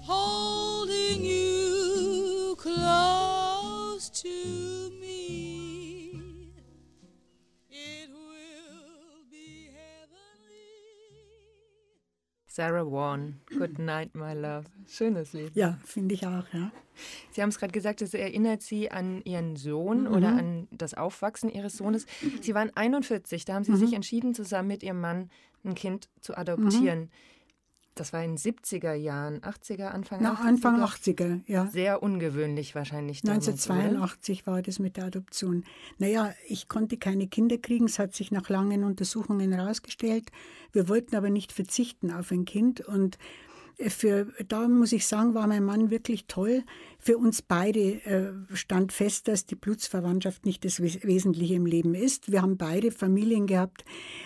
holding 0.04 1.26
you 1.26 2.56
close 2.60 4.10
to 4.22 4.92
me. 5.02 6.54
It 7.72 8.10
will 8.12 9.26
be 9.32 9.72
heavenly. 9.80 10.78
Sarah 12.46 12.86
Vaughan, 12.86 13.40
Good 13.50 13.80
Night, 13.80 14.14
My 14.14 14.34
Love. 14.36 14.68
Schönes 14.88 15.34
Lied. 15.34 15.56
Ja, 15.56 15.80
finde 15.84 16.14
ich 16.14 16.28
auch, 16.28 16.46
ja. 16.54 16.72
Sie 17.32 17.42
haben 17.42 17.50
es 17.50 17.60
gerade 17.60 17.72
gesagt, 17.72 18.02
es 18.02 18.14
erinnert 18.14 18.62
Sie 18.62 18.92
an 18.92 19.22
Ihren 19.24 19.56
Sohn 19.56 20.02
mhm. 20.02 20.14
oder 20.14 20.30
an 20.30 20.68
das 20.72 20.94
Aufwachsen 20.94 21.50
Ihres 21.50 21.78
Sohnes. 21.78 22.06
Sie 22.42 22.54
waren 22.54 22.72
41, 22.76 23.46
da 23.46 23.56
haben 23.56 23.64
Sie 23.64 23.72
mhm. 23.72 23.78
sich 23.78 23.94
entschieden, 23.94 24.34
zusammen 24.34 24.68
mit 24.68 24.84
Ihrem 24.84 25.02
Mann 25.02 25.30
ein 25.64 25.76
Kind 25.76 26.10
zu 26.22 26.38
adoptieren. 26.38 27.00
Mhm. 27.02 27.10
Das 27.96 28.12
war 28.12 28.24
in 28.24 28.36
den 28.36 28.38
70er 28.38 28.94
Jahren, 28.94 29.42
80er, 29.42 29.86
Anfang 29.86 30.20
Na, 30.22 30.34
80er? 30.34 30.48
Anfang 30.48 30.82
80er, 30.82 31.42
ja. 31.46 31.68
Sehr 31.68 32.02
ungewöhnlich 32.02 32.74
wahrscheinlich. 32.74 33.22
Damals, 33.22 33.48
1982 33.48 34.42
oder? 34.42 34.52
war 34.52 34.62
das 34.64 34.80
mit 34.80 34.98
der 34.98 35.06
Adoption. 35.06 35.64
Naja, 36.00 36.34
ich 36.48 36.68
konnte 36.68 36.98
keine 36.98 37.28
Kinder 37.28 37.58
kriegen, 37.60 37.86
es 37.86 38.00
hat 38.00 38.16
sich 38.16 38.32
nach 38.32 38.50
langen 38.50 38.84
Untersuchungen 38.84 39.52
herausgestellt. 39.52 40.32
Wir 40.72 40.90
wollten 40.90 41.16
aber 41.16 41.30
nicht 41.30 41.52
verzichten 41.52 42.12
auf 42.12 42.32
ein 42.32 42.46
Kind 42.46 42.82
und 42.82 43.20
für, 43.88 44.28
da 44.48 44.68
muss 44.68 44.92
ich 44.92 45.08
sagen, 45.08 45.34
war 45.34 45.48
mein 45.48 45.64
Mann 45.64 45.90
wirklich 45.90 46.26
toll. 46.28 46.64
Für 47.00 47.18
uns 47.18 47.42
beide 47.42 47.80
äh, 48.06 48.32
stand 48.54 48.94
fest, 48.94 49.28
dass 49.28 49.46
die 49.46 49.56
Blutsverwandtschaft 49.56 50.46
nicht 50.46 50.64
das 50.64 50.82
Wesentliche 50.82 51.56
im 51.56 51.66
Leben 51.66 51.96
ist. 51.96 52.32
Wir 52.32 52.42
haben 52.42 52.58
beide 52.58 52.92
Familien 52.92 53.46
gehabt, 53.46 53.84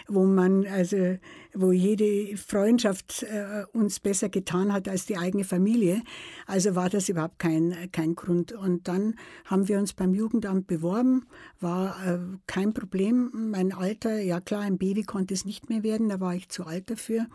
wo 0.08 0.26
man, 0.26 0.66
also, 0.68 1.18
wo 1.54 1.72
jede 1.72 2.38
Freundschaft 2.38 3.24
äh, 3.24 3.66
uns 3.74 4.00
besser 4.00 4.30
getan 4.30 4.72
hat 4.72 4.88
als 4.88 5.06
die 5.06 5.18
eigene 5.18 5.43
Familie. 5.43 6.04
Also 6.45 6.76
war 6.76 6.89
das 6.89 7.10
überhaupt 7.10 7.39
kein, 7.39 7.89
kein 7.91 8.16
Grund. 8.16 8.52
Und 8.52 8.88
dann 8.88 9.16
haben 9.45 9.68
wir 9.68 9.80
uns 9.80 9.93
beim 9.93 10.14
Jugendamt 10.14 10.68
beworben, 10.68 11.26
war 11.60 11.95
äh, 12.06 12.20
kein 12.45 12.74
Problem. 12.74 13.32
Mein 13.34 13.74
Alter, 13.74 14.20
ja 14.20 14.39
klar, 14.39 14.62
ein 14.62 14.78
Baby 14.78 15.04
konnte 15.04 15.34
es 15.34 15.45
nicht 15.45 15.70
mehr 15.70 15.84
werden, 15.84 16.10
da 16.10 16.20
war 16.20 16.36
ich 16.36 16.50
zu 16.50 16.66
alt 16.66 16.91
dafür. 16.91 17.28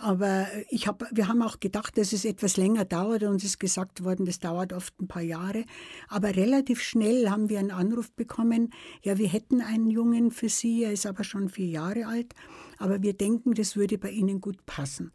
Aber 0.00 0.46
ich 0.70 0.86
hab, 0.86 1.04
wir 1.14 1.28
haben 1.28 1.42
auch 1.42 1.60
gedacht, 1.60 1.98
dass 1.98 2.14
es 2.14 2.24
etwas 2.24 2.56
länger 2.56 2.86
dauert. 2.86 3.22
Uns 3.22 3.44
ist 3.44 3.60
gesagt 3.60 4.02
worden, 4.02 4.24
das 4.24 4.38
dauert 4.38 4.72
oft 4.72 4.98
ein 4.98 5.08
paar 5.08 5.22
Jahre. 5.22 5.64
Aber 6.08 6.34
relativ 6.36 6.80
schnell 6.80 7.28
haben 7.28 7.50
wir 7.50 7.58
einen 7.58 7.70
Anruf 7.70 8.10
bekommen, 8.12 8.72
ja, 9.02 9.18
wir 9.18 9.28
hätten 9.28 9.60
einen 9.60 9.90
Jungen 9.90 10.30
für 10.30 10.48
Sie, 10.48 10.84
er 10.84 10.92
ist 10.92 11.04
aber 11.04 11.22
schon 11.22 11.50
vier 11.50 11.66
Jahre 11.66 12.06
alt. 12.06 12.34
Aber 12.78 13.02
wir 13.02 13.12
denken, 13.12 13.52
das 13.52 13.76
würde 13.76 13.98
bei 13.98 14.10
Ihnen 14.10 14.40
gut 14.40 14.64
passen. 14.64 15.12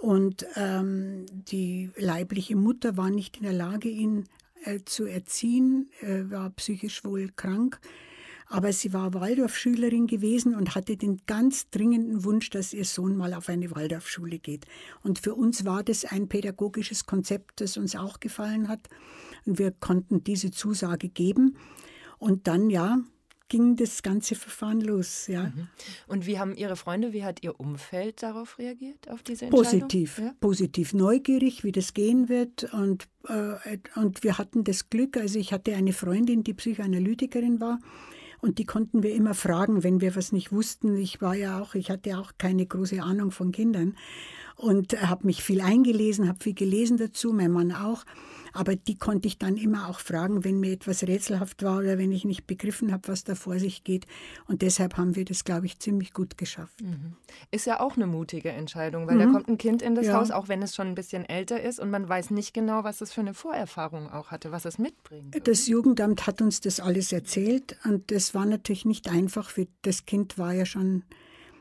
Und 0.00 0.46
ähm, 0.54 1.26
die 1.30 1.90
leibliche 1.96 2.54
Mutter 2.54 2.96
war 2.96 3.10
nicht 3.10 3.38
in 3.38 3.42
der 3.42 3.52
Lage, 3.52 3.88
ihn 3.88 4.28
äh, 4.62 4.78
zu 4.84 5.06
erziehen, 5.06 5.90
äh, 6.02 6.30
war 6.30 6.50
psychisch 6.50 7.04
wohl 7.04 7.30
krank. 7.34 7.80
Aber 8.54 8.72
sie 8.72 8.92
war 8.92 9.12
Waldorfschülerin 9.14 10.06
gewesen 10.06 10.54
und 10.54 10.76
hatte 10.76 10.96
den 10.96 11.22
ganz 11.26 11.70
dringenden 11.70 12.22
Wunsch, 12.22 12.50
dass 12.50 12.72
ihr 12.72 12.84
Sohn 12.84 13.16
mal 13.16 13.34
auf 13.34 13.48
eine 13.48 13.72
Waldorfschule 13.72 14.38
geht. 14.38 14.66
Und 15.02 15.18
für 15.18 15.34
uns 15.34 15.64
war 15.64 15.82
das 15.82 16.04
ein 16.04 16.28
pädagogisches 16.28 17.04
Konzept, 17.04 17.60
das 17.60 17.76
uns 17.76 17.96
auch 17.96 18.20
gefallen 18.20 18.68
hat. 18.68 18.88
Und 19.44 19.58
wir 19.58 19.72
konnten 19.72 20.22
diese 20.22 20.52
Zusage 20.52 21.08
geben. 21.08 21.56
Und 22.18 22.46
dann, 22.46 22.70
ja, 22.70 22.98
ging 23.48 23.74
das 23.74 24.04
ganze 24.04 24.36
Verfahren 24.36 24.80
los. 24.80 25.26
Ja. 25.26 25.46
Mhm. 25.46 25.66
Und 26.06 26.26
wie 26.28 26.38
haben 26.38 26.54
Ihre 26.54 26.76
Freunde, 26.76 27.12
wie 27.12 27.24
hat 27.24 27.42
Ihr 27.42 27.58
Umfeld 27.58 28.22
darauf 28.22 28.60
reagiert, 28.60 29.10
auf 29.10 29.24
diese 29.24 29.46
Entscheidung? 29.46 29.80
Positiv, 29.80 30.18
ja? 30.18 30.32
positiv 30.38 30.94
neugierig, 30.94 31.64
wie 31.64 31.72
das 31.72 31.92
gehen 31.92 32.28
wird. 32.28 32.72
Und, 32.72 33.08
äh, 33.26 33.78
und 33.96 34.22
wir 34.22 34.38
hatten 34.38 34.62
das 34.62 34.90
Glück, 34.90 35.16
also 35.16 35.40
ich 35.40 35.52
hatte 35.52 35.74
eine 35.74 35.92
Freundin, 35.92 36.44
die 36.44 36.54
Psychoanalytikerin 36.54 37.60
war. 37.60 37.80
Und 38.44 38.58
die 38.58 38.66
konnten 38.66 39.02
wir 39.02 39.14
immer 39.14 39.32
fragen, 39.32 39.82
wenn 39.84 40.02
wir 40.02 40.16
was 40.16 40.30
nicht 40.30 40.52
wussten. 40.52 40.98
Ich 40.98 41.22
war 41.22 41.34
ja 41.34 41.62
auch, 41.62 41.74
ich 41.74 41.90
hatte 41.90 42.18
auch 42.18 42.32
keine 42.36 42.66
große 42.66 43.02
Ahnung 43.02 43.30
von 43.30 43.52
Kindern 43.52 43.96
und 44.56 45.00
habe 45.00 45.26
mich 45.26 45.42
viel 45.42 45.62
eingelesen, 45.62 46.28
habe 46.28 46.40
viel 46.42 46.52
gelesen 46.52 46.98
dazu, 46.98 47.32
mein 47.32 47.50
Mann 47.50 47.72
auch. 47.72 48.04
Aber 48.54 48.76
die 48.76 48.96
konnte 48.96 49.26
ich 49.26 49.36
dann 49.36 49.56
immer 49.56 49.88
auch 49.88 49.98
fragen, 49.98 50.44
wenn 50.44 50.60
mir 50.60 50.72
etwas 50.72 51.02
rätselhaft 51.02 51.62
war 51.64 51.78
oder 51.78 51.98
wenn 51.98 52.12
ich 52.12 52.24
nicht 52.24 52.46
begriffen 52.46 52.92
habe, 52.92 53.08
was 53.08 53.24
da 53.24 53.34
vor 53.34 53.58
sich 53.58 53.82
geht. 53.82 54.06
Und 54.46 54.62
deshalb 54.62 54.96
haben 54.96 55.16
wir 55.16 55.24
das, 55.24 55.44
glaube 55.44 55.66
ich, 55.66 55.80
ziemlich 55.80 56.12
gut 56.12 56.38
geschafft. 56.38 56.80
Mhm. 56.80 57.16
Ist 57.50 57.66
ja 57.66 57.80
auch 57.80 57.96
eine 57.96 58.06
mutige 58.06 58.50
Entscheidung, 58.50 59.08
weil 59.08 59.16
mhm. 59.16 59.20
da 59.20 59.26
kommt 59.26 59.48
ein 59.48 59.58
Kind 59.58 59.82
in 59.82 59.96
das 59.96 60.06
ja. 60.06 60.14
Haus, 60.14 60.30
auch 60.30 60.48
wenn 60.48 60.62
es 60.62 60.74
schon 60.74 60.86
ein 60.86 60.94
bisschen 60.94 61.28
älter 61.28 61.60
ist 61.60 61.80
und 61.80 61.90
man 61.90 62.08
weiß 62.08 62.30
nicht 62.30 62.54
genau, 62.54 62.84
was 62.84 63.00
es 63.00 63.12
für 63.12 63.20
eine 63.20 63.34
Vorerfahrung 63.34 64.08
auch 64.08 64.30
hatte, 64.30 64.52
was 64.52 64.64
es 64.64 64.78
mitbringt. 64.78 65.36
Das 65.46 65.66
Jugendamt 65.66 66.26
hat 66.26 66.40
uns 66.40 66.60
das 66.60 66.78
alles 66.78 67.12
erzählt 67.12 67.76
und 67.84 68.12
das 68.12 68.34
war 68.34 68.46
natürlich 68.46 68.84
nicht 68.84 69.10
einfach. 69.10 69.50
Für 69.50 69.66
das 69.82 70.06
Kind 70.06 70.38
war 70.38 70.52
ja 70.52 70.64
schon 70.64 71.02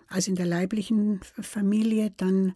also 0.07 0.29
in 0.29 0.35
der 0.35 0.45
leiblichen 0.45 1.21
Familie, 1.41 2.11
dann 2.15 2.53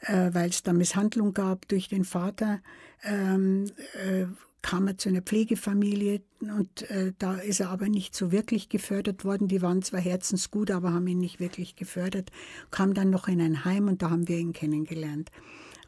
äh, 0.00 0.30
weil 0.32 0.50
es 0.50 0.62
da 0.62 0.72
Misshandlung 0.72 1.34
gab 1.34 1.68
durch 1.68 1.88
den 1.88 2.04
Vater, 2.04 2.60
ähm, 3.04 3.70
äh, 3.94 4.26
kam 4.62 4.88
er 4.88 4.98
zu 4.98 5.08
einer 5.08 5.22
Pflegefamilie 5.22 6.22
und 6.40 6.90
äh, 6.90 7.12
da 7.18 7.36
ist 7.36 7.60
er 7.60 7.70
aber 7.70 7.88
nicht 7.88 8.16
so 8.16 8.32
wirklich 8.32 8.68
gefördert 8.68 9.24
worden. 9.24 9.46
Die 9.46 9.62
waren 9.62 9.82
zwar 9.82 10.00
herzensgut, 10.00 10.72
aber 10.72 10.92
haben 10.92 11.06
ihn 11.06 11.18
nicht 11.18 11.38
wirklich 11.38 11.76
gefördert. 11.76 12.32
Kam 12.72 12.92
dann 12.92 13.10
noch 13.10 13.28
in 13.28 13.40
ein 13.40 13.64
Heim 13.64 13.86
und 13.86 14.02
da 14.02 14.10
haben 14.10 14.26
wir 14.26 14.38
ihn 14.38 14.52
kennengelernt. 14.52 15.30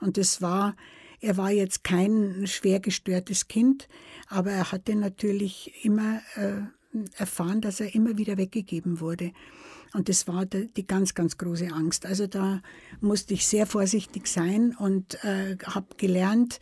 Und 0.01 0.17
es 0.17 0.41
war, 0.41 0.77
er 1.21 1.37
war 1.37 1.51
jetzt 1.51 1.83
kein 1.83 2.47
schwer 2.47 2.79
gestörtes 2.79 3.49
Kind, 3.49 3.89
aber 4.29 4.53
er 4.53 4.71
hatte 4.71 4.95
natürlich 4.95 5.85
immer 5.85 6.21
äh, 6.37 6.61
erfahren, 7.17 7.61
dass 7.61 7.81
er 7.81 7.97
immer 7.97 8.17
wieder 8.17 8.37
weggegeben 8.37 9.01
wurde. 9.01 9.33
Und 9.95 10.09
das 10.09 10.27
war 10.29 10.47
die 10.47 10.87
ganz, 10.87 11.15
ganz 11.15 11.39
große 11.39 11.73
Angst. 11.73 12.07
Also 12.07 12.27
da 12.27 12.61
musste 13.01 13.35
ich 13.35 13.47
sehr 13.47 13.67
vorsichtig 13.67 14.27
sein 14.27 14.77
und 14.79 15.23
äh, 15.25 15.57
habe 15.65 15.87
gelernt, 15.97 16.61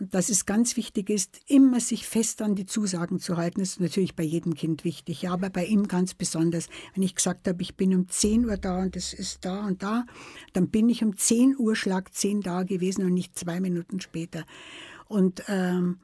dass 0.00 0.28
es 0.28 0.46
ganz 0.46 0.76
wichtig 0.76 1.10
ist, 1.10 1.40
immer 1.48 1.80
sich 1.80 2.06
fest 2.06 2.40
an 2.40 2.54
die 2.54 2.66
Zusagen 2.66 3.18
zu 3.18 3.36
halten. 3.36 3.60
Das 3.60 3.70
ist 3.70 3.80
natürlich 3.80 4.14
bei 4.14 4.22
jedem 4.22 4.54
Kind 4.54 4.84
wichtig, 4.84 5.22
ja, 5.22 5.32
aber 5.32 5.50
bei 5.50 5.64
ihm 5.64 5.88
ganz 5.88 6.14
besonders. 6.14 6.68
Wenn 6.94 7.02
ich 7.02 7.16
gesagt 7.16 7.48
habe, 7.48 7.60
ich 7.62 7.76
bin 7.76 7.94
um 7.94 8.08
10 8.08 8.44
Uhr 8.46 8.56
da 8.56 8.78
und 8.78 8.96
es 8.96 9.12
ist 9.12 9.44
da 9.44 9.66
und 9.66 9.82
da, 9.82 10.06
dann 10.52 10.68
bin 10.68 10.88
ich 10.88 11.02
um 11.02 11.16
10 11.16 11.56
Uhr 11.58 11.74
Schlag 11.74 12.14
10 12.14 12.42
da 12.42 12.62
gewesen 12.62 13.04
und 13.04 13.14
nicht 13.14 13.36
zwei 13.36 13.58
Minuten 13.58 14.00
später. 14.00 14.44
Und 15.08 15.42
ähm, 15.48 15.98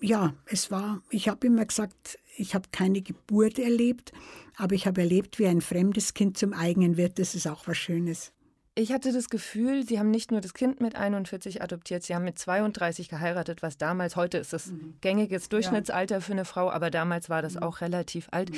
ja, 0.00 0.32
es 0.46 0.70
war, 0.70 1.02
ich 1.10 1.28
habe 1.28 1.46
immer 1.46 1.66
gesagt, 1.66 2.18
ich 2.40 2.54
habe 2.54 2.68
keine 2.72 3.02
Geburt 3.02 3.58
erlebt, 3.58 4.12
aber 4.56 4.74
ich 4.74 4.86
habe 4.86 5.02
erlebt, 5.02 5.38
wie 5.38 5.46
ein 5.46 5.60
fremdes 5.60 6.14
Kind 6.14 6.38
zum 6.38 6.52
eigenen 6.52 6.96
wird. 6.96 7.18
Das 7.18 7.34
ist 7.34 7.46
auch 7.46 7.66
was 7.66 7.76
Schönes. 7.76 8.32
Ich 8.76 8.92
hatte 8.92 9.12
das 9.12 9.28
Gefühl, 9.28 9.86
Sie 9.86 9.98
haben 9.98 10.10
nicht 10.10 10.30
nur 10.30 10.40
das 10.40 10.54
Kind 10.54 10.80
mit 10.80 10.96
41 10.96 11.60
adoptiert, 11.60 12.02
Sie 12.02 12.14
haben 12.14 12.24
mit 12.24 12.38
32 12.38 13.08
geheiratet, 13.08 13.62
was 13.62 13.76
damals, 13.76 14.16
heute 14.16 14.38
ist 14.38 14.52
das 14.52 14.68
mhm. 14.68 14.94
gängiges 15.00 15.48
Durchschnittsalter 15.48 16.16
ja. 16.16 16.20
für 16.20 16.32
eine 16.32 16.44
Frau, 16.44 16.70
aber 16.70 16.90
damals 16.90 17.28
war 17.28 17.42
das 17.42 17.54
mhm. 17.54 17.62
auch 17.62 17.80
relativ 17.80 18.28
alt, 18.30 18.50
mhm. 18.50 18.56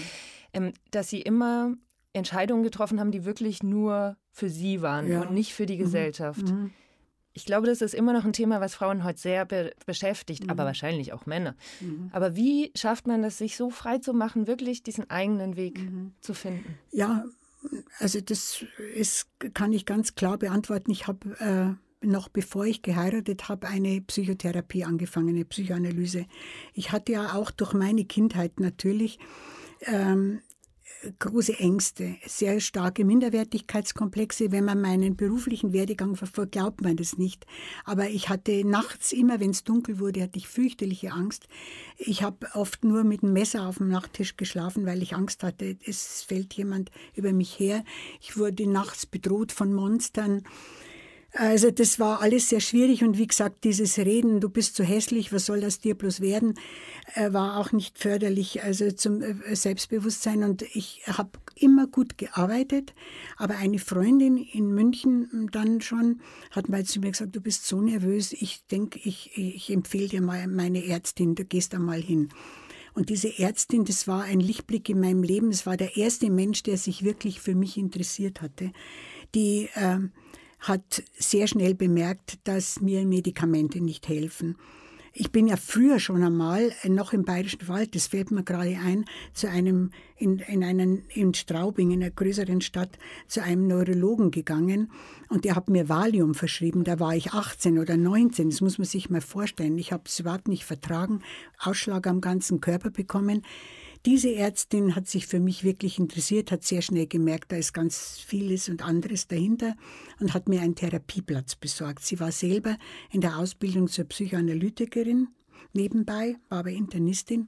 ähm, 0.53 0.73
dass 0.91 1.09
Sie 1.09 1.21
immer 1.21 1.75
Entscheidungen 2.13 2.63
getroffen 2.63 3.01
haben, 3.01 3.11
die 3.11 3.25
wirklich 3.25 3.63
nur 3.63 4.17
für 4.31 4.51
Sie 4.51 4.83
waren 4.83 5.09
ja. 5.09 5.23
und 5.23 5.33
nicht 5.33 5.55
für 5.55 5.67
die 5.67 5.77
mhm. 5.77 5.85
Gesellschaft. 5.85 6.43
Mhm. 6.43 6.73
Ich 7.33 7.45
glaube, 7.47 7.67
das 7.67 7.81
ist 7.81 7.95
immer 7.95 8.13
noch 8.13 8.25
ein 8.25 8.33
Thema, 8.33 8.61
was 8.61 8.75
Frauen 8.75 9.05
heute 9.05 9.19
sehr 9.19 9.45
be 9.47 9.73
beschäftigt, 9.87 10.45
mhm. 10.45 10.51
aber 10.51 10.65
wahrscheinlich 10.65 11.13
auch 11.13 11.27
Männer. 11.27 11.57
Mhm. 11.81 12.11
Aber 12.13 12.37
wie 12.37 12.73
schafft 12.77 13.07
man 13.07 13.25
es, 13.25 13.39
sich 13.39 13.57
so 13.57 13.71
frei 13.71 13.99
zu 13.99 14.13
machen, 14.13 14.47
wirklich 14.47 14.83
diesen 14.83 15.09
eigenen 15.11 15.57
Weg 15.57 15.79
mhm. 15.79 16.13
zu 16.21 16.35
finden? 16.35 16.79
Ja, 16.91 17.25
also 17.99 18.21
das 18.21 18.65
ist, 18.95 19.29
kann 19.55 19.73
ich 19.73 19.87
ganz 19.87 20.15
klar 20.15 20.39
beantworten. 20.39 20.91
Ich 20.91 21.07
habe 21.07 21.79
äh, 22.03 22.07
noch 22.07 22.29
bevor 22.29 22.67
ich 22.67 22.83
geheiratet 22.83 23.49
habe, 23.49 23.69
eine 23.69 24.01
Psychotherapie 24.01 24.85
angefangen, 24.85 25.31
eine 25.31 25.45
Psychoanalyse. 25.45 26.27
Ich 26.75 26.93
hatte 26.93 27.13
ja 27.13 27.35
auch 27.35 27.51
durch 27.51 27.73
meine 27.73 28.05
Kindheit 28.05 28.61
natürlich 28.61 29.19
ähm, 29.83 30.41
große 31.19 31.59
Ängste, 31.59 32.17
sehr 32.27 32.61
starke 32.61 33.05
Minderwertigkeitskomplexe. 33.05 34.53
Wenn 34.53 34.65
man 34.65 34.81
meinen 34.81 35.17
beruflichen 35.17 35.73
Werdegang 35.73 36.17
verfolgt, 36.17 36.53
glaubt 36.53 36.81
man 36.83 36.97
das 36.97 37.19
nicht. 37.19 37.47
Aber 37.85 38.09
ich 38.09 38.29
hatte 38.29 38.65
nachts 38.67 39.13
immer, 39.13 39.41
wenn 39.41 39.51
es 39.51 39.65
dunkel 39.65 39.99
wurde, 39.99 40.23
hatte 40.23 40.39
ich 40.39 40.49
fürchterliche 40.49 41.13
Angst. 41.13 41.49
Ich 41.99 42.23
habe 42.23 42.47
oft 42.55 42.85
nur 42.85 43.05
mit 43.05 43.23
einem 43.23 43.33
Messer 43.33 43.67
auf 43.67 43.79
dem 43.79 43.89
Nachttisch 43.89 44.37
geschlafen, 44.37 44.87
weil 44.87 45.03
ich 45.03 45.15
Angst 45.15 45.43
hatte, 45.43 45.77
es 45.85 46.23
fällt 46.23 46.55
jemand 46.55 46.91
über 47.15 47.33
mich 47.33 47.59
her. 47.59 47.85
Ich 48.21 48.37
wurde 48.37 48.67
nachts 48.69 49.07
bedroht 49.07 49.53
von 49.53 49.73
Monstern. 49.73 50.43
Also 51.35 51.71
das 51.71 51.99
war 51.99 52.21
alles 52.21 52.51
sehr 52.51 52.61
schwierig 52.61 53.03
und 53.03 53.17
wie 53.17 53.27
gesagt, 53.27 53.65
dieses 53.65 53.97
Reden, 53.97 54.41
du 54.41 54.51
bist 54.51 54.77
zu 54.77 54.85
hässlich, 54.85 55.33
was 55.33 55.47
soll 55.47 55.63
das 55.63 55.79
dir 55.79 55.95
bloß 55.95 56.21
werden, 56.21 56.59
äh, 57.15 57.33
war 57.33 57.57
auch 57.57 57.73
nicht 57.73 57.99
förderlich 57.99 58.63
also 58.63 58.91
zum 58.93 59.23
äh, 59.23 59.57
Selbstbewusstsein 59.57 60.45
und 60.45 60.61
ich 60.61 61.03
habe 61.07 61.31
immer 61.55 61.87
gut 61.87 62.19
gearbeitet, 62.19 62.93
aber 63.39 63.57
eine 63.57 63.79
Freundin 63.79 64.37
in 64.37 64.75
München 64.75 65.49
dann 65.53 65.81
schon 65.81 66.21
hat 66.51 66.69
mal 66.69 66.85
zu 66.85 67.01
mir 67.01 67.13
gesagt, 67.13 67.35
du 67.35 67.41
bist 67.41 67.67
so 67.67 67.81
nervös, 67.81 68.35
ich 68.35 68.67
denke, 68.67 69.01
ich, 69.03 69.31
ich 69.35 69.71
empfehle 69.73 70.09
dir 70.09 70.21
mal 70.21 70.47
meine 70.49 70.85
Ärztin, 70.85 71.35
du 71.35 71.47
gehst 71.47 71.73
da 71.73 71.79
mal 71.79 72.03
hin. 72.03 72.29
Und 72.93 73.09
diese 73.09 73.39
Ärztin, 73.39 73.87
das 73.87 74.07
war 74.07 74.25
ein 74.25 74.41
Lichtblick 74.41 74.91
in 74.91 75.01
meinem 75.01 75.23
Leben. 75.23 75.51
Es 75.51 75.65
war 75.65 75.79
der 75.79 75.97
erste 75.97 76.29
Mensch, 76.29 76.63
der 76.63 76.77
sich 76.77 77.03
wirklich 77.03 77.41
für 77.41 77.55
mich 77.55 77.79
interessiert 77.79 78.43
hatte. 78.43 78.71
Die 79.35 79.71
äh, 79.75 79.99
hat 80.63 81.03
sehr 81.19 81.47
schnell 81.47 81.75
bemerkt, 81.75 82.39
dass 82.45 82.81
mir 82.81 83.05
Medikamente 83.05 83.81
nicht 83.81 84.09
helfen. 84.09 84.57
Ich 85.15 85.31
bin 85.31 85.47
ja 85.47 85.57
früher 85.59 85.99
schon 85.99 86.23
einmal, 86.23 86.73
äh, 86.83 86.89
noch 86.89 87.13
im 87.13 87.25
Bayerischen 87.27 87.69
Wald, 87.69 87.95
das 87.95 88.07
fällt 88.07 88.31
mir 88.31 88.45
gerade 88.45 88.79
ein, 88.79 89.05
zu 89.35 89.51
einem, 89.51 89.91
in, 90.17 90.39
in, 90.39 90.65
einen, 90.65 91.05
in 91.11 91.35
Straubing, 91.35 91.91
in 91.91 92.03
einer 92.03 92.11
größeren 92.11 92.63
Stadt, 92.63 92.99
zu 93.27 93.43
einem 93.43 93.67
Neurologen 93.67 94.31
gegangen 94.31 94.91
und 95.29 95.45
der 95.45 95.55
hat 95.55 95.69
mir 95.69 95.91
Valium 95.91 96.35
verschrieben. 96.35 96.85
Da 96.85 96.99
war 96.99 97.15
ich 97.15 97.35
18 97.35 97.79
oder 97.79 97.99
19, 97.99 98.49
das 98.49 98.63
muss 98.63 98.79
man 98.79 98.87
sich 98.87 99.11
mal 99.11 99.21
vorstellen. 99.21 99.77
Ich 99.77 99.93
habe 99.93 100.05
es 100.07 100.19
überhaupt 100.19 100.49
nicht 100.49 100.65
vertragen, 100.65 101.21
Ausschlag 101.59 102.07
am 102.07 102.23
ganzen 102.23 102.63
Körper 102.63 102.89
bekommen. 102.89 103.43
Diese 104.05 104.35
Ärztin 104.35 104.97
hat 104.97 105.07
sich 105.07 105.29
für 105.29 105.39
mich 105.39 105.63
wirklich 105.63 106.01
interessiert, 106.01 106.51
hat 106.51 106.65
sehr 106.65 106.83
schnell 106.83 107.07
gemerkt, 107.07 107.53
da 107.53 107.57
ist 107.57 107.73
ganz 107.73 108.19
vieles 108.19 108.69
und 108.69 108.83
anderes 108.83 109.29
dahinter 109.29 109.77
und 110.19 110.35
hat 110.35 110.49
mir 110.49 110.61
einen 110.61 110.75
Therapieplatz 110.75 111.55
besorgt. 111.55 112.05
Sie 112.05 112.19
war 112.19 112.33
selber 112.33 112.77
in 113.13 113.21
der 113.21 113.39
Ausbildung 113.39 113.87
zur 113.87 114.07
Psychoanalytikerin 114.07 115.29
nebenbei, 115.73 116.37
war 116.49 116.59
aber 116.59 116.71
Internistin. 116.71 117.47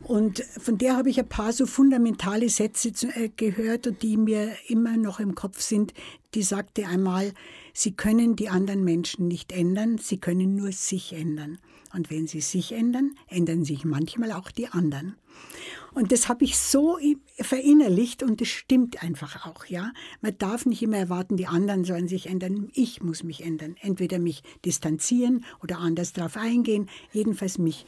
Und 0.00 0.40
von 0.40 0.78
der 0.78 0.96
habe 0.96 1.10
ich 1.10 1.18
ein 1.18 1.28
paar 1.28 1.52
so 1.52 1.66
fundamentale 1.66 2.48
Sätze 2.48 2.92
äh, 3.14 3.30
gehört, 3.34 4.02
die 4.02 4.16
mir 4.16 4.52
immer 4.68 4.96
noch 4.96 5.18
im 5.18 5.34
Kopf 5.34 5.60
sind. 5.60 5.92
Die 6.34 6.42
sagte 6.42 6.86
einmal, 6.86 7.32
Sie 7.72 7.92
können 7.92 8.36
die 8.36 8.48
anderen 8.48 8.84
Menschen 8.84 9.26
nicht 9.28 9.52
ändern, 9.52 9.98
Sie 9.98 10.18
können 10.18 10.54
nur 10.54 10.72
sich 10.72 11.12
ändern. 11.12 11.58
Und 11.94 12.10
wenn 12.10 12.26
Sie 12.26 12.40
sich 12.40 12.72
ändern, 12.72 13.14
ändern 13.28 13.64
sich 13.64 13.84
manchmal 13.84 14.32
auch 14.32 14.50
die 14.50 14.68
anderen. 14.68 15.16
Und 15.94 16.12
das 16.12 16.28
habe 16.28 16.44
ich 16.44 16.58
so 16.58 16.98
verinnerlicht 17.40 18.22
und 18.22 18.40
das 18.40 18.48
stimmt 18.48 19.02
einfach 19.02 19.46
auch, 19.46 19.64
ja. 19.66 19.92
Man 20.20 20.36
darf 20.38 20.66
nicht 20.66 20.82
immer 20.82 20.98
erwarten, 20.98 21.36
die 21.36 21.46
anderen 21.46 21.84
sollen 21.84 22.08
sich 22.08 22.26
ändern. 22.26 22.70
Ich 22.74 23.02
muss 23.02 23.22
mich 23.22 23.44
ändern. 23.44 23.76
Entweder 23.80 24.18
mich 24.18 24.42
distanzieren 24.64 25.44
oder 25.62 25.78
anders 25.78 26.12
darauf 26.12 26.36
eingehen, 26.36 26.88
jedenfalls 27.12 27.58
mich. 27.58 27.86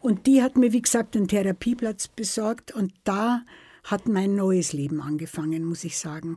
Und 0.00 0.26
die 0.26 0.42
hat 0.42 0.56
mir, 0.56 0.72
wie 0.72 0.82
gesagt, 0.82 1.16
einen 1.16 1.28
Therapieplatz 1.28 2.08
besorgt 2.08 2.72
und 2.72 2.92
da 3.04 3.44
hat 3.84 4.08
mein 4.08 4.34
neues 4.34 4.72
Leben 4.72 5.00
angefangen, 5.00 5.64
muss 5.64 5.84
ich 5.84 5.98
sagen. 5.98 6.36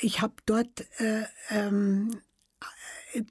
Ich 0.00 0.20
habe 0.20 0.34
dort 0.46 0.86
äh, 0.98 1.24
ähm, 1.50 2.10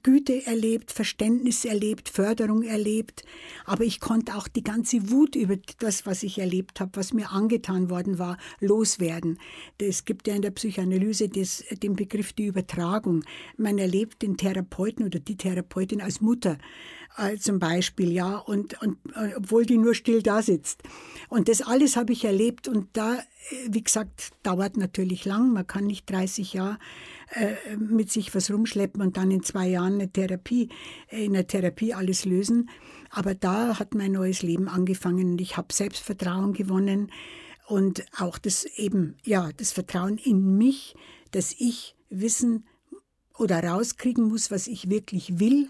Güte 0.02 0.46
erlebt, 0.46 0.90
Verständnis 0.90 1.64
erlebt, 1.64 2.08
Förderung 2.08 2.62
erlebt. 2.62 3.24
Aber 3.64 3.84
ich 3.84 4.00
konnte 4.00 4.34
auch 4.34 4.48
die 4.48 4.62
ganze 4.62 5.10
Wut 5.10 5.36
über 5.36 5.56
das, 5.78 6.06
was 6.06 6.22
ich 6.22 6.38
erlebt 6.38 6.80
habe, 6.80 6.92
was 6.94 7.12
mir 7.12 7.30
angetan 7.30 7.90
worden 7.90 8.18
war, 8.18 8.38
loswerden. 8.60 9.38
Es 9.78 10.04
gibt 10.04 10.26
ja 10.28 10.34
in 10.34 10.42
der 10.42 10.50
Psychoanalyse 10.50 11.28
das, 11.28 11.64
den 11.82 11.96
Begriff 11.96 12.32
die 12.32 12.46
Übertragung. 12.46 13.24
Man 13.56 13.78
erlebt 13.78 14.22
den 14.22 14.36
Therapeuten 14.36 15.04
oder 15.04 15.18
die 15.18 15.36
Therapeutin 15.36 16.00
als 16.00 16.20
Mutter 16.20 16.58
äh, 17.16 17.36
zum 17.36 17.58
Beispiel, 17.58 18.12
ja, 18.12 18.36
und, 18.36 18.80
und 18.82 18.98
äh, 19.14 19.34
obwohl 19.36 19.64
die 19.64 19.78
nur 19.78 19.94
still 19.94 20.22
da 20.22 20.42
sitzt. 20.42 20.82
Und 21.28 21.48
das 21.48 21.62
alles 21.62 21.96
habe 21.96 22.12
ich 22.12 22.24
erlebt 22.24 22.68
und 22.68 22.88
da, 22.92 23.18
wie 23.68 23.82
gesagt, 23.82 24.32
dauert 24.42 24.76
natürlich 24.76 25.24
lang. 25.24 25.52
Man 25.52 25.66
kann 25.66 25.86
nicht 25.86 26.10
30 26.10 26.52
Jahre 26.52 26.78
äh, 27.30 27.76
mit 27.76 28.10
sich 28.10 28.34
was 28.34 28.50
rumschleppen 28.50 29.00
und 29.00 29.16
dann 29.16 29.30
in 29.30 29.42
zwei 29.42 29.66
Jahren 29.66 29.94
eine 29.94 30.10
Therapie, 30.10 30.68
in 31.08 31.32
der 31.32 31.46
Therapie 31.46 31.94
alles 31.94 32.24
lösen. 32.24 32.68
Aber 33.10 33.34
da 33.34 33.78
hat 33.78 33.94
mein 33.94 34.12
neues 34.12 34.42
Leben 34.42 34.68
angefangen 34.68 35.32
und 35.32 35.40
ich 35.40 35.56
habe 35.56 35.72
Selbstvertrauen 35.72 36.52
gewonnen 36.52 37.10
und 37.66 38.04
auch 38.18 38.38
das 38.38 38.64
eben, 38.64 39.16
ja, 39.24 39.50
das 39.56 39.72
Vertrauen 39.72 40.18
in 40.18 40.56
mich, 40.56 40.94
dass 41.32 41.54
ich 41.58 41.96
wissen 42.10 42.64
oder 43.38 43.62
rauskriegen 43.62 44.24
muss, 44.28 44.50
was 44.50 44.66
ich 44.66 44.88
wirklich 44.88 45.38
will 45.38 45.68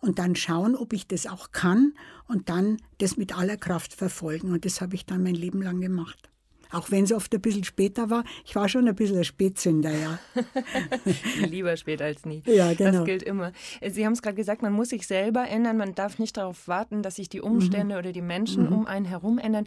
und 0.00 0.18
dann 0.18 0.36
schauen, 0.36 0.76
ob 0.76 0.92
ich 0.92 1.06
das 1.06 1.26
auch 1.26 1.52
kann 1.52 1.94
und 2.26 2.48
dann 2.48 2.78
das 2.98 3.16
mit 3.16 3.36
aller 3.36 3.56
Kraft 3.56 3.94
verfolgen. 3.94 4.52
Und 4.52 4.64
das 4.64 4.80
habe 4.80 4.94
ich 4.94 5.06
dann 5.06 5.22
mein 5.22 5.34
Leben 5.34 5.62
lang 5.62 5.80
gemacht. 5.80 6.30
Auch 6.70 6.90
wenn 6.90 7.04
es 7.04 7.12
oft 7.12 7.34
ein 7.34 7.40
bisschen 7.40 7.64
später 7.64 8.10
war. 8.10 8.24
Ich 8.44 8.54
war 8.54 8.68
schon 8.68 8.86
ein 8.88 8.94
bisschen 8.94 9.16
ein 9.16 9.24
Spätzünder, 9.24 9.90
ja. 9.90 10.18
Lieber 11.46 11.76
spät 11.76 12.02
als 12.02 12.26
nie. 12.26 12.42
Ja, 12.44 12.74
genau. 12.74 12.92
Das 12.92 13.04
gilt 13.06 13.22
immer. 13.22 13.52
Sie 13.86 14.04
haben 14.04 14.12
es 14.12 14.20
gerade 14.20 14.36
gesagt, 14.36 14.60
man 14.60 14.74
muss 14.74 14.90
sich 14.90 15.06
selber 15.06 15.48
ändern. 15.48 15.78
Man 15.78 15.94
darf 15.94 16.18
nicht 16.18 16.36
darauf 16.36 16.68
warten, 16.68 17.02
dass 17.02 17.16
sich 17.16 17.30
die 17.30 17.40
Umstände 17.40 17.94
mhm. 17.94 17.98
oder 17.98 18.12
die 18.12 18.22
Menschen 18.22 18.66
mhm. 18.66 18.72
um 18.72 18.86
einen 18.86 19.06
herum 19.06 19.38
ändern. 19.38 19.66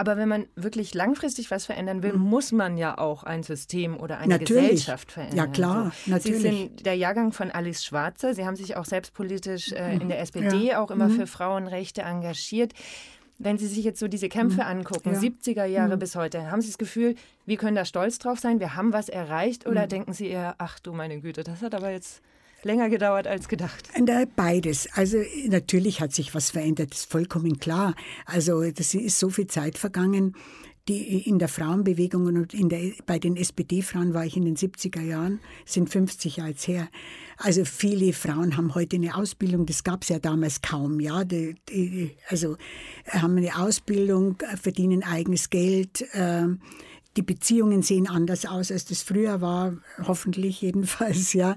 Aber 0.00 0.16
wenn 0.16 0.28
man 0.28 0.46
wirklich 0.54 0.94
langfristig 0.94 1.50
was 1.50 1.66
verändern 1.66 2.04
will, 2.04 2.12
mhm. 2.12 2.20
muss 2.20 2.52
man 2.52 2.78
ja 2.78 2.96
auch 2.96 3.24
ein 3.24 3.42
System 3.42 3.98
oder 3.98 4.18
eine 4.18 4.38
natürlich. 4.38 4.70
Gesellschaft 4.70 5.10
verändern. 5.10 5.36
Ja, 5.36 5.46
klar, 5.48 5.92
so. 6.04 6.10
natürlich. 6.12 6.42
Sie 6.42 6.48
sind 6.48 6.86
der 6.86 6.94
Jahrgang 6.94 7.32
von 7.32 7.50
Alice 7.50 7.84
Schwarzer. 7.84 8.32
Sie 8.32 8.46
haben 8.46 8.54
sich 8.54 8.76
auch 8.76 8.84
selbstpolitisch 8.84 9.72
äh, 9.72 9.96
in 9.96 10.08
der 10.08 10.20
SPD 10.20 10.68
ja. 10.68 10.80
auch 10.80 10.92
immer 10.92 11.08
mhm. 11.08 11.16
für 11.16 11.26
Frauenrechte 11.26 12.02
engagiert. 12.02 12.74
Wenn 13.38 13.58
Sie 13.58 13.66
sich 13.66 13.84
jetzt 13.84 13.98
so 13.98 14.06
diese 14.06 14.28
Kämpfe 14.28 14.62
mhm. 14.62 14.78
angucken, 14.78 15.14
ja. 15.14 15.18
70er 15.18 15.64
Jahre 15.64 15.96
mhm. 15.96 16.00
bis 16.00 16.14
heute, 16.14 16.48
haben 16.48 16.60
Sie 16.60 16.68
das 16.68 16.78
Gefühl, 16.78 17.16
wir 17.44 17.56
können 17.56 17.74
da 17.74 17.84
stolz 17.84 18.20
drauf 18.20 18.38
sein, 18.38 18.60
wir 18.60 18.76
haben 18.76 18.92
was 18.92 19.08
erreicht? 19.08 19.66
Oder 19.66 19.84
mhm. 19.84 19.88
denken 19.88 20.12
Sie 20.12 20.28
eher, 20.28 20.54
ach 20.58 20.78
du 20.78 20.92
meine 20.92 21.20
Güte, 21.20 21.42
das 21.42 21.60
hat 21.60 21.74
aber 21.74 21.90
jetzt 21.90 22.22
länger 22.62 22.88
gedauert 22.88 23.26
als 23.26 23.48
gedacht? 23.48 23.88
Beides. 24.36 24.88
Also 24.94 25.18
natürlich 25.46 26.00
hat 26.00 26.12
sich 26.12 26.34
was 26.34 26.50
verändert, 26.50 26.94
ist 26.94 27.10
vollkommen 27.10 27.58
klar. 27.58 27.94
Also 28.26 28.70
das 28.70 28.94
ist 28.94 29.18
so 29.18 29.30
viel 29.30 29.46
Zeit 29.46 29.78
vergangen. 29.78 30.34
Die 30.88 31.28
in 31.28 31.38
der 31.38 31.48
Frauenbewegung 31.48 32.24
und 32.24 32.54
in 32.54 32.70
der, 32.70 32.80
bei 33.04 33.18
den 33.18 33.36
SPD-Frauen 33.36 34.14
war 34.14 34.24
ich 34.24 34.38
in 34.38 34.46
den 34.46 34.56
70er 34.56 35.02
Jahren, 35.02 35.38
sind 35.66 35.90
50 35.90 36.38
Jahre 36.38 36.54
her. 36.58 36.88
Also 37.36 37.66
viele 37.66 38.14
Frauen 38.14 38.56
haben 38.56 38.74
heute 38.74 38.96
eine 38.96 39.14
Ausbildung, 39.14 39.66
das 39.66 39.84
gab 39.84 40.02
es 40.02 40.08
ja 40.08 40.18
damals 40.18 40.62
kaum, 40.62 40.98
ja. 40.98 41.24
Die, 41.24 41.56
die, 41.68 42.16
also 42.28 42.56
haben 43.06 43.36
eine 43.36 43.58
Ausbildung, 43.58 44.38
verdienen 44.58 45.02
eigenes 45.02 45.50
Geld. 45.50 46.06
Äh, 46.14 46.46
die 47.18 47.22
Beziehungen 47.22 47.82
sehen 47.82 48.06
anders 48.06 48.46
aus, 48.46 48.70
als 48.70 48.84
das 48.84 49.02
früher 49.02 49.40
war, 49.40 49.76
hoffentlich 50.06 50.62
jedenfalls, 50.62 51.32
ja. 51.34 51.56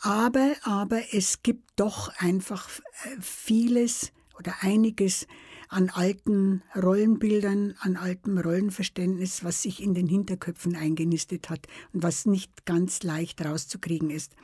Aber, 0.00 0.54
aber 0.64 1.00
es 1.12 1.44
gibt 1.44 1.70
doch 1.76 2.12
einfach 2.18 2.68
äh, 3.04 3.20
vieles 3.20 4.12
oder 4.36 4.54
einiges 4.60 5.28
an 5.68 5.90
alten 5.90 6.62
Rollenbildern, 6.74 7.76
an 7.78 7.96
altem 7.96 8.38
Rollenverständnis, 8.38 9.44
was 9.44 9.62
sich 9.62 9.80
in 9.82 9.94
den 9.94 10.08
Hinterköpfen 10.08 10.74
eingenistet 10.74 11.48
hat 11.48 11.68
und 11.92 12.02
was 12.02 12.26
nicht 12.26 12.66
ganz 12.66 13.04
leicht 13.04 13.44
rauszukriegen 13.44 14.10
ist. 14.10 14.34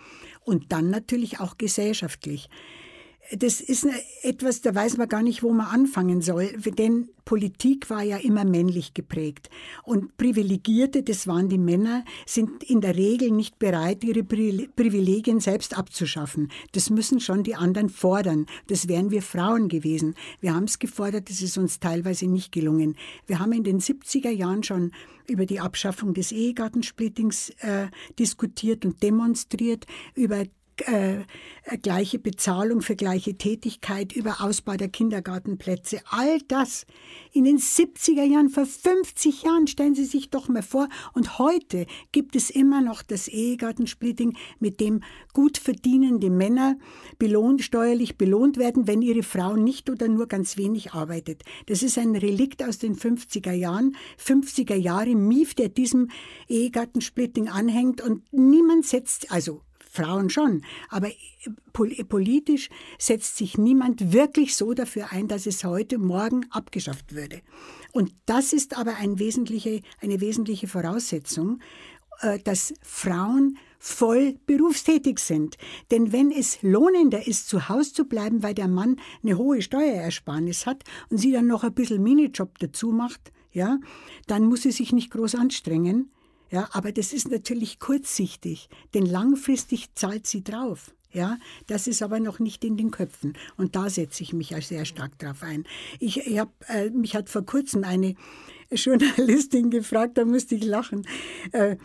Und 0.45 0.71
dann 0.71 0.89
natürlich 0.89 1.41
auch 1.41 1.59
gesellschaftlich 1.59 2.49
das 3.33 3.61
ist 3.61 3.87
etwas, 4.23 4.61
da 4.61 4.75
weiß 4.75 4.99
man 4.99 5.09
gar 5.09 5.23
nicht, 5.23 5.43
wo 5.43 5.53
man 5.53 5.67
anfangen 5.67 6.21
soll, 6.21 6.49
denn 6.79 7.09
Politik 7.25 7.89
war 7.89 8.03
ja 8.03 8.19
immer 8.19 8.45
männlich 8.45 8.93
geprägt. 8.93 9.49
Und 9.83 10.17
Privilegierte, 10.19 11.03
das 11.03 11.27
waren 11.27 11.49
die 11.49 11.59
Männer, 11.59 12.05
sind 12.27 12.63
in 12.65 12.83
der 12.83 12.97
Regel 12.97 13.31
nicht 13.31 13.59
bereit, 13.59 14.05
ihre 14.05 14.25
Privilegien 14.25 15.41
selbst 15.41 15.77
abzuschaffen. 15.77 16.51
Das 16.73 16.91
müssen 16.91 17.21
schon 17.21 17.43
die 17.43 17.55
anderen 17.55 17.89
fordern. 17.89 18.45
Das 18.67 18.89
wären 18.89 19.11
wir 19.11 19.23
Frauen 19.23 19.69
gewesen. 19.69 20.15
Wir 20.41 20.55
haben 20.55 20.65
es 20.65 20.79
gefordert, 20.79 21.31
das 21.31 21.41
ist 21.41 21.57
uns 21.57 21.81
teilweise 21.81 22.27
nicht 22.27 22.53
gelungen. 22.53 22.97
Wir 23.27 23.39
haben 23.39 23.53
in 23.53 23.65
den 23.65 23.81
70er 23.81 24.31
Jahren 24.31 24.63
schon 24.63 24.93
über 25.27 25.47
die 25.47 25.61
Abschaffung 25.61 26.13
des 26.13 26.31
Ehegattensplittings 26.31 27.51
äh, 27.61 27.87
diskutiert 28.19 28.85
und 28.85 29.03
demonstriert, 29.03 29.87
über 30.15 30.45
äh, 30.83 31.21
äh, 31.65 31.79
gleiche 31.81 32.19
Bezahlung 32.19 32.83
für 32.83 32.97
gleiche 32.97 33.37
Tätigkeit, 33.37 34.13
über 34.13 34.43
Ausbau 34.43 34.77
der 34.77 34.89
Kindergartenplätze, 34.89 36.01
all 36.11 36.41
das 36.49 36.87
in 37.33 37.45
den 37.45 37.59
70er 37.59 38.25
Jahren, 38.25 38.51
vor 38.51 38.67
50 38.67 39.43
Jahren, 39.45 39.67
stellen 39.67 39.95
Sie 39.95 40.05
sich 40.05 40.31
doch 40.31 40.49
mal 40.49 40.63
vor. 40.63 40.89
Und 41.13 41.39
heute 41.39 41.87
gibt 42.13 42.37
es 42.37 42.51
immer 42.51 42.81
noch 42.81 43.03
das 43.03 43.29
Ehegattensplitting, 43.29 44.37
mit 44.59 44.81
dem 44.81 45.03
gut 45.33 45.59
verdienende 45.59 46.31
Männer 46.31 46.77
belohnt, 47.19 47.63
steuerlich 47.63 48.17
belohnt 48.17 48.59
werden, 48.59 48.87
wenn 48.87 49.03
ihre 49.03 49.23
Frau 49.23 49.57
nicht 49.57 49.89
oder 49.91 50.09
nur 50.09 50.27
ganz 50.27 50.57
wenig 50.57 50.93
arbeitet. 50.93 51.43
Das 51.67 51.83
ist 51.83 51.99
ein 51.99 52.15
Relikt 52.17 52.63
aus 52.63 52.79
den 52.79 52.97
50er 52.97 53.53
Jahren. 53.53 53.97
50er 54.23 54.77
Jahre 54.77 55.15
Mief, 55.15 55.55
der 55.55 55.69
diesem 55.69 56.11
Ehegattensplitting 56.49 57.49
anhängt 57.49 58.01
und 58.01 58.23
niemand 58.33 58.85
setzt, 58.87 59.33
also 59.33 59.63
Frauen 59.95 60.29
schon. 60.29 60.63
Aber 60.89 61.09
politisch 61.73 62.69
setzt 62.99 63.37
sich 63.37 63.57
niemand 63.57 64.13
wirklich 64.13 64.57
so 64.57 64.75
dafür 64.75 65.13
ein, 65.13 65.29
dass 65.29 65.47
es 65.47 65.63
heute, 65.63 65.99
morgen 65.99 66.47
abgeschafft 66.51 67.15
würde. 67.15 67.43
Und 67.93 68.13
das 68.27 68.53
ist 68.53 68.77
aber 68.77 68.97
ein 68.97 69.21
wesentliche, 69.21 69.83
eine 70.01 70.21
wesentliche 70.21 70.67
Voraussetzung, 70.67 71.61
äh, 72.21 72.41
dass 72.41 72.75
Frauen 72.83 73.57
voll 73.79 74.37
berufstätig 74.47 75.21
sind. 75.21 75.59
Denn 75.93 76.11
wenn 76.11 76.33
es 76.33 76.63
lohnender 76.63 77.27
ist, 77.29 77.49
zu 77.49 77.69
Hause 77.69 77.93
zu 77.93 78.05
bleiben, 78.07 78.43
weil 78.43 78.55
der 78.55 78.69
Mann 78.69 78.97
eine 79.23 79.39
hohe 79.39 79.63
Steuerersparnis 79.63 80.67
hat 80.67 80.83
und 81.11 81.19
sie 81.19 81.31
dann 81.31 81.47
noch 81.47 81.63
ein 81.63 81.75
bisschen 81.75 82.03
Minijob 82.03 82.59
dazu 82.59 82.91
macht, 82.91 83.31
ja, 83.53 83.79
dann 84.27 84.47
muss 84.47 84.63
sie 84.63 84.73
sich 84.73 84.93
nicht 84.93 85.13
groß 85.13 85.37
anstrengen, 85.37 86.11
ja, 86.55 86.69
aber 86.71 86.93
das 86.93 87.13
ist 87.13 87.33
natürlich 87.33 87.81
kurzsichtig, 87.81 88.69
denn 88.95 89.07
langfristig 89.07 89.93
zahlt 89.97 90.29
sie 90.29 90.45
drauf. 90.45 90.95
Ja, 91.11 91.37
das 91.67 91.89
ist 91.89 92.01
aber 92.01 92.21
noch 92.21 92.39
nicht 92.39 92.63
in 92.63 92.77
den 92.77 92.93
Köpfen. 92.93 93.35
Und 93.57 93.75
da 93.75 93.91
setze 93.91 94.23
ich 94.23 94.33
mich 94.33 94.55
sehr 94.61 94.85
stark 94.85 95.19
drauf 95.19 95.43
ein. 95.43 95.65
Ich, 95.99 96.17
ich 96.29 96.39
hab, 96.39 96.53
äh, 96.69 96.91
mich 96.91 97.17
hat 97.17 97.29
vor 97.29 97.45
kurzem 97.45 97.83
eine 97.83 98.15
Journalistin 98.71 99.71
gefragt, 99.71 100.17
da 100.17 100.25
musste 100.25 100.55
ich 100.55 100.65
lachen. 100.65 101.05
Äh, 101.51 101.77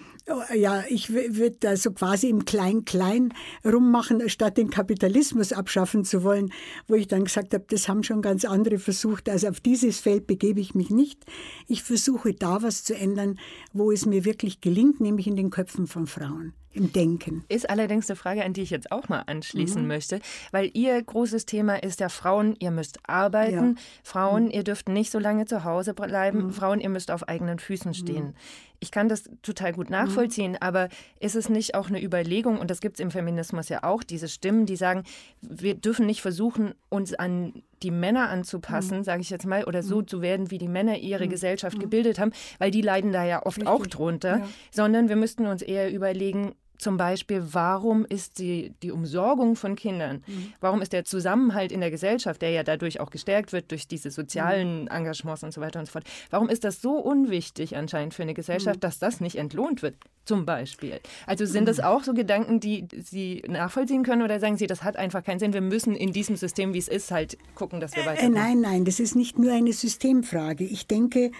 ja, 0.54 0.84
ich 0.88 1.12
würde 1.12 1.58
da 1.60 1.76
so 1.76 1.92
quasi 1.92 2.30
im 2.30 2.46
Klein-Klein 2.46 3.34
rummachen, 3.66 4.28
statt 4.30 4.58
den 4.58 4.70
Kapitalismus 4.70 5.54
abschaffen 5.54 6.06
zu 6.06 6.24
wollen, 6.24 6.52
wo 6.88 6.96
ich 6.96 7.08
dann 7.08 7.24
gesagt 7.24 7.54
habe, 7.54 7.66
das 7.68 7.88
haben 7.88 8.04
schon 8.04 8.22
ganz 8.22 8.46
andere 8.46 8.80
versucht. 8.80 9.30
Also 9.30 9.48
auf 9.48 9.60
dieses 9.60 10.00
Feld 10.00 10.28
begebe 10.28 10.60
ich 10.60 10.76
mich 10.76 10.90
nicht. 10.90 11.26
Ich 11.68 11.84
versuche 11.84 12.34
da 12.34 12.62
was 12.62 12.84
zu 12.84 12.96
ändern, 12.96 13.40
wo 13.74 13.92
es 13.92 14.06
mir 14.06 14.26
wirklich 14.26 14.62
gelingt, 14.62 15.02
nämlich 15.02 15.28
in 15.28 15.36
den 15.36 15.50
Köpfen 15.50 15.88
von 15.88 16.08
Frauen 16.08 16.54
im 16.72 16.92
Denken. 16.94 17.44
Ist 17.50 17.70
allerdings 17.70 18.10
eine 18.10 18.16
Frage, 18.16 18.44
an 18.44 18.54
die 18.54 18.62
ich 18.62 18.70
jetzt 18.70 18.92
auch 18.92 19.10
mal 19.10 19.24
anschließen 19.26 19.82
mhm. 19.82 19.88
möchte, 19.88 20.20
weil 20.52 20.70
Ihr 20.74 21.02
großes 21.02 21.46
Thema 21.46 21.82
ist 21.82 22.00
ja 22.00 22.10
Frauen, 22.10 22.56
ihr 22.60 22.72
müsst 22.72 23.00
arbeiten. 23.08 23.76
Ja. 23.76 23.84
Frauen, 24.04 24.46
mhm. 24.46 24.52
ihr 24.52 24.64
dürft 24.64 24.88
nicht 24.88 25.12
so 25.12 25.20
lange 25.20 25.46
zu 25.46 25.64
Hause 25.64 25.94
bleiben. 25.94 26.46
Mhm. 26.46 26.52
Frauen, 26.52 26.80
ihr 26.80 26.90
müsst 26.90 27.12
auf 27.12 27.28
eigenen 27.28 27.60
Füßen 27.60 27.94
stehen. 27.94 28.36
Mhm. 28.80 28.86
Ich 28.86 28.92
kann 28.92 29.10
das 29.10 29.24
total 29.42 29.74
gut 29.74 29.90
nachvollziehen, 29.90 30.52
mhm. 30.52 30.58
aber 30.62 30.90
ist 31.20 31.36
es 31.36 31.50
nicht 31.50 31.76
auch 31.76 31.90
eine 31.90 32.04
Überlegung, 32.04 32.58
und 32.58 32.72
das 32.72 32.82
gibt 32.82 32.96
es 32.96 33.00
im 33.00 33.12
Feminismus 33.12 33.70
ja 33.70 33.84
auch, 33.84 34.04
diese 34.04 34.28
Stimmen, 34.28 34.66
die 34.66 34.76
sagen, 34.76 35.04
wir 35.42 35.76
dürfen 35.76 36.06
nicht 36.06 36.22
versuchen, 36.22 36.74
uns 36.90 37.14
an 37.14 37.64
die 37.84 37.92
Männer 37.92 38.30
anzupassen, 38.30 39.00
mhm. 39.00 39.04
sage 39.04 39.22
ich 39.22 39.30
jetzt 39.30 39.46
mal, 39.46 39.64
oder 39.64 39.84
so 39.84 40.02
zu 40.02 40.22
werden, 40.22 40.52
wie 40.52 40.58
die 40.58 40.68
Männer 40.68 40.98
ihre 40.98 41.28
Gesellschaft 41.28 41.80
gebildet 41.80 42.20
haben, 42.20 42.32
weil 42.58 42.72
die 42.72 42.82
leiden 42.82 43.12
da 43.12 43.24
ja 43.24 43.46
oft 43.46 43.58
Richtig. 43.58 43.68
auch 43.68 43.88
drunter, 43.88 44.40
ja. 44.40 44.50
sondern 44.72 45.10
wir 45.10 45.16
müssten 45.16 45.46
uns 45.48 45.62
eher 45.62 45.92
überlegen, 45.94 46.54
zum 46.80 46.96
Beispiel, 46.96 47.44
warum 47.52 48.06
ist 48.06 48.40
die, 48.40 48.74
die 48.82 48.92
Umsorgung 48.92 49.56
von 49.58 49.76
Kindern, 49.76 50.24
mhm. 50.26 50.54
warum 50.62 50.82
ist 50.82 50.94
der 50.94 51.04
Zusammenhalt 51.04 51.72
in 51.74 51.82
der 51.82 51.92
Gesellschaft, 51.92 52.42
der 52.42 52.52
ja 52.52 52.64
dadurch 52.64 53.02
auch 53.02 53.12
gestärkt 53.12 53.52
wird 53.52 53.70
durch 53.72 53.88
diese 53.88 54.12
sozialen 54.12 54.84
mhm. 54.84 54.88
Engagements 54.88 55.44
und 55.44 55.54
so 55.54 55.60
weiter 55.60 55.80
und 55.80 55.88
so 55.88 55.92
fort, 55.92 56.06
warum 56.30 56.48
ist 56.50 56.64
das 56.64 56.82
so 56.82 56.94
unwichtig 56.94 57.76
anscheinend 57.76 58.14
für 58.14 58.24
eine 58.24 58.34
Gesellschaft, 58.34 58.78
mhm. 58.78 58.82
dass 58.82 58.98
das 58.98 59.20
nicht 59.20 59.36
entlohnt 59.36 59.82
wird, 59.82 59.96
zum 60.24 60.46
Beispiel? 60.46 61.02
Also 61.28 61.46
sind 61.46 61.68
das 61.68 61.80
mhm. 61.80 61.84
auch 61.84 62.04
so 62.04 62.14
Gedanken, 62.14 62.62
die 62.62 62.88
Sie 62.92 63.44
nachvollziehen 63.48 64.04
können 64.04 64.22
oder 64.22 64.40
sagen 64.40 64.56
Sie, 64.56 64.68
das 64.68 64.84
hat 64.84 64.96
einfach 64.96 65.24
keinen 65.24 65.40
Sinn, 65.40 65.52
wir 65.52 65.62
müssen 65.62 65.96
in 65.96 66.14
diesem 66.14 66.38
System, 66.38 66.74
wie 66.74 66.80
es 66.80 66.88
ist, 66.88 67.12
halt 67.12 67.38
gucken, 67.56 67.82
dass 67.82 67.96
wir 67.98 68.06
weiter. 68.06 68.24
Äh, 68.24 68.30
nein, 68.30 68.62
nein, 68.62 68.86
das 68.86 69.02
ist 69.02 69.18
nicht 69.18 69.38
nur 69.38 69.52
eine 69.52 69.74
Systemfrage. 69.74 70.64
Ich 70.64 70.88
denke, 70.88 71.20
äh, 71.20 71.32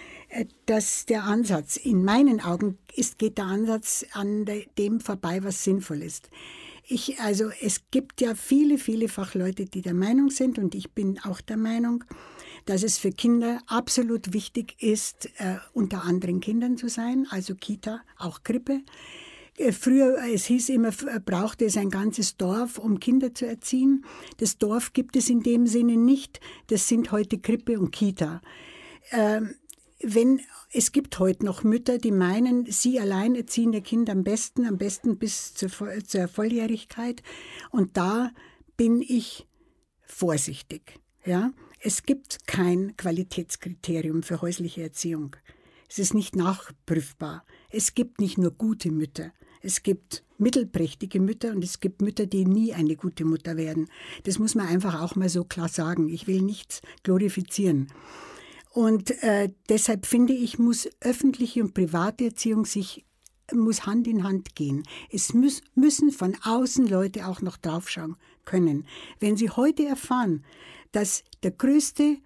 dass 0.66 1.06
der 1.06 1.24
Ansatz, 1.24 1.76
in 1.76 2.04
meinen 2.04 2.40
Augen 2.40 2.78
ist, 2.94 3.18
geht 3.18 3.38
der 3.38 3.46
Ansatz 3.46 4.06
an 4.12 4.46
dem 4.78 5.00
vorbei, 5.00 5.42
was 5.42 5.64
sinnvoll 5.64 6.02
ist. 6.02 6.30
Ich, 6.86 7.20
also 7.20 7.50
es 7.60 7.82
gibt 7.90 8.20
ja 8.20 8.34
viele, 8.34 8.78
viele 8.78 9.08
Fachleute, 9.08 9.66
die 9.66 9.82
der 9.82 9.94
Meinung 9.94 10.30
sind, 10.30 10.58
und 10.58 10.74
ich 10.74 10.92
bin 10.92 11.20
auch 11.20 11.40
der 11.40 11.56
Meinung, 11.56 12.04
dass 12.64 12.82
es 12.82 12.98
für 12.98 13.10
Kinder 13.10 13.60
absolut 13.66 14.32
wichtig 14.32 14.76
ist, 14.82 15.26
äh, 15.38 15.56
unter 15.72 16.04
anderen 16.04 16.40
Kindern 16.40 16.76
zu 16.76 16.88
sein, 16.88 17.26
also 17.30 17.54
Kita, 17.54 18.02
auch 18.18 18.42
Krippe. 18.42 18.82
Äh, 19.56 19.72
früher, 19.72 20.18
es 20.32 20.46
hieß 20.46 20.68
immer, 20.70 20.88
äh, 20.88 21.20
brauchte 21.24 21.64
es 21.64 21.76
ein 21.76 21.90
ganzes 21.90 22.36
Dorf, 22.36 22.78
um 22.78 22.98
Kinder 23.00 23.34
zu 23.34 23.46
erziehen. 23.46 24.04
Das 24.38 24.58
Dorf 24.58 24.92
gibt 24.92 25.16
es 25.16 25.30
in 25.30 25.42
dem 25.42 25.66
Sinne 25.66 25.96
nicht. 25.96 26.40
Das 26.68 26.88
sind 26.88 27.12
heute 27.12 27.38
Krippe 27.38 27.78
und 27.78 27.92
Kita. 27.92 28.40
Ähm, 29.12 29.54
wenn 30.02 30.40
es 30.72 30.92
gibt 30.92 31.18
heute 31.18 31.44
noch 31.44 31.62
Mütter, 31.62 31.98
die 31.98 32.12
meinen, 32.12 32.66
sie 32.66 33.00
allein 33.00 33.34
erziehen 33.34 33.72
ihr 33.72 33.82
Kind 33.82 34.08
am 34.08 34.24
besten, 34.24 34.66
am 34.66 34.78
besten 34.78 35.18
bis 35.18 35.54
zur, 35.54 35.70
zur 36.04 36.28
Volljährigkeit. 36.28 37.22
Und 37.70 37.96
da 37.96 38.30
bin 38.76 39.02
ich 39.02 39.46
vorsichtig. 40.02 41.00
Ja? 41.24 41.52
Es 41.80 42.02
gibt 42.04 42.46
kein 42.46 42.96
Qualitätskriterium 42.96 44.22
für 44.22 44.40
häusliche 44.42 44.82
Erziehung. 44.82 45.36
Es 45.88 45.98
ist 45.98 46.14
nicht 46.14 46.36
nachprüfbar. 46.36 47.44
Es 47.68 47.94
gibt 47.94 48.20
nicht 48.20 48.38
nur 48.38 48.52
gute 48.52 48.90
Mütter. 48.90 49.32
Es 49.60 49.82
gibt 49.82 50.24
mittelprächtige 50.38 51.20
Mütter 51.20 51.50
und 51.50 51.62
es 51.62 51.80
gibt 51.80 52.00
Mütter, 52.00 52.26
die 52.26 52.46
nie 52.46 52.72
eine 52.72 52.96
gute 52.96 53.24
Mutter 53.24 53.56
werden. 53.56 53.88
Das 54.22 54.38
muss 54.38 54.54
man 54.54 54.68
einfach 54.68 55.00
auch 55.00 55.16
mal 55.16 55.28
so 55.28 55.44
klar 55.44 55.68
sagen. 55.68 56.08
Ich 56.08 56.26
will 56.26 56.40
nichts 56.40 56.80
glorifizieren. 57.02 57.88
Und 58.70 59.10
äh, 59.22 59.52
deshalb 59.68 60.06
finde 60.06 60.32
ich, 60.32 60.58
muss 60.58 60.88
öffentliche 61.00 61.62
und 61.62 61.74
private 61.74 62.26
Erziehung 62.26 62.64
sich 62.64 63.04
muss 63.52 63.84
Hand 63.84 64.06
in 64.06 64.22
Hand 64.22 64.54
gehen. 64.54 64.84
Es 65.10 65.34
muss, 65.34 65.60
müssen 65.74 66.12
von 66.12 66.36
außen 66.44 66.86
Leute 66.86 67.26
auch 67.26 67.42
noch 67.42 67.56
draufschauen 67.56 68.16
können. 68.44 68.86
Wenn 69.18 69.36
Sie 69.36 69.50
heute 69.50 69.84
erfahren, 69.84 70.44
dass 70.92 71.24
der 71.42 71.50
größte, 71.50 72.18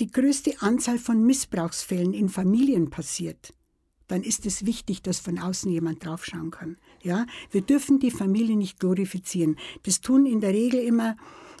die 0.00 0.10
größte 0.10 0.60
Anzahl 0.60 0.98
von 0.98 1.22
Missbrauchsfällen 1.24 2.14
in 2.14 2.28
Familien 2.28 2.90
passiert, 2.90 3.54
dann 4.06 4.22
ist 4.22 4.46
es 4.46 4.64
wichtig, 4.64 5.02
dass 5.02 5.20
von 5.20 5.38
außen 5.38 5.70
jemand 5.70 6.04
draufschauen 6.04 6.50
kann. 6.50 6.78
Ja, 7.02 7.26
wir 7.50 7.60
dürfen 7.60 7.98
die 7.98 8.10
Familie 8.10 8.56
nicht 8.56 8.80
glorifizieren. 8.80 9.56
Das 9.82 10.00
tun 10.00 10.24
in 10.24 10.40
der 10.40 10.54
Regel 10.54 10.80
immer 10.80 11.16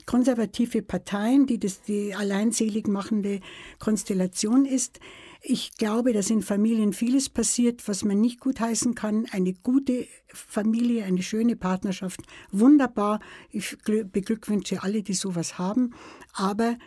konservative 0.08 0.80
Parteien, 0.80 1.46
die 1.46 1.58
das 1.60 1.82
die 1.82 2.14
alleinselig 2.14 2.88
machende 2.88 3.40
Konstellation 3.78 4.64
ist. 4.64 5.00
Ich 5.42 5.76
glaube, 5.76 6.14
dass 6.14 6.30
in 6.30 6.40
Familien 6.40 6.94
vieles 6.94 7.28
passiert, 7.28 7.86
was 7.86 8.06
man 8.06 8.18
nicht 8.18 8.40
gutheißen 8.40 8.94
kann. 8.94 9.26
Eine 9.32 9.52
gute 9.52 10.06
Familie, 10.28 11.04
eine 11.04 11.22
schöne 11.22 11.56
Partnerschaft, 11.56 12.20
wunderbar. 12.50 13.20
Ich 13.50 13.76
beglückwünsche 13.84 14.82
alle, 14.82 15.02
die 15.02 15.12
sowas 15.12 15.58
haben. 15.58 15.92
Aber 16.32 16.78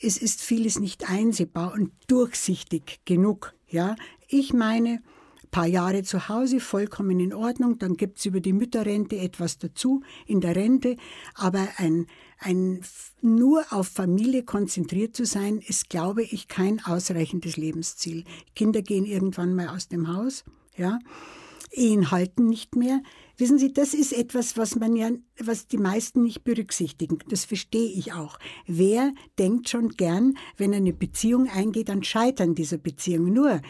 es 0.00 0.16
ist 0.16 0.40
vieles 0.40 0.80
nicht 0.80 1.10
einsehbar 1.10 1.74
und 1.74 1.92
durchsichtig 2.06 3.00
genug. 3.04 3.52
Ja, 3.68 3.94
ich 4.26 4.54
meine, 4.54 5.02
paar 5.54 5.66
Jahre 5.68 6.02
zu 6.02 6.28
Hause, 6.28 6.58
vollkommen 6.58 7.20
in 7.20 7.32
Ordnung. 7.32 7.78
Dann 7.78 7.96
gibt 7.96 8.18
es 8.18 8.26
über 8.26 8.40
die 8.40 8.52
Mütterrente 8.52 9.18
etwas 9.18 9.56
dazu 9.56 10.02
in 10.26 10.40
der 10.40 10.56
Rente. 10.56 10.96
Aber 11.34 11.68
ein, 11.76 12.08
ein 12.38 12.80
nur 13.20 13.64
auf 13.70 13.88
Familie 13.88 14.42
konzentriert 14.42 15.16
zu 15.16 15.24
sein, 15.24 15.58
ist, 15.58 15.88
glaube 15.88 16.22
ich, 16.22 16.48
kein 16.48 16.84
ausreichendes 16.84 17.56
Lebensziel. 17.56 18.24
Kinder 18.54 18.82
gehen 18.82 19.06
irgendwann 19.06 19.54
mal 19.54 19.68
aus 19.68 19.88
dem 19.88 20.14
Haus, 20.14 20.44
ja. 20.76 20.98
Ehen 21.70 22.10
halten 22.10 22.48
nicht 22.48 22.76
mehr. 22.76 23.02
Wissen 23.36 23.58
Sie, 23.58 23.72
das 23.72 23.94
ist 23.94 24.12
etwas, 24.12 24.56
was 24.56 24.76
man 24.76 24.94
ja, 24.94 25.10
was 25.40 25.66
die 25.66 25.78
meisten 25.78 26.22
nicht 26.22 26.44
berücksichtigen. 26.44 27.18
Das 27.28 27.44
verstehe 27.44 27.90
ich 27.90 28.12
auch. 28.12 28.38
Wer 28.66 29.12
denkt 29.40 29.68
schon 29.68 29.88
gern, 29.88 30.38
wenn 30.56 30.72
eine 30.72 30.92
Beziehung 30.92 31.48
eingeht, 31.48 31.90
an 31.90 32.04
Scheitern 32.04 32.54
dieser 32.54 32.78
Beziehung? 32.78 33.32
Nur, 33.32 33.60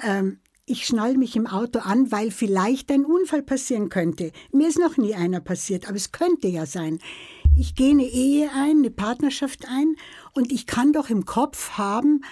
ähm, 0.00 0.38
ich 0.64 0.86
schnall 0.86 1.16
mich 1.16 1.34
im 1.34 1.48
Auto 1.48 1.80
an, 1.80 2.12
weil 2.12 2.30
vielleicht 2.30 2.92
ein 2.92 3.04
Unfall 3.04 3.42
passieren 3.42 3.88
könnte. 3.88 4.30
Mir 4.52 4.68
ist 4.68 4.78
noch 4.78 4.96
nie 4.96 5.14
einer 5.14 5.40
passiert, 5.40 5.88
aber 5.88 5.96
es 5.96 6.12
könnte 6.12 6.46
ja 6.46 6.64
sein. 6.64 7.00
Ich 7.60 7.74
gehe 7.74 7.90
eine 7.90 8.06
Ehe 8.06 8.48
ein, 8.54 8.78
eine 8.78 8.90
Partnerschaft 8.90 9.68
ein 9.68 9.96
und 10.32 10.50
ich 10.50 10.64
kann 10.64 10.94
doch 10.94 11.10
im 11.10 11.26
Kopf 11.26 11.72
haben, 11.72 12.24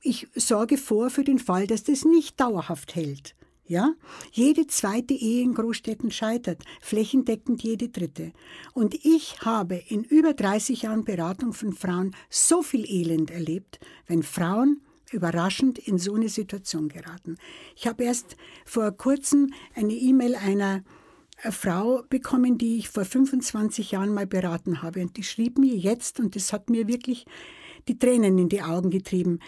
ich 0.00 0.28
sorge 0.34 0.78
vor 0.78 1.10
für 1.10 1.24
den 1.24 1.38
Fall, 1.38 1.66
dass 1.66 1.84
das 1.84 2.06
nicht 2.06 2.40
dauerhaft 2.40 2.94
hält. 2.94 3.34
Ja? 3.66 3.92
Jede 4.32 4.66
zweite 4.66 5.12
Ehe 5.12 5.42
in 5.42 5.52
Großstädten 5.52 6.10
scheitert, 6.10 6.64
flächendeckend 6.80 7.62
jede 7.62 7.90
dritte. 7.90 8.32
Und 8.72 8.94
ich 8.94 9.42
habe 9.42 9.74
in 9.88 10.04
über 10.04 10.32
30 10.32 10.80
Jahren 10.80 11.04
Beratung 11.04 11.52
von 11.52 11.74
Frauen 11.74 12.16
so 12.30 12.62
viel 12.62 12.90
Elend 12.90 13.30
erlebt, 13.30 13.78
wenn 14.06 14.22
Frauen 14.22 14.80
überraschend 15.12 15.78
in 15.78 15.98
so 15.98 16.14
eine 16.14 16.30
Situation 16.30 16.88
geraten. 16.88 17.36
Ich 17.76 17.86
habe 17.86 18.04
erst 18.04 18.38
vor 18.64 18.90
kurzem 18.92 19.52
eine 19.74 19.92
E-Mail 19.92 20.34
einer 20.34 20.82
Frau 21.36 22.02
bekommen, 22.08 22.58
die 22.58 22.78
ich 22.78 22.88
vor 22.88 23.04
25 23.04 23.92
Jahren 23.92 24.12
mal 24.14 24.26
beraten 24.26 24.82
habe. 24.82 25.02
Und 25.02 25.16
die 25.16 25.22
schrieb 25.22 25.58
mir 25.58 25.74
jetzt, 25.74 26.18
und 26.20 26.34
das 26.34 26.52
hat 26.52 26.70
mir 26.70 26.88
wirklich 26.88 27.26
die 27.88 27.98
Tränen 27.98 28.38
in 28.38 28.48
die 28.48 28.62
Augen 28.62 28.90
getrieben, 28.90 29.38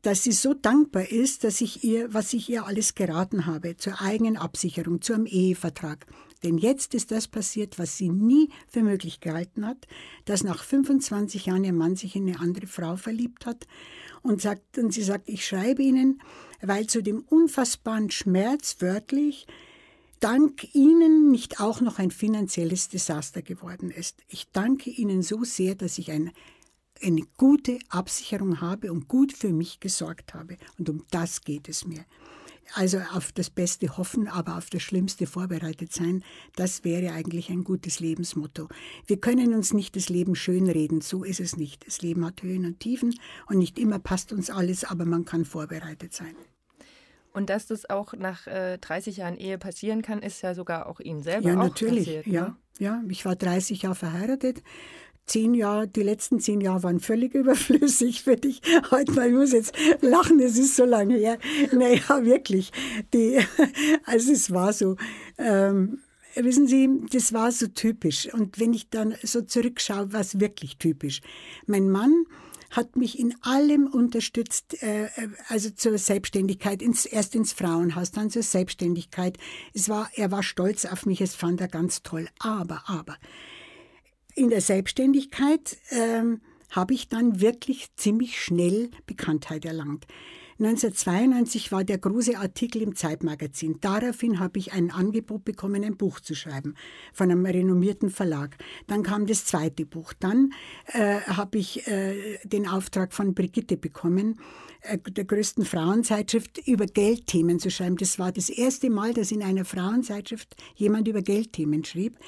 dass 0.00 0.22
sie 0.22 0.32
so 0.32 0.54
dankbar 0.54 1.10
ist, 1.10 1.44
dass 1.44 1.60
ich 1.60 1.84
ihr, 1.84 2.12
was 2.14 2.32
ich 2.32 2.48
ihr 2.48 2.64
alles 2.64 2.94
geraten 2.94 3.44
habe, 3.46 3.76
zur 3.76 4.00
eigenen 4.00 4.36
Absicherung, 4.36 5.02
zu 5.02 5.12
einem 5.12 5.26
Ehevertrag. 5.26 6.06
Denn 6.42 6.58
jetzt 6.58 6.94
ist 6.94 7.10
das 7.10 7.28
passiert, 7.28 7.78
was 7.78 7.98
sie 7.98 8.08
nie 8.08 8.48
für 8.66 8.82
möglich 8.82 9.20
gehalten 9.20 9.66
hat, 9.66 9.86
dass 10.24 10.42
nach 10.42 10.64
25 10.64 11.46
Jahren 11.46 11.64
ihr 11.64 11.72
Mann 11.72 11.96
sich 11.96 12.16
in 12.16 12.28
eine 12.28 12.40
andere 12.40 12.66
Frau 12.66 12.96
verliebt 12.96 13.46
hat 13.46 13.66
und, 14.22 14.40
sagt, 14.40 14.78
und 14.78 14.92
sie 14.92 15.02
sagt, 15.02 15.28
ich 15.28 15.46
schreibe 15.46 15.82
Ihnen, 15.82 16.20
weil 16.60 16.86
zu 16.86 17.02
dem 17.02 17.20
unfassbaren 17.28 18.10
Schmerz 18.10 18.76
wörtlich 18.80 19.46
dank 20.22 20.74
Ihnen 20.74 21.30
nicht 21.30 21.60
auch 21.60 21.80
noch 21.80 21.98
ein 21.98 22.10
finanzielles 22.10 22.88
Desaster 22.88 23.42
geworden 23.42 23.90
ist. 23.90 24.22
Ich 24.28 24.50
danke 24.52 24.88
Ihnen 24.88 25.22
so 25.22 25.42
sehr, 25.42 25.74
dass 25.74 25.98
ich 25.98 26.12
ein, 26.12 26.30
eine 27.02 27.22
gute 27.36 27.78
Absicherung 27.88 28.60
habe 28.60 28.92
und 28.92 29.08
gut 29.08 29.32
für 29.32 29.52
mich 29.52 29.80
gesorgt 29.80 30.34
habe. 30.34 30.58
Und 30.78 30.88
um 30.88 31.04
das 31.10 31.42
geht 31.42 31.68
es 31.68 31.84
mir. 31.84 32.04
Also 32.74 32.98
auf 33.12 33.32
das 33.32 33.50
Beste 33.50 33.96
hoffen, 33.98 34.28
aber 34.28 34.56
auf 34.56 34.70
das 34.70 34.82
Schlimmste 34.82 35.26
vorbereitet 35.26 35.92
sein, 35.92 36.24
das 36.54 36.84
wäre 36.84 37.12
eigentlich 37.12 37.50
ein 37.50 37.64
gutes 37.64 37.98
Lebensmotto. 37.98 38.68
Wir 39.06 39.18
können 39.18 39.52
uns 39.54 39.74
nicht 39.74 39.96
das 39.96 40.08
Leben 40.08 40.36
schönreden, 40.36 41.00
so 41.00 41.24
ist 41.24 41.40
es 41.40 41.56
nicht. 41.56 41.86
Das 41.86 42.00
Leben 42.00 42.24
hat 42.24 42.42
Höhen 42.42 42.64
und 42.64 42.78
Tiefen 42.78 43.18
und 43.48 43.58
nicht 43.58 43.78
immer 43.78 43.98
passt 43.98 44.32
uns 44.32 44.48
alles, 44.48 44.84
aber 44.84 45.04
man 45.04 45.24
kann 45.24 45.44
vorbereitet 45.44 46.14
sein. 46.14 46.36
Und 47.32 47.50
dass 47.50 47.66
das 47.66 47.88
auch 47.88 48.12
nach 48.12 48.46
äh, 48.46 48.78
30 48.78 49.18
Jahren 49.18 49.36
Ehe 49.36 49.58
passieren 49.58 50.02
kann, 50.02 50.20
ist 50.20 50.42
ja 50.42 50.54
sogar 50.54 50.86
auch 50.86 51.00
Ihnen 51.00 51.22
selber 51.22 51.48
ja, 51.48 51.54
auch 51.54 51.64
natürlich, 51.64 52.04
passiert. 52.04 52.26
Ja, 52.26 52.48
ne? 52.48 52.56
ja, 52.78 53.02
ich 53.08 53.24
war 53.24 53.36
30 53.36 53.82
Jahre 53.82 53.94
verheiratet 53.94 54.62
zehn 55.26 55.54
Jahre, 55.54 55.88
die 55.88 56.02
letzten 56.02 56.40
zehn 56.40 56.60
Jahre 56.60 56.82
waren 56.82 57.00
völlig 57.00 57.34
überflüssig 57.42 58.22
für 58.22 58.36
dich. 58.36 58.60
Heute 58.90 59.12
mal, 59.12 59.28
ich 59.28 59.34
muss 59.34 59.52
jetzt 59.52 59.74
lachen, 60.00 60.40
es 60.40 60.58
ist 60.58 60.76
so 60.76 60.84
lange 60.84 61.16
her. 61.16 61.38
Naja, 61.72 62.24
wirklich. 62.24 62.72
Die, 63.14 63.38
also 64.04 64.32
es 64.32 64.50
war 64.52 64.72
so. 64.72 64.96
Ähm, 65.38 66.00
wissen 66.34 66.66
Sie, 66.66 66.88
das 67.10 67.32
war 67.32 67.52
so 67.52 67.66
typisch. 67.66 68.32
Und 68.32 68.58
wenn 68.58 68.72
ich 68.72 68.90
dann 68.90 69.14
so 69.22 69.42
zurückschaue, 69.42 70.12
war 70.12 70.20
es 70.20 70.40
wirklich 70.40 70.78
typisch. 70.78 71.20
Mein 71.66 71.90
Mann 71.90 72.24
hat 72.72 72.96
mich 72.96 73.18
in 73.18 73.34
allem 73.42 73.86
unterstützt, 73.86 74.82
äh, 74.82 75.08
also 75.48 75.70
zur 75.70 75.98
Selbstständigkeit, 75.98 76.82
ins, 76.82 77.04
erst 77.06 77.34
ins 77.34 77.52
Frauenhaus, 77.52 78.10
dann 78.10 78.30
zur 78.30 78.42
Selbstständigkeit. 78.42 79.38
Es 79.74 79.88
war, 79.88 80.10
er 80.14 80.30
war 80.30 80.42
stolz 80.42 80.86
auf 80.86 81.06
mich, 81.06 81.20
es 81.20 81.34
fand 81.34 81.60
er 81.60 81.68
ganz 81.68 82.02
toll. 82.02 82.28
Aber, 82.38 82.82
aber, 82.86 83.18
in 84.34 84.48
der 84.48 84.62
Selbstständigkeit 84.62 85.76
ähm, 85.90 86.40
habe 86.70 86.94
ich 86.94 87.08
dann 87.08 87.40
wirklich 87.40 87.94
ziemlich 87.96 88.42
schnell 88.42 88.90
Bekanntheit 89.06 89.66
erlangt. 89.66 90.06
1992 90.58 91.72
war 91.72 91.84
der 91.84 91.98
große 91.98 92.38
Artikel 92.38 92.82
im 92.82 92.94
Zeitmagazin. 92.94 93.78
Daraufhin 93.80 94.38
habe 94.38 94.58
ich 94.58 94.72
ein 94.72 94.90
Angebot 94.90 95.44
bekommen, 95.44 95.84
ein 95.84 95.96
Buch 95.96 96.20
zu 96.20 96.34
schreiben 96.34 96.74
von 97.12 97.30
einem 97.30 97.46
renommierten 97.46 98.10
Verlag. 98.10 98.56
Dann 98.86 99.02
kam 99.02 99.26
das 99.26 99.44
zweite 99.44 99.86
Buch. 99.86 100.12
Dann 100.18 100.52
äh, 100.86 101.20
habe 101.20 101.58
ich 101.58 101.86
äh, 101.86 102.38
den 102.44 102.68
Auftrag 102.68 103.12
von 103.12 103.34
Brigitte 103.34 103.76
bekommen, 103.76 104.38
äh, 104.82 104.98
der 104.98 105.24
größten 105.24 105.64
Frauenzeitschrift 105.64 106.66
über 106.66 106.86
Geldthemen 106.86 107.60
zu 107.60 107.70
schreiben. 107.70 107.96
Das 107.96 108.18
war 108.18 108.32
das 108.32 108.50
erste 108.50 108.90
Mal, 108.90 109.14
dass 109.14 109.30
in 109.30 109.42
einer 109.42 109.64
Frauenzeitschrift 109.64 110.56
jemand 110.74 111.06
über 111.06 111.22
Geldthemen 111.22 111.84
schrieb. 111.84 112.18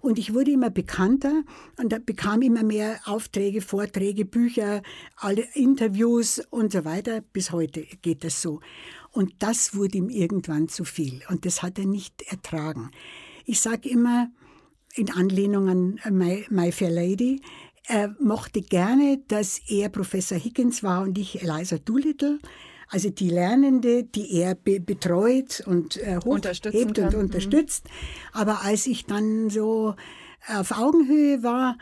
Und 0.00 0.18
ich 0.18 0.34
wurde 0.34 0.50
immer 0.50 0.70
bekannter 0.70 1.42
und 1.78 2.06
bekam 2.06 2.42
immer 2.42 2.64
mehr 2.64 3.00
Aufträge, 3.04 3.60
Vorträge, 3.60 4.24
Bücher, 4.24 4.82
alle 5.16 5.46
Interviews 5.54 6.42
und 6.50 6.72
so 6.72 6.84
weiter. 6.84 7.20
Bis 7.32 7.52
heute 7.52 7.69
geht 7.70 8.24
das 8.24 8.42
so. 8.42 8.60
Und 9.12 9.34
das 9.40 9.74
wurde 9.74 9.98
ihm 9.98 10.08
irgendwann 10.08 10.68
zu 10.68 10.84
viel. 10.84 11.22
Und 11.28 11.46
das 11.46 11.62
hat 11.62 11.78
er 11.78 11.86
nicht 11.86 12.22
ertragen. 12.22 12.90
Ich 13.44 13.60
sage 13.60 13.88
immer, 13.88 14.30
in 14.94 15.10
Anlehnung 15.10 15.68
an 15.68 16.00
My, 16.10 16.44
My 16.50 16.72
Fair 16.72 16.90
Lady, 16.90 17.40
Er 17.84 18.14
mochte 18.20 18.62
gerne, 18.62 19.20
dass 19.26 19.60
er 19.68 19.88
Professor 19.88 20.38
Higgins 20.38 20.84
war 20.84 21.02
und 21.02 21.18
ich 21.18 21.42
Eliza 21.42 21.78
Doolittle. 21.78 22.38
Also 22.88 23.10
die 23.10 23.30
Lernende, 23.30 24.04
die 24.04 24.32
er 24.36 24.54
be 24.54 24.80
betreut 24.80 25.62
und 25.66 25.96
äh, 25.96 26.18
hochhebt 26.24 26.98
und 26.98 27.14
mhm. 27.14 27.20
unterstützt. 27.20 27.86
Aber 28.32 28.62
als 28.62 28.86
ich 28.86 29.06
dann 29.06 29.50
so 29.50 29.94
auf 30.46 30.72
Augenhöhe 30.72 31.42
war, 31.42 31.78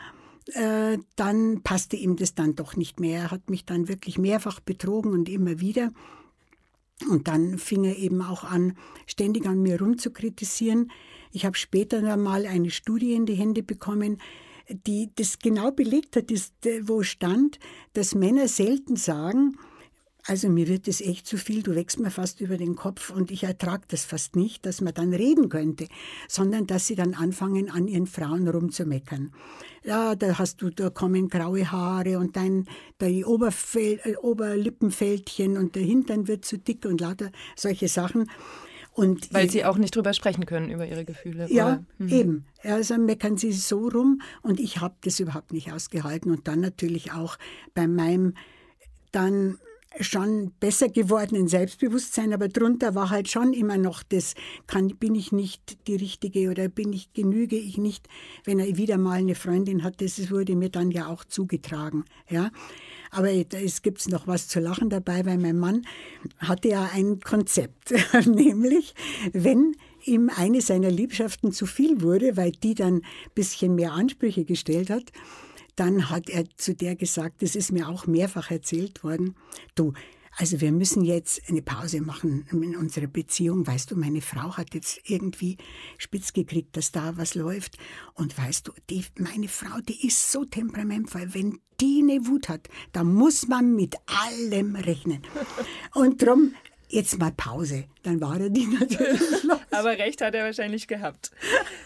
äh, 0.53 0.97
dann 1.15 1.61
passte 1.63 1.95
ihm 1.95 2.15
das 2.15 2.35
dann 2.35 2.55
doch 2.55 2.75
nicht 2.75 2.99
mehr. 2.99 3.21
Er 3.21 3.31
hat 3.31 3.49
mich 3.49 3.65
dann 3.65 3.87
wirklich 3.87 4.17
mehrfach 4.17 4.59
betrogen 4.59 5.13
und 5.13 5.29
immer 5.29 5.59
wieder. 5.59 5.91
Und 7.09 7.27
dann 7.27 7.57
fing 7.57 7.85
er 7.85 7.97
eben 7.97 8.21
auch 8.21 8.43
an, 8.43 8.77
ständig 9.05 9.45
an 9.45 9.61
mir 9.61 9.79
rumzukritisieren. 9.79 10.91
Ich 11.31 11.45
habe 11.45 11.55
später 11.57 12.01
dann 12.01 12.21
mal 12.21 12.45
eine 12.45 12.71
Studie 12.71 13.13
in 13.13 13.25
die 13.25 13.35
Hände 13.35 13.63
bekommen, 13.63 14.17
die 14.69 15.09
das 15.15 15.39
genau 15.39 15.71
belegt 15.71 16.15
hat, 16.15 16.31
wo 16.83 17.03
stand, 17.03 17.59
dass 17.93 18.15
Männer 18.15 18.47
selten 18.47 18.95
sagen, 18.95 19.57
also 20.25 20.49
mir 20.49 20.67
wird 20.67 20.87
es 20.87 21.01
echt 21.01 21.25
zu 21.25 21.37
viel, 21.37 21.63
du 21.63 21.75
wächst 21.75 21.99
mir 21.99 22.11
fast 22.11 22.41
über 22.41 22.57
den 22.57 22.75
Kopf 22.75 23.09
und 23.09 23.31
ich 23.31 23.43
ertrage 23.43 23.83
das 23.87 24.03
fast 24.03 24.35
nicht, 24.35 24.65
dass 24.65 24.81
man 24.81 24.93
dann 24.93 25.13
reden 25.13 25.49
könnte, 25.49 25.87
sondern 26.27 26.67
dass 26.67 26.87
sie 26.87 26.95
dann 26.95 27.13
anfangen, 27.13 27.69
an 27.69 27.87
ihren 27.87 28.05
Frauen 28.05 28.47
rumzumeckern. 28.47 29.31
Ja, 29.83 30.15
da 30.15 30.37
hast 30.37 30.61
du, 30.61 30.69
da 30.69 30.89
kommen 30.89 31.29
graue 31.29 31.71
Haare 31.71 32.19
und 32.19 32.35
dein, 32.35 32.67
dein 32.97 33.23
Oberfell, 33.23 33.99
äh, 34.03 34.15
Oberlippenfältchen 34.17 35.57
und 35.57 35.75
der 35.75 35.83
Hintern 35.83 36.27
wird 36.27 36.45
zu 36.45 36.57
dick 36.57 36.85
und 36.85 36.99
lauter 36.99 37.31
solche 37.55 37.87
Sachen. 37.87 38.29
Und 38.93 39.33
Weil 39.33 39.49
sie 39.49 39.63
auch 39.63 39.77
nicht 39.77 39.95
drüber 39.95 40.13
sprechen 40.13 40.45
können, 40.45 40.69
über 40.69 40.85
ihre 40.85 41.05
Gefühle. 41.05 41.49
Ja, 41.49 41.81
mhm. 41.97 42.09
eben. 42.09 42.45
Also 42.63 42.97
meckern 42.97 43.37
sie 43.37 43.53
so 43.53 43.87
rum 43.87 44.21
und 44.41 44.59
ich 44.59 44.81
habe 44.81 44.95
das 45.01 45.21
überhaupt 45.21 45.53
nicht 45.53 45.71
ausgehalten. 45.71 46.31
Und 46.31 46.49
dann 46.49 46.59
natürlich 46.59 47.13
auch 47.13 47.37
bei 47.73 47.87
meinem 47.87 48.33
dann 49.13 49.57
schon 49.99 50.51
besser 50.59 50.89
geworden 50.89 51.35
in 51.35 51.47
Selbstbewusstsein, 51.47 52.33
aber 52.33 52.47
drunter 52.47 52.95
war 52.95 53.09
halt 53.09 53.29
schon 53.29 53.53
immer 53.53 53.77
noch 53.77 54.03
das, 54.03 54.35
kann, 54.67 54.89
bin 54.89 55.15
ich 55.15 55.31
nicht 55.31 55.87
die 55.87 55.95
Richtige 55.95 56.51
oder 56.51 56.69
bin 56.69 56.93
ich, 56.93 57.11
genüge 57.13 57.55
ich 57.55 57.77
nicht, 57.77 58.07
wenn 58.45 58.59
er 58.59 58.77
wieder 58.77 58.97
mal 58.97 59.19
eine 59.19 59.35
Freundin 59.35 59.83
hat, 59.83 60.01
das 60.01 60.29
wurde 60.29 60.55
mir 60.55 60.69
dann 60.69 60.91
ja 60.91 61.07
auch 61.07 61.25
zugetragen, 61.25 62.05
ja. 62.29 62.51
Aber 63.11 63.31
es 63.31 63.81
gibt 63.81 64.07
noch 64.09 64.27
was 64.27 64.47
zu 64.47 64.59
lachen 64.59 64.91
dabei, 64.91 65.25
weil 65.25 65.39
mein 65.39 65.57
Mann 65.57 65.81
hatte 66.37 66.69
ja 66.69 66.91
ein 66.93 67.19
Konzept, 67.19 67.91
nämlich 68.25 68.93
wenn 69.33 69.75
ihm 70.05 70.29
eine 70.35 70.61
seiner 70.61 70.91
Liebschaften 70.91 71.51
zu 71.51 71.65
viel 71.65 72.01
wurde, 72.01 72.37
weil 72.37 72.51
die 72.51 72.75
dann 72.75 72.97
ein 72.97 73.03
bisschen 73.33 73.73
mehr 73.73 73.93
Ansprüche 73.93 74.45
gestellt 74.45 74.91
hat, 74.91 75.11
dann 75.79 76.09
hat 76.09 76.29
er 76.29 76.43
zu 76.57 76.75
der 76.75 76.95
gesagt, 76.95 77.41
das 77.41 77.55
ist 77.55 77.71
mir 77.71 77.87
auch 77.87 78.05
mehrfach 78.05 78.51
erzählt 78.51 79.03
worden, 79.03 79.35
du, 79.75 79.93
also 80.37 80.61
wir 80.61 80.71
müssen 80.71 81.03
jetzt 81.03 81.41
eine 81.49 81.61
Pause 81.61 82.01
machen 82.01 82.45
in 82.51 82.75
unserer 82.75 83.07
Beziehung. 83.07 83.65
Weißt 83.67 83.91
du, 83.91 83.95
meine 83.95 84.21
Frau 84.21 84.55
hat 84.55 84.73
jetzt 84.73 85.01
irgendwie 85.09 85.57
spitz 85.97 86.33
gekriegt, 86.33 86.77
dass 86.77 86.91
da 86.91 87.17
was 87.17 87.35
läuft. 87.35 87.77
Und 88.13 88.37
weißt 88.37 88.67
du, 88.67 88.71
die, 88.89 89.03
meine 89.17 89.47
Frau, 89.47 89.79
die 89.81 90.07
ist 90.07 90.31
so 90.31 90.45
temperamentvoll. 90.45 91.33
Wenn 91.33 91.59
die 91.81 92.01
eine 92.03 92.25
Wut 92.27 92.47
hat, 92.47 92.69
da 92.93 93.03
muss 93.03 93.47
man 93.47 93.75
mit 93.75 93.95
allem 94.05 94.75
rechnen. 94.75 95.21
Und 95.93 96.21
drum 96.21 96.53
jetzt 96.89 97.17
mal 97.19 97.31
Pause. 97.31 97.85
Dann 98.03 98.19
war 98.19 98.39
er 98.39 98.49
die 98.49 98.65
natürlich 98.79 99.43
los. 99.43 99.59
Aber 99.71 99.91
recht 99.91 100.21
hat 100.21 100.35
er 100.35 100.43
wahrscheinlich 100.43 100.87
gehabt. 100.87 101.31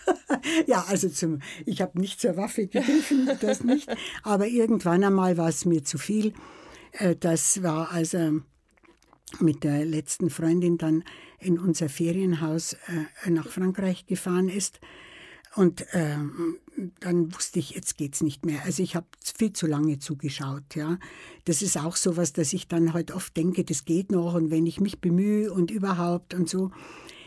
ja, 0.68 0.86
also 0.88 1.10
zum, 1.10 1.41
ich 1.66 1.82
habe 1.82 1.99
nicht 1.99 2.20
zur 2.20 2.38
Waffe 2.38 2.68
gegriffen, 2.68 3.30
das 3.41 3.64
nicht. 3.64 3.89
Aber 4.24 4.47
irgendwann 4.47 5.04
einmal 5.04 5.38
war 5.38 5.49
es 5.49 5.66
mir 5.66 5.84
zu 5.84 5.97
viel. 5.97 6.34
Äh, 6.93 7.16
das 7.16 7.62
war 7.62 7.91
also 7.91 8.41
mit 9.39 9.64
der 9.64 9.86
letzten 9.86 10.30
Freundin 10.30 10.78
dann 10.78 11.04
in 11.39 11.60
unser 11.60 11.89
Ferienhaus 11.89 12.74
äh, 12.74 13.30
nach 13.30 13.47
Frankreich 13.47 14.06
gefahren 14.06 14.49
ist. 14.49 14.80
Und 15.56 15.86
ähm, 15.91 16.58
dann 16.99 17.34
wusste 17.34 17.60
ich, 17.60 17.72
jetzt 17.72 17.97
geht's 17.97 18.22
nicht 18.22 18.45
mehr. 18.45 18.64
Also 18.64 18.82
ich 18.82 18.95
habe 18.95 19.06
viel 19.22 19.54
zu 19.54 19.68
lange 19.68 19.99
zugeschaut. 19.99 20.76
Ja, 20.76 20.97
das 21.45 21.62
ist 21.62 21.78
auch 21.78 21.95
so 21.95 22.18
was, 22.18 22.34
dass 22.34 22.54
ich 22.54 22.68
dann 22.68 22.93
halt 22.93 23.12
oft 23.12 23.38
denke, 23.38 23.64
das 23.64 23.86
geht 23.86 24.12
noch 24.12 24.34
und 24.34 24.49
wenn 24.49 24.66
ich 24.66 24.80
mich 24.80 24.99
bemühe 24.99 25.54
und 25.54 25.70
überhaupt 25.70 26.34
und 26.34 26.49
so, 26.49 26.72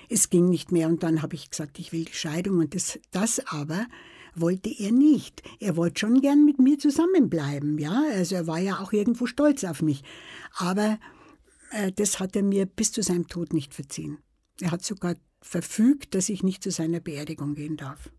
es 0.08 0.30
ging 0.30 0.48
nicht 0.48 0.72
mehr. 0.72 0.88
Und 0.88 1.02
dann 1.02 1.22
habe 1.22 1.34
ich 1.34 1.50
gesagt, 1.50 1.78
ich 1.78 1.92
will 1.92 2.04
die 2.04 2.14
Scheidung 2.14 2.58
und 2.58 2.74
das, 2.74 2.98
das 3.12 3.46
aber 3.46 3.86
wollte 4.34 4.70
er 4.70 4.92
nicht. 4.92 5.42
Er 5.60 5.76
wollte 5.76 6.00
schon 6.00 6.20
gern 6.20 6.44
mit 6.44 6.58
mir 6.58 6.78
zusammenbleiben. 6.78 7.78
Ja, 7.78 8.04
also 8.12 8.34
er 8.34 8.46
war 8.46 8.58
ja 8.58 8.80
auch 8.80 8.92
irgendwo 8.92 9.26
stolz 9.26 9.64
auf 9.64 9.82
mich. 9.82 10.02
Aber 10.56 10.98
äh, 11.70 11.92
das 11.92 12.20
hat 12.20 12.36
er 12.36 12.42
mir 12.42 12.66
bis 12.66 12.92
zu 12.92 13.02
seinem 13.02 13.28
Tod 13.28 13.52
nicht 13.52 13.72
verziehen. 13.72 14.18
Er 14.60 14.72
hat 14.72 14.84
sogar 14.84 15.14
verfügt, 15.46 16.14
dass 16.14 16.28
ich 16.28 16.42
nicht 16.42 16.62
zu 16.62 16.70
seiner 16.70 17.00
Beerdigung 17.00 17.54
gehen 17.54 17.76
darf 17.76 18.10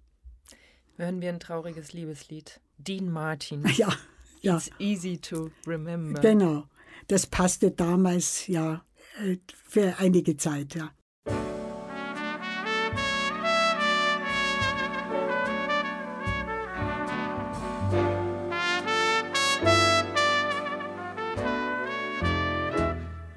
hören 0.97 1.21
wir 1.21 1.29
ein 1.29 1.39
trauriges 1.39 1.93
Liebeslied. 1.93 2.59
Dean 2.77 3.09
Martin. 3.11 3.65
Ja, 3.77 3.93
ja. 4.41 4.57
It's 4.57 4.69
easy 4.79 5.17
to 5.17 5.51
remember. 5.65 6.19
Genau. 6.21 6.65
Das 7.07 7.25
passte 7.25 7.71
damals 7.71 8.47
ja 8.47 8.83
äh, 9.23 9.37
für 9.69 9.97
einige 9.99 10.37
Zeit, 10.37 10.75
ja. 10.75 10.91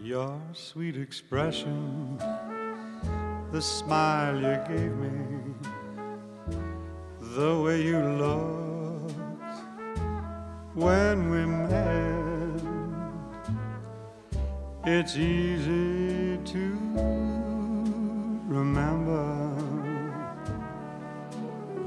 Your 0.03 0.41
sweet 0.55 0.97
expression, 0.97 2.19
the 3.53 3.61
smile 3.61 4.37
you 4.37 4.57
gave 4.69 4.95
me 4.97 5.11
the 7.35 7.61
way 7.61 7.83
you 7.83 7.99
looked 7.99 9.13
when 10.75 11.31
we 11.31 11.45
met. 11.47 12.63
It's 14.87 15.17
easy 15.17 16.39
to 16.53 16.65
remember, 18.47 19.53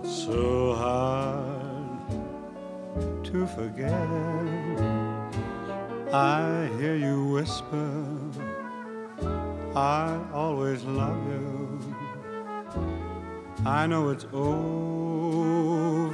so 0.03 0.73
hard 0.75 1.97
to 3.23 3.47
forget. 3.47 3.93
I 6.13 6.69
hear 6.77 6.95
you 6.95 7.25
whisper, 7.25 8.05
I 9.75 10.19
always 10.33 10.83
love 10.83 11.17
you. 11.31 11.52
I 13.65 13.87
know 13.87 14.09
it's 14.09 14.25
old 14.33 16.13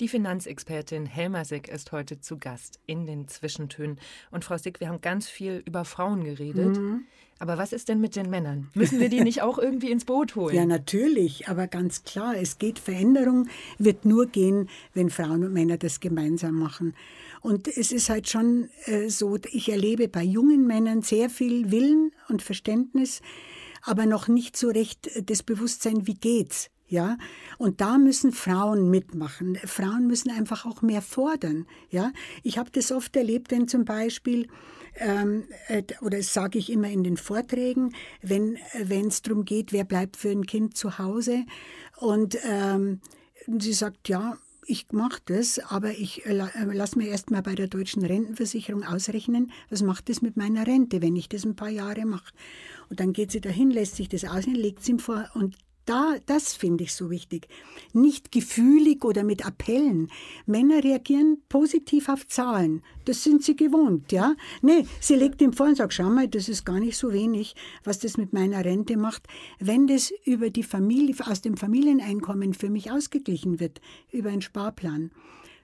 Die 0.00 0.06
Finanzexpertin 0.06 1.06
Helma 1.06 1.44
Sick 1.44 1.66
ist 1.66 1.90
heute 1.90 2.20
zu 2.20 2.38
Gast 2.38 2.78
in 2.86 3.04
den 3.04 3.26
Zwischentönen. 3.26 3.98
Und 4.30 4.44
Frau 4.44 4.56
Sick, 4.56 4.78
wir 4.78 4.88
haben 4.88 5.00
ganz 5.00 5.28
viel 5.28 5.60
über 5.66 5.84
Frauen 5.84 6.22
geredet. 6.22 6.76
Mhm. 6.76 7.06
Aber 7.40 7.58
was 7.58 7.72
ist 7.72 7.88
denn 7.88 8.00
mit 8.00 8.14
den 8.14 8.30
Männern? 8.30 8.70
Müssen 8.74 9.00
wir 9.00 9.08
die 9.08 9.22
nicht 9.22 9.42
auch 9.42 9.58
irgendwie 9.58 9.90
ins 9.90 10.04
Boot 10.04 10.36
holen? 10.36 10.54
Ja, 10.54 10.66
natürlich, 10.66 11.48
aber 11.48 11.66
ganz 11.66 12.04
klar, 12.04 12.36
es 12.36 12.58
geht, 12.58 12.78
Veränderung 12.78 13.48
wird 13.78 14.04
nur 14.04 14.26
gehen, 14.26 14.68
wenn 14.94 15.10
Frauen 15.10 15.42
und 15.42 15.52
Männer 15.52 15.78
das 15.78 15.98
gemeinsam 15.98 16.54
machen. 16.54 16.94
Und 17.40 17.66
es 17.66 17.90
ist 17.90 18.08
halt 18.08 18.28
schon 18.28 18.68
äh, 18.84 19.08
so, 19.08 19.36
ich 19.50 19.68
erlebe 19.68 20.06
bei 20.08 20.22
jungen 20.22 20.66
Männern 20.66 21.02
sehr 21.02 21.28
viel 21.28 21.72
Willen 21.72 22.12
und 22.28 22.42
Verständnis, 22.42 23.20
aber 23.82 24.06
noch 24.06 24.28
nicht 24.28 24.56
so 24.56 24.68
recht 24.68 25.08
das 25.28 25.42
Bewusstsein, 25.42 26.06
wie 26.06 26.14
geht's. 26.14 26.70
Ja, 26.90 27.18
und 27.58 27.82
da 27.82 27.98
müssen 27.98 28.32
Frauen 28.32 28.90
mitmachen. 28.90 29.56
Frauen 29.56 30.06
müssen 30.06 30.30
einfach 30.30 30.64
auch 30.64 30.80
mehr 30.80 31.02
fordern. 31.02 31.66
Ja, 31.90 32.12
ich 32.42 32.56
habe 32.56 32.70
das 32.70 32.92
oft 32.92 33.14
erlebt, 33.14 33.50
wenn 33.50 33.68
zum 33.68 33.84
Beispiel 33.84 34.48
ähm, 34.96 35.44
äh, 35.68 35.82
oder 36.00 36.16
das 36.16 36.32
sage 36.32 36.58
ich 36.58 36.72
immer 36.72 36.88
in 36.88 37.04
den 37.04 37.18
Vorträgen, 37.18 37.94
wenn 38.22 38.56
es 39.06 39.22
darum 39.22 39.44
geht, 39.44 39.72
wer 39.72 39.84
bleibt 39.84 40.16
für 40.16 40.30
ein 40.30 40.46
Kind 40.46 40.76
zu 40.76 40.98
Hause 40.98 41.44
und 41.98 42.38
ähm, 42.44 43.00
sie 43.46 43.74
sagt, 43.74 44.08
ja, 44.08 44.38
ich 44.66 44.86
mache 44.92 45.20
das, 45.24 45.58
aber 45.58 45.92
ich 45.92 46.26
äh, 46.26 46.36
äh 46.36 46.64
lasse 46.72 46.98
mir 46.98 47.08
erst 47.08 47.30
mal 47.30 47.42
bei 47.42 47.54
der 47.54 47.68
deutschen 47.68 48.04
Rentenversicherung 48.04 48.84
ausrechnen, 48.84 49.50
was 49.70 49.82
macht 49.82 50.08
das 50.08 50.20
mit 50.20 50.36
meiner 50.36 50.66
Rente, 50.66 51.00
wenn 51.00 51.16
ich 51.16 51.28
das 51.28 51.44
ein 51.44 51.56
paar 51.56 51.70
Jahre 51.70 52.04
mache. 52.04 52.32
Und 52.90 53.00
dann 53.00 53.12
geht 53.12 53.30
sie 53.30 53.40
dahin, 53.40 53.70
lässt 53.70 53.96
sich 53.96 54.08
das 54.08 54.24
ausrechnen, 54.24 54.56
legt 54.56 54.80
es 54.80 54.88
ihm 54.88 54.98
vor 54.98 55.30
und 55.34 55.56
da, 55.88 56.16
das 56.26 56.54
finde 56.54 56.84
ich 56.84 56.94
so 56.94 57.10
wichtig. 57.10 57.48
Nicht 57.92 58.30
gefühlig 58.32 59.04
oder 59.04 59.24
mit 59.24 59.46
Appellen. 59.46 60.10
Männer 60.46 60.84
reagieren 60.84 61.38
positiv 61.48 62.08
auf 62.08 62.26
Zahlen. 62.28 62.82
Das 63.04 63.24
sind 63.24 63.42
sie 63.42 63.56
gewohnt, 63.56 64.12
ja. 64.12 64.34
Nee, 64.60 64.86
sie 65.00 65.14
legt 65.14 65.40
ihm 65.40 65.52
vor 65.52 65.66
und 65.66 65.76
sagt, 65.76 65.94
schau 65.94 66.10
mal, 66.10 66.28
das 66.28 66.48
ist 66.48 66.64
gar 66.64 66.80
nicht 66.80 66.98
so 66.98 67.12
wenig, 67.12 67.54
was 67.84 67.98
das 67.98 68.16
mit 68.16 68.32
meiner 68.32 68.64
Rente 68.64 68.96
macht. 68.96 69.26
Wenn 69.58 69.86
das 69.86 70.12
über 70.24 70.50
die 70.50 70.62
Familie, 70.62 71.14
aus 71.26 71.40
dem 71.40 71.56
Familieneinkommen 71.56 72.54
für 72.54 72.70
mich 72.70 72.90
ausgeglichen 72.90 73.60
wird, 73.60 73.80
über 74.12 74.30
einen 74.30 74.42
Sparplan, 74.42 75.10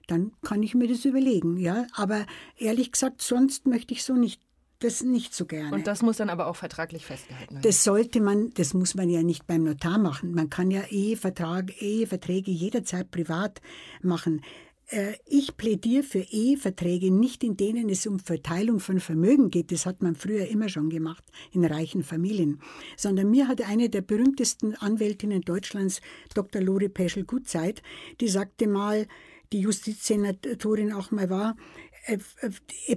dann 0.07 0.33
kann 0.43 0.63
ich 0.63 0.75
mir 0.75 0.89
das 0.89 1.05
überlegen, 1.05 1.57
ja. 1.57 1.87
Aber 1.95 2.27
ehrlich 2.57 2.93
gesagt, 2.93 3.23
sonst 3.23 3.67
möchte 3.67 3.95
ich 3.95 4.05
so 4.05 4.15
nicht 4.15 4.41
das 4.79 5.03
nicht 5.03 5.35
so 5.35 5.47
gerne. 5.47 5.75
Und 5.75 5.87
das 5.87 6.03
muss 6.03 6.19
dann 6.19 6.31
aber 6.31 6.47
auch 6.47 6.57
vertraglich 6.57 7.07
festgehalten 7.07 7.55
werden. 7.55 7.63
Das 7.63 7.85
sollte 7.85 8.21
man, 8.21 8.51
das 8.55 8.75
muss 8.75 8.95
man 8.95 9.09
ja 9.09 9.23
nicht 9.23 9.47
beim 9.47 9.65
Notar 9.65 9.99
machen. 9.99 10.35
Man 10.35 10.51
kann 10.51 10.71
ja 10.71 10.83
Ehevertrag, 10.91 11.81
Eheverträge 11.81 12.51
jederzeit 12.51 13.11
privat 13.11 13.61
machen. 14.03 14.43
Äh, 14.89 15.15
ich 15.27 15.57
plädiere 15.57 16.03
für 16.03 16.21
Eheverträge 16.21 17.11
nicht, 17.11 17.43
in 17.45 17.57
denen 17.57 17.89
es 17.89 18.07
um 18.07 18.19
Verteilung 18.19 18.81
von 18.81 19.01
Vermögen 19.01 19.51
geht. 19.51 19.73
Das 19.73 19.87
hat 19.87 20.03
man 20.03 20.15
früher 20.15 20.47
immer 20.47 20.69
schon 20.69 20.91
gemacht 20.91 21.25
in 21.53 21.65
reichen 21.65 22.03
Familien. 22.03 22.61
Sondern 22.97 23.31
mir 23.31 23.49
hat 23.49 23.63
eine 23.63 23.89
der 23.89 24.03
berühmtesten 24.03 24.75
Anwältinnen 24.75 25.43
Deutschlands, 25.43 26.01
Dr. 26.35 26.63
Lori 26.63 26.89
Peschel-Gutzeit, 26.89 27.83
die 28.21 28.29
sagte 28.29 28.67
mal, 28.67 29.07
die 29.53 29.61
Justizsenatorin 29.61 30.93
auch 30.93 31.11
mal 31.11 31.31
war, 31.31 31.57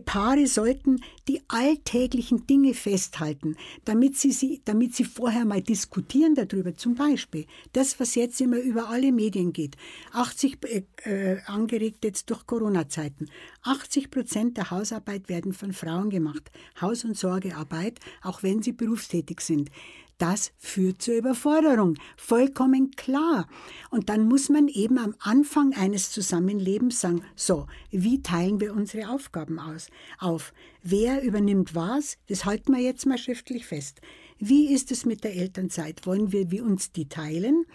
Paare 0.05 0.47
sollten 0.47 1.01
die 1.28 1.41
alltäglichen 1.47 2.45
Dinge 2.45 2.74
festhalten, 2.74 3.55
damit 3.86 4.18
sie, 4.18 4.32
sie, 4.32 4.62
damit 4.66 4.95
sie 4.95 5.05
vorher 5.05 5.45
mal 5.45 5.62
diskutieren 5.62 6.36
darüber. 6.36 6.76
Zum 6.76 6.95
Beispiel 6.95 7.45
das, 7.74 7.99
was 7.99 8.16
jetzt 8.16 8.41
immer 8.41 8.58
über 8.58 8.89
alle 8.89 9.12
Medien 9.12 9.53
geht. 9.53 9.78
80, 10.12 10.58
äh, 10.66 10.84
äh, 11.10 11.41
angeregt 11.45 12.03
jetzt 12.03 12.30
durch 12.30 12.45
Corona-Zeiten. 12.45 13.30
80 13.64 14.12
Prozent 14.12 14.58
der 14.58 14.72
Hausarbeit 14.72 15.30
werden 15.30 15.53
von 15.53 15.74
Frauen 15.74 16.10
gemacht. 16.10 16.51
Haus- 16.82 17.05
und 17.05 17.18
Sorgearbeit, 17.18 17.99
auch 18.22 18.43
wenn 18.43 18.62
sie 18.62 18.74
berufstätig 18.74 19.41
sind. 19.41 19.70
Das 20.18 20.51
führt 20.57 21.01
zur 21.01 21.15
Überforderung, 21.15 21.95
vollkommen 22.15 22.91
klar. 22.91 23.47
Und 23.91 24.09
dann 24.09 24.28
muss 24.28 24.49
man 24.49 24.68
eben 24.68 24.97
am 24.97 25.13
Anfang 25.20 25.74
eines 25.76 26.09
Zusammenlebens 26.09 27.01
sagen, 27.01 27.22
so, 27.36 27.68
wie 27.91 28.24
teilen 28.24 28.59
wir 28.59 28.74
unsere 28.74 29.09
Aufgaben 29.09 29.59
aus, 29.59 29.89
auf? 30.18 30.53
Wer 30.82 31.22
übernimmt 31.22 31.76
was? 31.76 32.18
Das 32.30 32.45
halten 32.45 32.74
wir 32.74 32.82
jetzt 32.82 33.05
mal 33.05 33.20
schriftlich 33.20 33.68
fest. 33.68 34.01
Wie 34.39 34.74
ist 34.74 34.91
es 34.91 35.05
mit 35.05 35.24
der 35.24 35.36
Elternzeit? 35.36 36.07
Wollen 36.07 36.32
wir 36.32 36.49
wie 36.49 36.61
uns 36.61 36.91
die 36.91 37.09
teilen? 37.09 37.65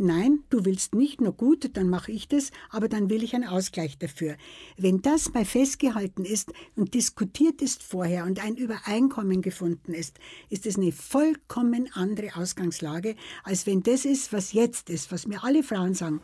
Nein, 0.00 0.44
du 0.48 0.64
willst 0.64 0.94
nicht, 0.94 1.20
nur 1.20 1.32
gut, 1.32 1.76
dann 1.76 1.88
mache 1.88 2.12
ich 2.12 2.28
das, 2.28 2.52
aber 2.70 2.88
dann 2.88 3.10
will 3.10 3.24
ich 3.24 3.34
einen 3.34 3.48
Ausgleich 3.48 3.98
dafür. 3.98 4.36
Wenn 4.76 5.02
das 5.02 5.34
mal 5.34 5.44
festgehalten 5.44 6.24
ist 6.24 6.52
und 6.76 6.94
diskutiert 6.94 7.60
ist 7.62 7.82
vorher 7.82 8.24
und 8.24 8.42
ein 8.44 8.54
Übereinkommen 8.54 9.42
gefunden 9.42 9.92
ist, 9.94 10.20
ist 10.50 10.66
es 10.66 10.76
eine 10.76 10.92
vollkommen 10.92 11.90
andere 11.94 12.36
Ausgangslage, 12.36 13.16
als 13.42 13.66
wenn 13.66 13.82
das 13.82 14.04
ist, 14.04 14.32
was 14.32 14.52
jetzt 14.52 14.88
ist, 14.88 15.10
was 15.10 15.26
mir 15.26 15.42
alle 15.42 15.64
Frauen 15.64 15.94
sagen. 15.94 16.20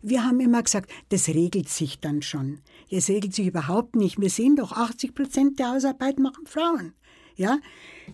Wir 0.00 0.24
haben 0.24 0.40
immer 0.40 0.62
gesagt, 0.62 0.90
das 1.10 1.28
regelt 1.28 1.68
sich 1.68 2.00
dann 2.00 2.22
schon. 2.22 2.60
Es 2.90 3.10
regelt 3.10 3.34
sich 3.34 3.48
überhaupt 3.48 3.94
nicht. 3.94 4.18
Wir 4.18 4.30
sehen 4.30 4.56
doch, 4.56 4.72
80 4.72 5.14
Prozent 5.14 5.58
der 5.58 5.72
Hausarbeit 5.72 6.18
machen 6.18 6.46
Frauen. 6.46 6.94
Ja, 7.36 7.58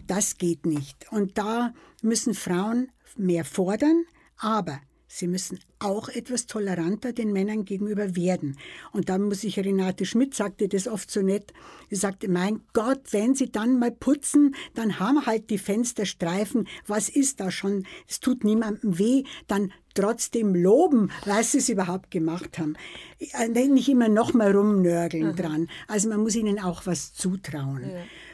das 0.08 0.38
geht 0.38 0.66
nicht. 0.66 1.06
Und 1.12 1.38
da 1.38 1.72
müssen 2.02 2.34
Frauen 2.34 2.90
mehr 3.16 3.44
fordern, 3.44 4.04
aber 4.36 4.80
Sie 5.16 5.28
müssen 5.28 5.60
auch 5.78 6.08
etwas 6.08 6.46
toleranter 6.46 7.12
den 7.12 7.32
Männern 7.32 7.64
gegenüber 7.64 8.16
werden. 8.16 8.58
Und 8.90 9.08
da 9.08 9.16
muss 9.16 9.44
ich, 9.44 9.60
Renate 9.60 10.06
Schmidt 10.06 10.34
sagte 10.34 10.66
das 10.66 10.88
oft 10.88 11.08
so 11.08 11.22
nett, 11.22 11.52
sie 11.88 11.94
sagte, 11.94 12.28
mein 12.28 12.62
Gott, 12.72 13.12
wenn 13.12 13.36
Sie 13.36 13.52
dann 13.52 13.78
mal 13.78 13.92
putzen, 13.92 14.56
dann 14.74 14.98
haben 14.98 15.24
halt 15.24 15.50
die 15.50 15.58
Fenster 15.58 16.04
Streifen, 16.04 16.66
was 16.88 17.08
ist 17.08 17.38
da 17.38 17.52
schon, 17.52 17.86
es 18.08 18.18
tut 18.18 18.42
niemandem 18.42 18.98
weh, 18.98 19.22
dann 19.46 19.72
trotzdem 19.94 20.52
loben, 20.52 21.12
was 21.24 21.52
sie 21.52 21.58
es 21.58 21.68
überhaupt 21.68 22.10
gemacht 22.10 22.58
haben. 22.58 22.74
Äh, 23.20 23.68
nicht 23.68 23.88
immer 23.88 24.08
noch 24.08 24.34
mal 24.34 24.50
rumnörgeln 24.50 25.28
mhm. 25.28 25.36
dran. 25.36 25.68
Also 25.86 26.08
man 26.08 26.24
muss 26.24 26.34
ihnen 26.34 26.58
auch 26.58 26.86
was 26.86 27.14
zutrauen. 27.14 27.88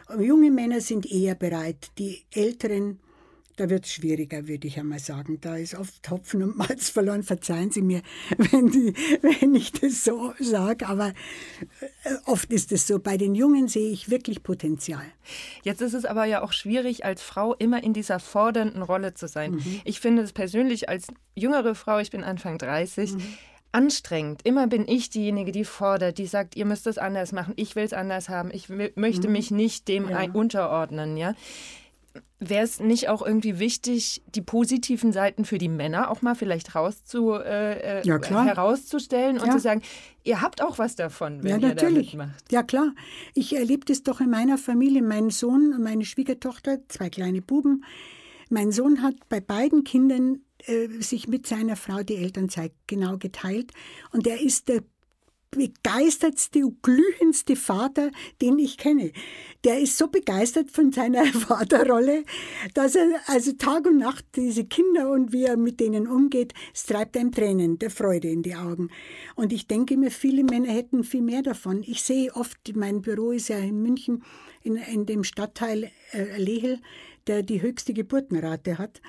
Ja. 0.09 0.19
Junge 0.19 0.51
Männer 0.51 0.81
sind 0.81 1.05
eher 1.05 1.35
bereit, 1.35 1.91
die 1.99 2.25
Älteren 2.31 3.01
da 3.57 3.69
wird 3.69 3.85
es 3.85 3.93
schwieriger, 3.93 4.49
würde 4.49 4.67
ich 4.67 4.79
einmal 4.79 4.99
sagen. 4.99 5.39
Da 5.41 5.57
ist 5.57 5.75
oft 5.75 6.11
Hopfen 6.11 6.43
und 6.43 6.57
Malz 6.57 6.89
verloren. 6.89 7.23
Verzeihen 7.23 7.71
Sie 7.71 7.83
mir, 7.83 8.03
wenn, 8.39 8.71
die, 8.71 8.95
wenn 9.23 9.55
ich 9.55 9.73
das 9.73 10.05
so 10.05 10.33
sage, 10.39 10.87
aber 10.87 11.13
äh, 12.05 12.15
oft 12.27 12.53
ist 12.53 12.73
es 12.73 12.87
so. 12.87 12.99
Bei 12.99 13.17
den 13.17 13.35
Jungen 13.35 13.69
sehe 13.69 13.91
ich 13.91 14.11
wirklich 14.11 14.43
Potenzial. 14.43 15.05
Jetzt 15.63 15.83
ist 15.83 15.95
es 15.95 16.05
aber 16.05 16.25
ja 16.25 16.43
auch 16.43 16.53
schwierig, 16.53 17.05
als 17.05 17.23
Frau 17.23 17.55
immer 17.55 17.83
in 17.83 17.93
dieser 17.93 18.21
fordernden 18.21 18.83
Rolle 18.83 19.15
zu 19.15 19.29
sein. 19.29 19.53
Mhm. 19.53 19.81
Ich 19.85 20.01
finde 20.01 20.23
es 20.23 20.33
persönlich 20.33 20.89
als 20.89 21.09
jüngere 21.35 21.75
Frau, 21.75 21.99
ich 21.99 22.11
bin 22.11 22.25
Anfang 22.25 22.59
30, 22.59 23.13
mhm 23.13 23.23
anstrengend. 23.73 24.41
Immer 24.45 24.67
bin 24.67 24.87
ich 24.89 25.11
diejenige, 25.11 25.53
die 25.53 25.65
fordert, 25.65 26.19
die 26.19 26.27
sagt, 26.27 26.57
ihr 26.57 26.67
müsst 26.67 26.87
es 26.87 26.99
anders 26.99 27.33
machen, 27.33 27.55
ich 27.57 27.77
will 27.77 27.85
es 27.85 27.93
anders 27.93 28.29
haben, 28.29 28.51
ich 28.53 28.69
möchte 28.69 29.29
mhm. 29.29 29.33
mich 29.33 29.51
nicht 29.51 29.89
dem 29.89 30.09
ja. 30.09 30.23
unterordnen. 30.33 31.17
Ja? 31.17 31.35
Wäre 32.39 32.65
es 32.65 32.81
nicht 32.81 33.09
auch 33.09 33.25
irgendwie 33.25 33.59
wichtig, 33.59 34.23
die 34.35 34.41
positiven 34.41 35.13
Seiten 35.13 35.45
für 35.45 35.59
die 35.59 35.69
Männer 35.69 36.11
auch 36.11 36.23
mal 36.23 36.35
vielleicht 36.35 36.75
rauszu, 36.75 37.35
äh, 37.35 38.01
äh 38.01 38.07
ja, 38.07 38.19
herauszustellen 38.19 39.39
und 39.39 39.47
ja. 39.47 39.53
zu 39.53 39.59
sagen, 39.59 39.83
ihr 40.25 40.41
habt 40.41 40.63
auch 40.63 40.79
was 40.79 40.97
davon, 40.97 41.45
wenn 41.45 41.51
ja, 41.51 41.69
ihr 41.69 41.75
natürlich. 41.75 42.13
damit 42.13 42.29
macht? 42.31 42.53
Ja, 42.53 42.63
klar. 42.63 42.95
Ich 43.35 43.55
erlebe 43.55 43.85
das 43.85 44.03
doch 44.03 44.21
in 44.21 44.31
meiner 44.31 44.59
Familie. 44.59 45.03
Mein 45.03 45.31
Sohn 45.31 45.75
und 45.75 45.83
meine 45.83 46.05
Schwiegertochter, 46.05 46.79
zwei 46.89 47.11
kleine 47.11 47.43
Buben. 47.43 47.85
Mein 48.49 48.73
Sohn 48.73 49.03
hat 49.03 49.15
bei 49.29 49.41
beiden 49.41 49.85
Kindern 49.85 50.41
äh, 50.65 50.89
sich 51.01 51.29
mit 51.29 51.47
seiner 51.47 51.77
Frau 51.77 52.03
die 52.03 52.17
Elternzeit 52.17 52.73
genau 52.87 53.19
geteilt. 53.19 53.73
Und 54.13 54.27
er 54.27 54.41
ist 54.41 54.69
der 54.69 54.83
begeistertste, 55.51 56.63
glühendste 56.83 57.57
Vater, 57.57 58.11
den 58.41 58.59
ich 58.59 58.79
kenne. 58.79 59.13
Der 59.65 59.81
ist 59.81 59.99
so 59.99 60.09
begeistert 60.09 60.71
von 60.71 60.93
seiner 60.93 61.25
Vaterrolle, 61.33 62.25
dass 62.75 62.95
er 62.95 63.09
also 63.27 63.53
Tag 63.53 63.87
und 63.87 63.99
Nacht 63.99 64.25
diese 64.37 64.65
Kinder 64.65 65.11
und 65.11 65.33
wie 65.33 65.45
er 65.45 65.57
mit 65.57 65.81
denen 65.81 66.07
umgeht, 66.07 66.55
es 66.73 66.85
treibt 66.85 67.17
einem 67.17 67.33
Tränen 67.33 67.79
der 67.79 67.91
Freude 67.91 68.29
in 68.29 68.43
die 68.43 68.55
Augen. 68.55 68.91
Und 69.35 69.53
ich 69.53 69.67
denke 69.67 69.97
mir, 69.97 70.11
viele 70.11 70.45
Männer 70.45 70.73
hätten 70.73 71.05
viel 71.05 71.23
mehr 71.23 71.43
davon. 71.43 71.83
Ich 71.87 72.03
sehe 72.03 72.35
oft, 72.35 72.59
mein 72.75 73.03
Büro 73.03 73.33
ist 73.33 73.49
ja 73.49 73.59
in 73.59 73.83
München, 73.83 74.23
in, 74.63 74.77
in 74.77 75.07
dem 75.07 75.25
Stadtteil 75.25 75.91
äh, 76.13 76.37
Lehel, 76.37 76.81
der 77.27 77.43
die 77.43 77.63
höchste 77.63 77.93
Geburtenrate 77.93 78.79
hat. 78.79 79.01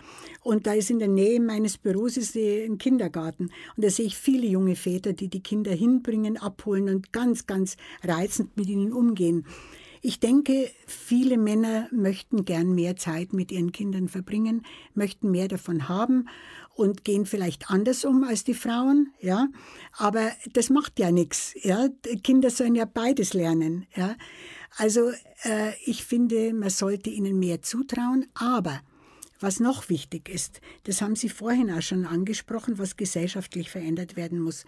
Und 0.43 0.67
da 0.67 0.73
ist 0.73 0.89
in 0.89 0.99
der 0.99 1.07
Nähe 1.07 1.39
meines 1.39 1.77
Büros 1.77 2.17
ist 2.17 2.35
ein 2.35 2.77
Kindergarten. 2.77 3.51
Und 3.75 3.85
da 3.85 3.89
sehe 3.89 4.05
ich 4.05 4.17
viele 4.17 4.47
junge 4.47 4.75
Väter, 4.75 5.13
die 5.13 5.27
die 5.27 5.43
Kinder 5.43 5.71
hinbringen, 5.71 6.37
abholen 6.37 6.89
und 6.89 7.13
ganz, 7.13 7.47
ganz 7.47 7.77
reizend 8.03 8.55
mit 8.57 8.67
ihnen 8.67 8.93
umgehen. 8.93 9.45
Ich 10.03 10.19
denke, 10.19 10.71
viele 10.87 11.37
Männer 11.37 11.87
möchten 11.91 12.43
gern 12.43 12.73
mehr 12.73 12.95
Zeit 12.95 13.33
mit 13.33 13.51
ihren 13.51 13.71
Kindern 13.71 14.07
verbringen, 14.07 14.65
möchten 14.95 15.29
mehr 15.29 15.47
davon 15.47 15.87
haben 15.89 16.27
und 16.73 17.03
gehen 17.03 17.27
vielleicht 17.27 17.69
anders 17.69 18.03
um 18.03 18.23
als 18.23 18.43
die 18.43 18.55
Frauen, 18.55 19.13
ja. 19.19 19.49
Aber 19.95 20.31
das 20.53 20.71
macht 20.71 20.97
ja 20.99 21.11
nichts, 21.11 21.53
ja. 21.61 21.89
Kinder 22.23 22.49
sollen 22.49 22.73
ja 22.73 22.85
beides 22.85 23.35
lernen, 23.35 23.85
ja. 23.95 24.15
Also 24.77 25.11
äh, 25.43 25.73
ich 25.85 26.05
finde, 26.05 26.53
man 26.53 26.69
sollte 26.69 27.09
ihnen 27.09 27.37
mehr 27.39 27.61
zutrauen, 27.61 28.27
aber 28.33 28.81
was 29.39 29.59
noch 29.59 29.89
wichtig 29.89 30.29
ist, 30.29 30.61
das 30.83 31.01
haben 31.01 31.15
Sie 31.15 31.29
vorhin 31.29 31.71
auch 31.71 31.81
schon 31.81 32.05
angesprochen, 32.05 32.77
was 32.77 32.95
gesellschaftlich 32.95 33.69
verändert 33.69 34.15
werden 34.15 34.39
muss. 34.39 34.65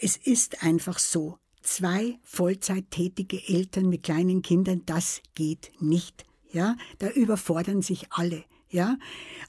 Es 0.00 0.16
ist 0.16 0.62
einfach 0.62 0.98
so, 0.98 1.38
zwei 1.62 2.18
Vollzeittätige 2.24 3.40
Eltern 3.48 3.88
mit 3.88 4.02
kleinen 4.02 4.42
Kindern, 4.42 4.82
das 4.86 5.22
geht 5.34 5.70
nicht. 5.78 6.24
Ja, 6.52 6.76
da 6.98 7.10
überfordern 7.10 7.80
sich 7.80 8.06
alle. 8.10 8.44
Ja, 8.70 8.98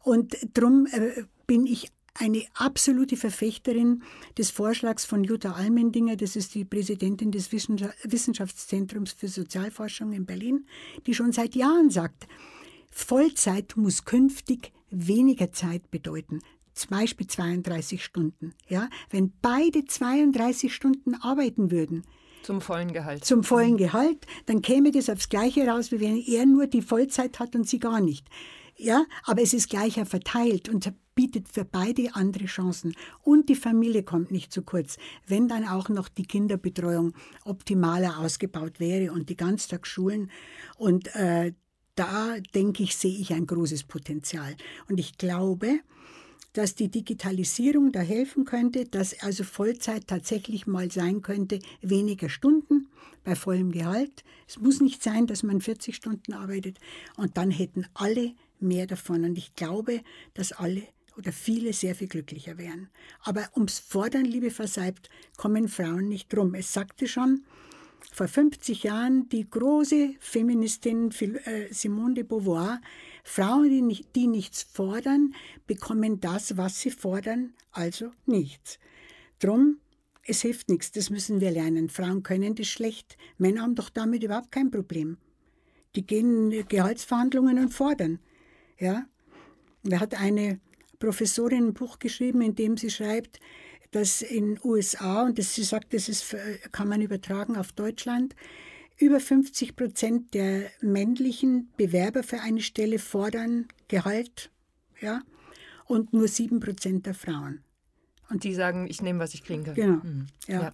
und 0.03 0.37
darum 0.53 0.87
äh, 0.87 1.23
bin 1.47 1.65
ich 1.65 1.91
eine 2.13 2.43
absolute 2.53 3.17
Verfechterin 3.17 4.03
des 4.37 4.51
Vorschlags 4.51 5.05
von 5.05 5.23
Jutta 5.23 5.53
Almendinger, 5.53 6.15
das 6.15 6.35
ist 6.35 6.55
die 6.55 6.65
Präsidentin 6.65 7.31
des 7.31 7.51
Wissenschaftszentrums 7.51 9.13
für 9.13 9.27
Sozialforschung 9.27 10.11
in 10.11 10.25
Berlin, 10.25 10.65
die 11.07 11.13
schon 11.13 11.31
seit 11.31 11.55
Jahren 11.55 11.89
sagt, 11.89 12.27
Vollzeit 12.91 13.77
muss 13.77 14.03
künftig 14.03 14.73
weniger 14.89 15.51
Zeit 15.53 15.89
bedeuten. 15.89 16.41
Zum 16.73 16.89
Beispiel 16.89 17.27
32 17.27 18.03
Stunden. 18.03 18.53
Ja? 18.67 18.89
Wenn 19.09 19.31
beide 19.41 19.85
32 19.85 20.73
Stunden 20.73 21.15
arbeiten 21.15 21.71
würden, 21.71 22.03
zum 22.43 22.59
vollen 22.59 22.91
Gehalt. 22.91 23.23
Zum 23.23 23.43
vollen 23.43 23.77
Gehalt, 23.77 24.25
dann 24.47 24.63
käme 24.63 24.91
das 24.91 25.09
aufs 25.09 25.29
Gleiche 25.29 25.67
raus, 25.67 25.91
wie 25.91 25.99
wenn 25.99 26.17
er 26.17 26.47
nur 26.47 26.65
die 26.65 26.81
Vollzeit 26.81 27.39
hat 27.39 27.55
und 27.55 27.69
sie 27.69 27.77
gar 27.77 28.01
nicht. 28.01 28.27
Ja, 28.77 29.05
aber 29.25 29.43
es 29.43 29.53
ist 29.53 29.69
gleicher 29.69 30.07
verteilt 30.07 30.67
und 30.67 30.91
bietet 31.21 31.49
für 31.49 31.65
beide 31.65 32.15
andere 32.15 32.45
Chancen. 32.45 32.95
Und 33.21 33.47
die 33.47 33.55
Familie 33.55 34.01
kommt 34.01 34.31
nicht 34.31 34.51
zu 34.51 34.63
kurz, 34.63 34.97
wenn 35.27 35.47
dann 35.47 35.67
auch 35.67 35.87
noch 35.87 36.09
die 36.09 36.25
Kinderbetreuung 36.25 37.13
optimaler 37.45 38.17
ausgebaut 38.17 38.79
wäre 38.79 39.11
und 39.11 39.29
die 39.29 39.37
Ganztagsschulen. 39.37 40.31
Und 40.77 41.15
äh, 41.15 41.53
da 41.93 42.37
denke 42.55 42.81
ich, 42.81 42.95
sehe 42.95 43.15
ich 43.19 43.33
ein 43.33 43.45
großes 43.45 43.83
Potenzial. 43.83 44.55
Und 44.89 44.99
ich 44.99 45.19
glaube, 45.19 45.81
dass 46.53 46.73
die 46.73 46.89
Digitalisierung 46.89 47.91
da 47.91 47.99
helfen 47.99 48.43
könnte, 48.43 48.85
dass 48.85 49.21
also 49.21 49.43
Vollzeit 49.43 50.07
tatsächlich 50.07 50.65
mal 50.65 50.89
sein 50.89 51.21
könnte, 51.21 51.59
weniger 51.83 52.29
Stunden 52.29 52.87
bei 53.23 53.35
vollem 53.35 53.71
Gehalt. 53.71 54.23
Es 54.47 54.59
muss 54.59 54.81
nicht 54.81 55.03
sein, 55.03 55.27
dass 55.27 55.43
man 55.43 55.61
40 55.61 55.95
Stunden 55.95 56.33
arbeitet 56.33 56.79
und 57.15 57.37
dann 57.37 57.51
hätten 57.51 57.85
alle 57.93 58.33
mehr 58.59 58.87
davon. 58.87 59.23
Und 59.23 59.37
ich 59.37 59.53
glaube, 59.53 60.01
dass 60.33 60.51
alle 60.51 60.81
oder 61.17 61.31
viele 61.31 61.73
sehr 61.73 61.95
viel 61.95 62.07
glücklicher 62.07 62.57
wären. 62.57 62.89
Aber 63.21 63.49
ums 63.55 63.79
Fordern, 63.79 64.25
liebe 64.25 64.51
Verseibt, 64.51 65.09
kommen 65.37 65.67
Frauen 65.67 66.07
nicht 66.07 66.33
drum. 66.33 66.53
Es 66.55 66.73
sagte 66.73 67.07
schon 67.07 67.43
vor 68.11 68.27
50 68.27 68.83
Jahren 68.83 69.29
die 69.29 69.49
große 69.49 70.15
Feministin 70.19 71.11
äh, 71.11 71.71
Simone 71.71 72.15
de 72.15 72.23
Beauvoir, 72.23 72.81
Frauen, 73.23 73.69
die, 73.69 73.81
nicht, 73.81 74.15
die 74.15 74.27
nichts 74.27 74.63
fordern, 74.63 75.33
bekommen 75.67 76.19
das, 76.19 76.57
was 76.57 76.81
sie 76.81 76.91
fordern, 76.91 77.53
also 77.71 78.11
nichts. 78.25 78.79
Drum, 79.39 79.77
es 80.23 80.41
hilft 80.41 80.69
nichts, 80.69 80.91
das 80.91 81.09
müssen 81.09 81.39
wir 81.39 81.51
lernen. 81.51 81.89
Frauen 81.89 82.23
können 82.23 82.55
das 82.55 82.67
schlecht, 82.67 83.17
Männer 83.37 83.61
haben 83.61 83.75
doch 83.75 83.89
damit 83.89 84.23
überhaupt 84.23 84.51
kein 84.51 84.71
Problem. 84.71 85.17
Die 85.95 86.05
gehen 86.05 86.51
in 86.51 86.67
Gehaltsverhandlungen 86.67 87.59
und 87.59 87.73
fordern. 87.73 88.19
Ja? 88.79 89.05
Da 89.83 89.99
hat 89.99 90.15
eine 90.15 90.59
Professorin 91.01 91.67
ein 91.67 91.73
Buch 91.73 91.99
geschrieben, 91.99 92.41
in 92.41 92.55
dem 92.55 92.77
sie 92.77 92.89
schreibt, 92.89 93.39
dass 93.91 94.21
in 94.21 94.57
USA, 94.63 95.23
und 95.23 95.37
das, 95.37 95.53
sie 95.53 95.63
sagt, 95.63 95.93
das 95.93 96.07
ist, 96.07 96.35
kann 96.71 96.87
man 96.87 97.01
übertragen 97.01 97.57
auf 97.57 97.73
Deutschland, 97.73 98.35
über 98.97 99.19
50 99.19 99.75
Prozent 99.75 100.33
der 100.33 100.69
männlichen 100.79 101.69
Bewerber 101.75 102.23
für 102.23 102.39
eine 102.39 102.61
Stelle 102.61 102.99
fordern 102.99 103.67
Gehalt, 103.89 104.51
ja, 105.01 105.21
und 105.85 106.13
nur 106.13 106.27
7 106.27 106.59
Prozent 106.61 107.05
der 107.05 107.15
Frauen. 107.15 107.61
Und 108.29 108.45
die 108.45 108.53
sagen, 108.53 108.87
ich 108.87 109.01
nehme, 109.01 109.19
was 109.19 109.33
ich 109.33 109.43
kriegen 109.43 109.65
kann. 109.65 109.73
Genau. 109.73 110.03
Mhm. 110.03 110.27
Ja. 110.47 110.61
ja. 110.61 110.73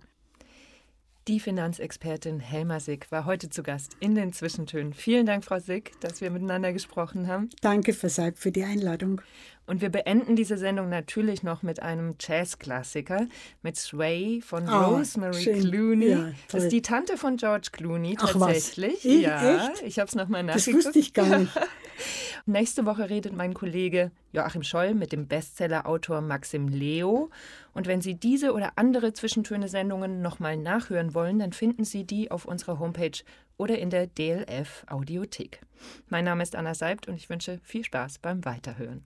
Die 1.27 1.41
Finanzexpertin 1.41 2.39
Helma 2.39 2.79
Sick 2.79 3.11
war 3.11 3.25
heute 3.25 3.49
zu 3.49 3.61
Gast 3.61 3.97
in 3.99 4.15
den 4.15 4.31
Zwischentönen. 4.31 4.93
Vielen 4.93 5.25
Dank, 5.25 5.43
Frau 5.43 5.59
Sick, 5.59 5.99
dass 5.99 6.21
wir 6.21 6.29
miteinander 6.29 6.71
gesprochen 6.71 7.27
haben. 7.27 7.49
Danke, 7.61 7.93
Versalb, 7.93 8.37
für 8.37 8.51
die 8.51 8.63
Einladung. 8.63 9.21
Und 9.67 9.81
wir 9.81 9.89
beenden 9.89 10.37
diese 10.37 10.57
Sendung 10.57 10.87
natürlich 10.87 11.43
noch 11.43 11.61
mit 11.61 11.81
einem 11.81 12.15
Jazzklassiker, 12.19 13.27
mit 13.61 13.75
Sway 13.75 14.41
von 14.41 14.67
oh, 14.67 14.95
Rosemary 14.95 15.43
schön. 15.43 15.59
Clooney. 15.59 16.09
Ja, 16.09 16.31
das 16.49 16.63
ist 16.63 16.71
die 16.71 16.81
Tante 16.81 17.17
von 17.17 17.35
George 17.35 17.67
Clooney 17.73 18.15
tatsächlich. 18.15 18.95
Ach, 18.99 19.03
was? 19.03 19.05
Ich, 19.05 19.21
ja, 19.21 19.69
echt? 19.69 19.83
ich 19.83 19.99
habe 19.99 20.07
es 20.07 20.15
nochmal 20.15 20.43
nachgeguckt. 20.43 20.77
Das 20.77 20.85
wusste 20.85 20.99
ich 20.99 21.13
gar 21.13 21.37
nicht. 21.37 21.51
Nächste 22.45 22.85
Woche 22.85 23.09
redet 23.09 23.35
mein 23.35 23.53
Kollege 23.53 24.11
Joachim 24.31 24.63
Scholl 24.63 24.93
mit 24.93 25.11
dem 25.11 25.27
Bestsellerautor 25.27 26.21
Maxim 26.21 26.69
Leo. 26.69 27.29
Und 27.73 27.87
wenn 27.87 27.99
Sie 27.99 28.15
diese 28.15 28.53
oder 28.53 28.71
andere 28.77 29.11
Zwischentöne-Sendungen 29.11 30.21
nochmal 30.21 30.55
nachhören 30.55 31.13
wollen, 31.13 31.39
dann 31.39 31.51
finden 31.51 31.83
Sie 31.83 32.05
die 32.05 32.31
auf 32.31 32.45
unserer 32.45 32.79
Homepage 32.79 33.21
oder 33.57 33.77
in 33.77 33.89
der 33.89 34.07
DLF 34.07 34.85
Audiothek. 34.87 35.59
Mein 36.07 36.23
Name 36.23 36.41
ist 36.41 36.55
Anna 36.55 36.73
Seibt 36.73 37.09
und 37.09 37.15
ich 37.15 37.29
wünsche 37.29 37.59
viel 37.63 37.83
Spaß 37.83 38.19
beim 38.19 38.45
Weiterhören. 38.45 39.05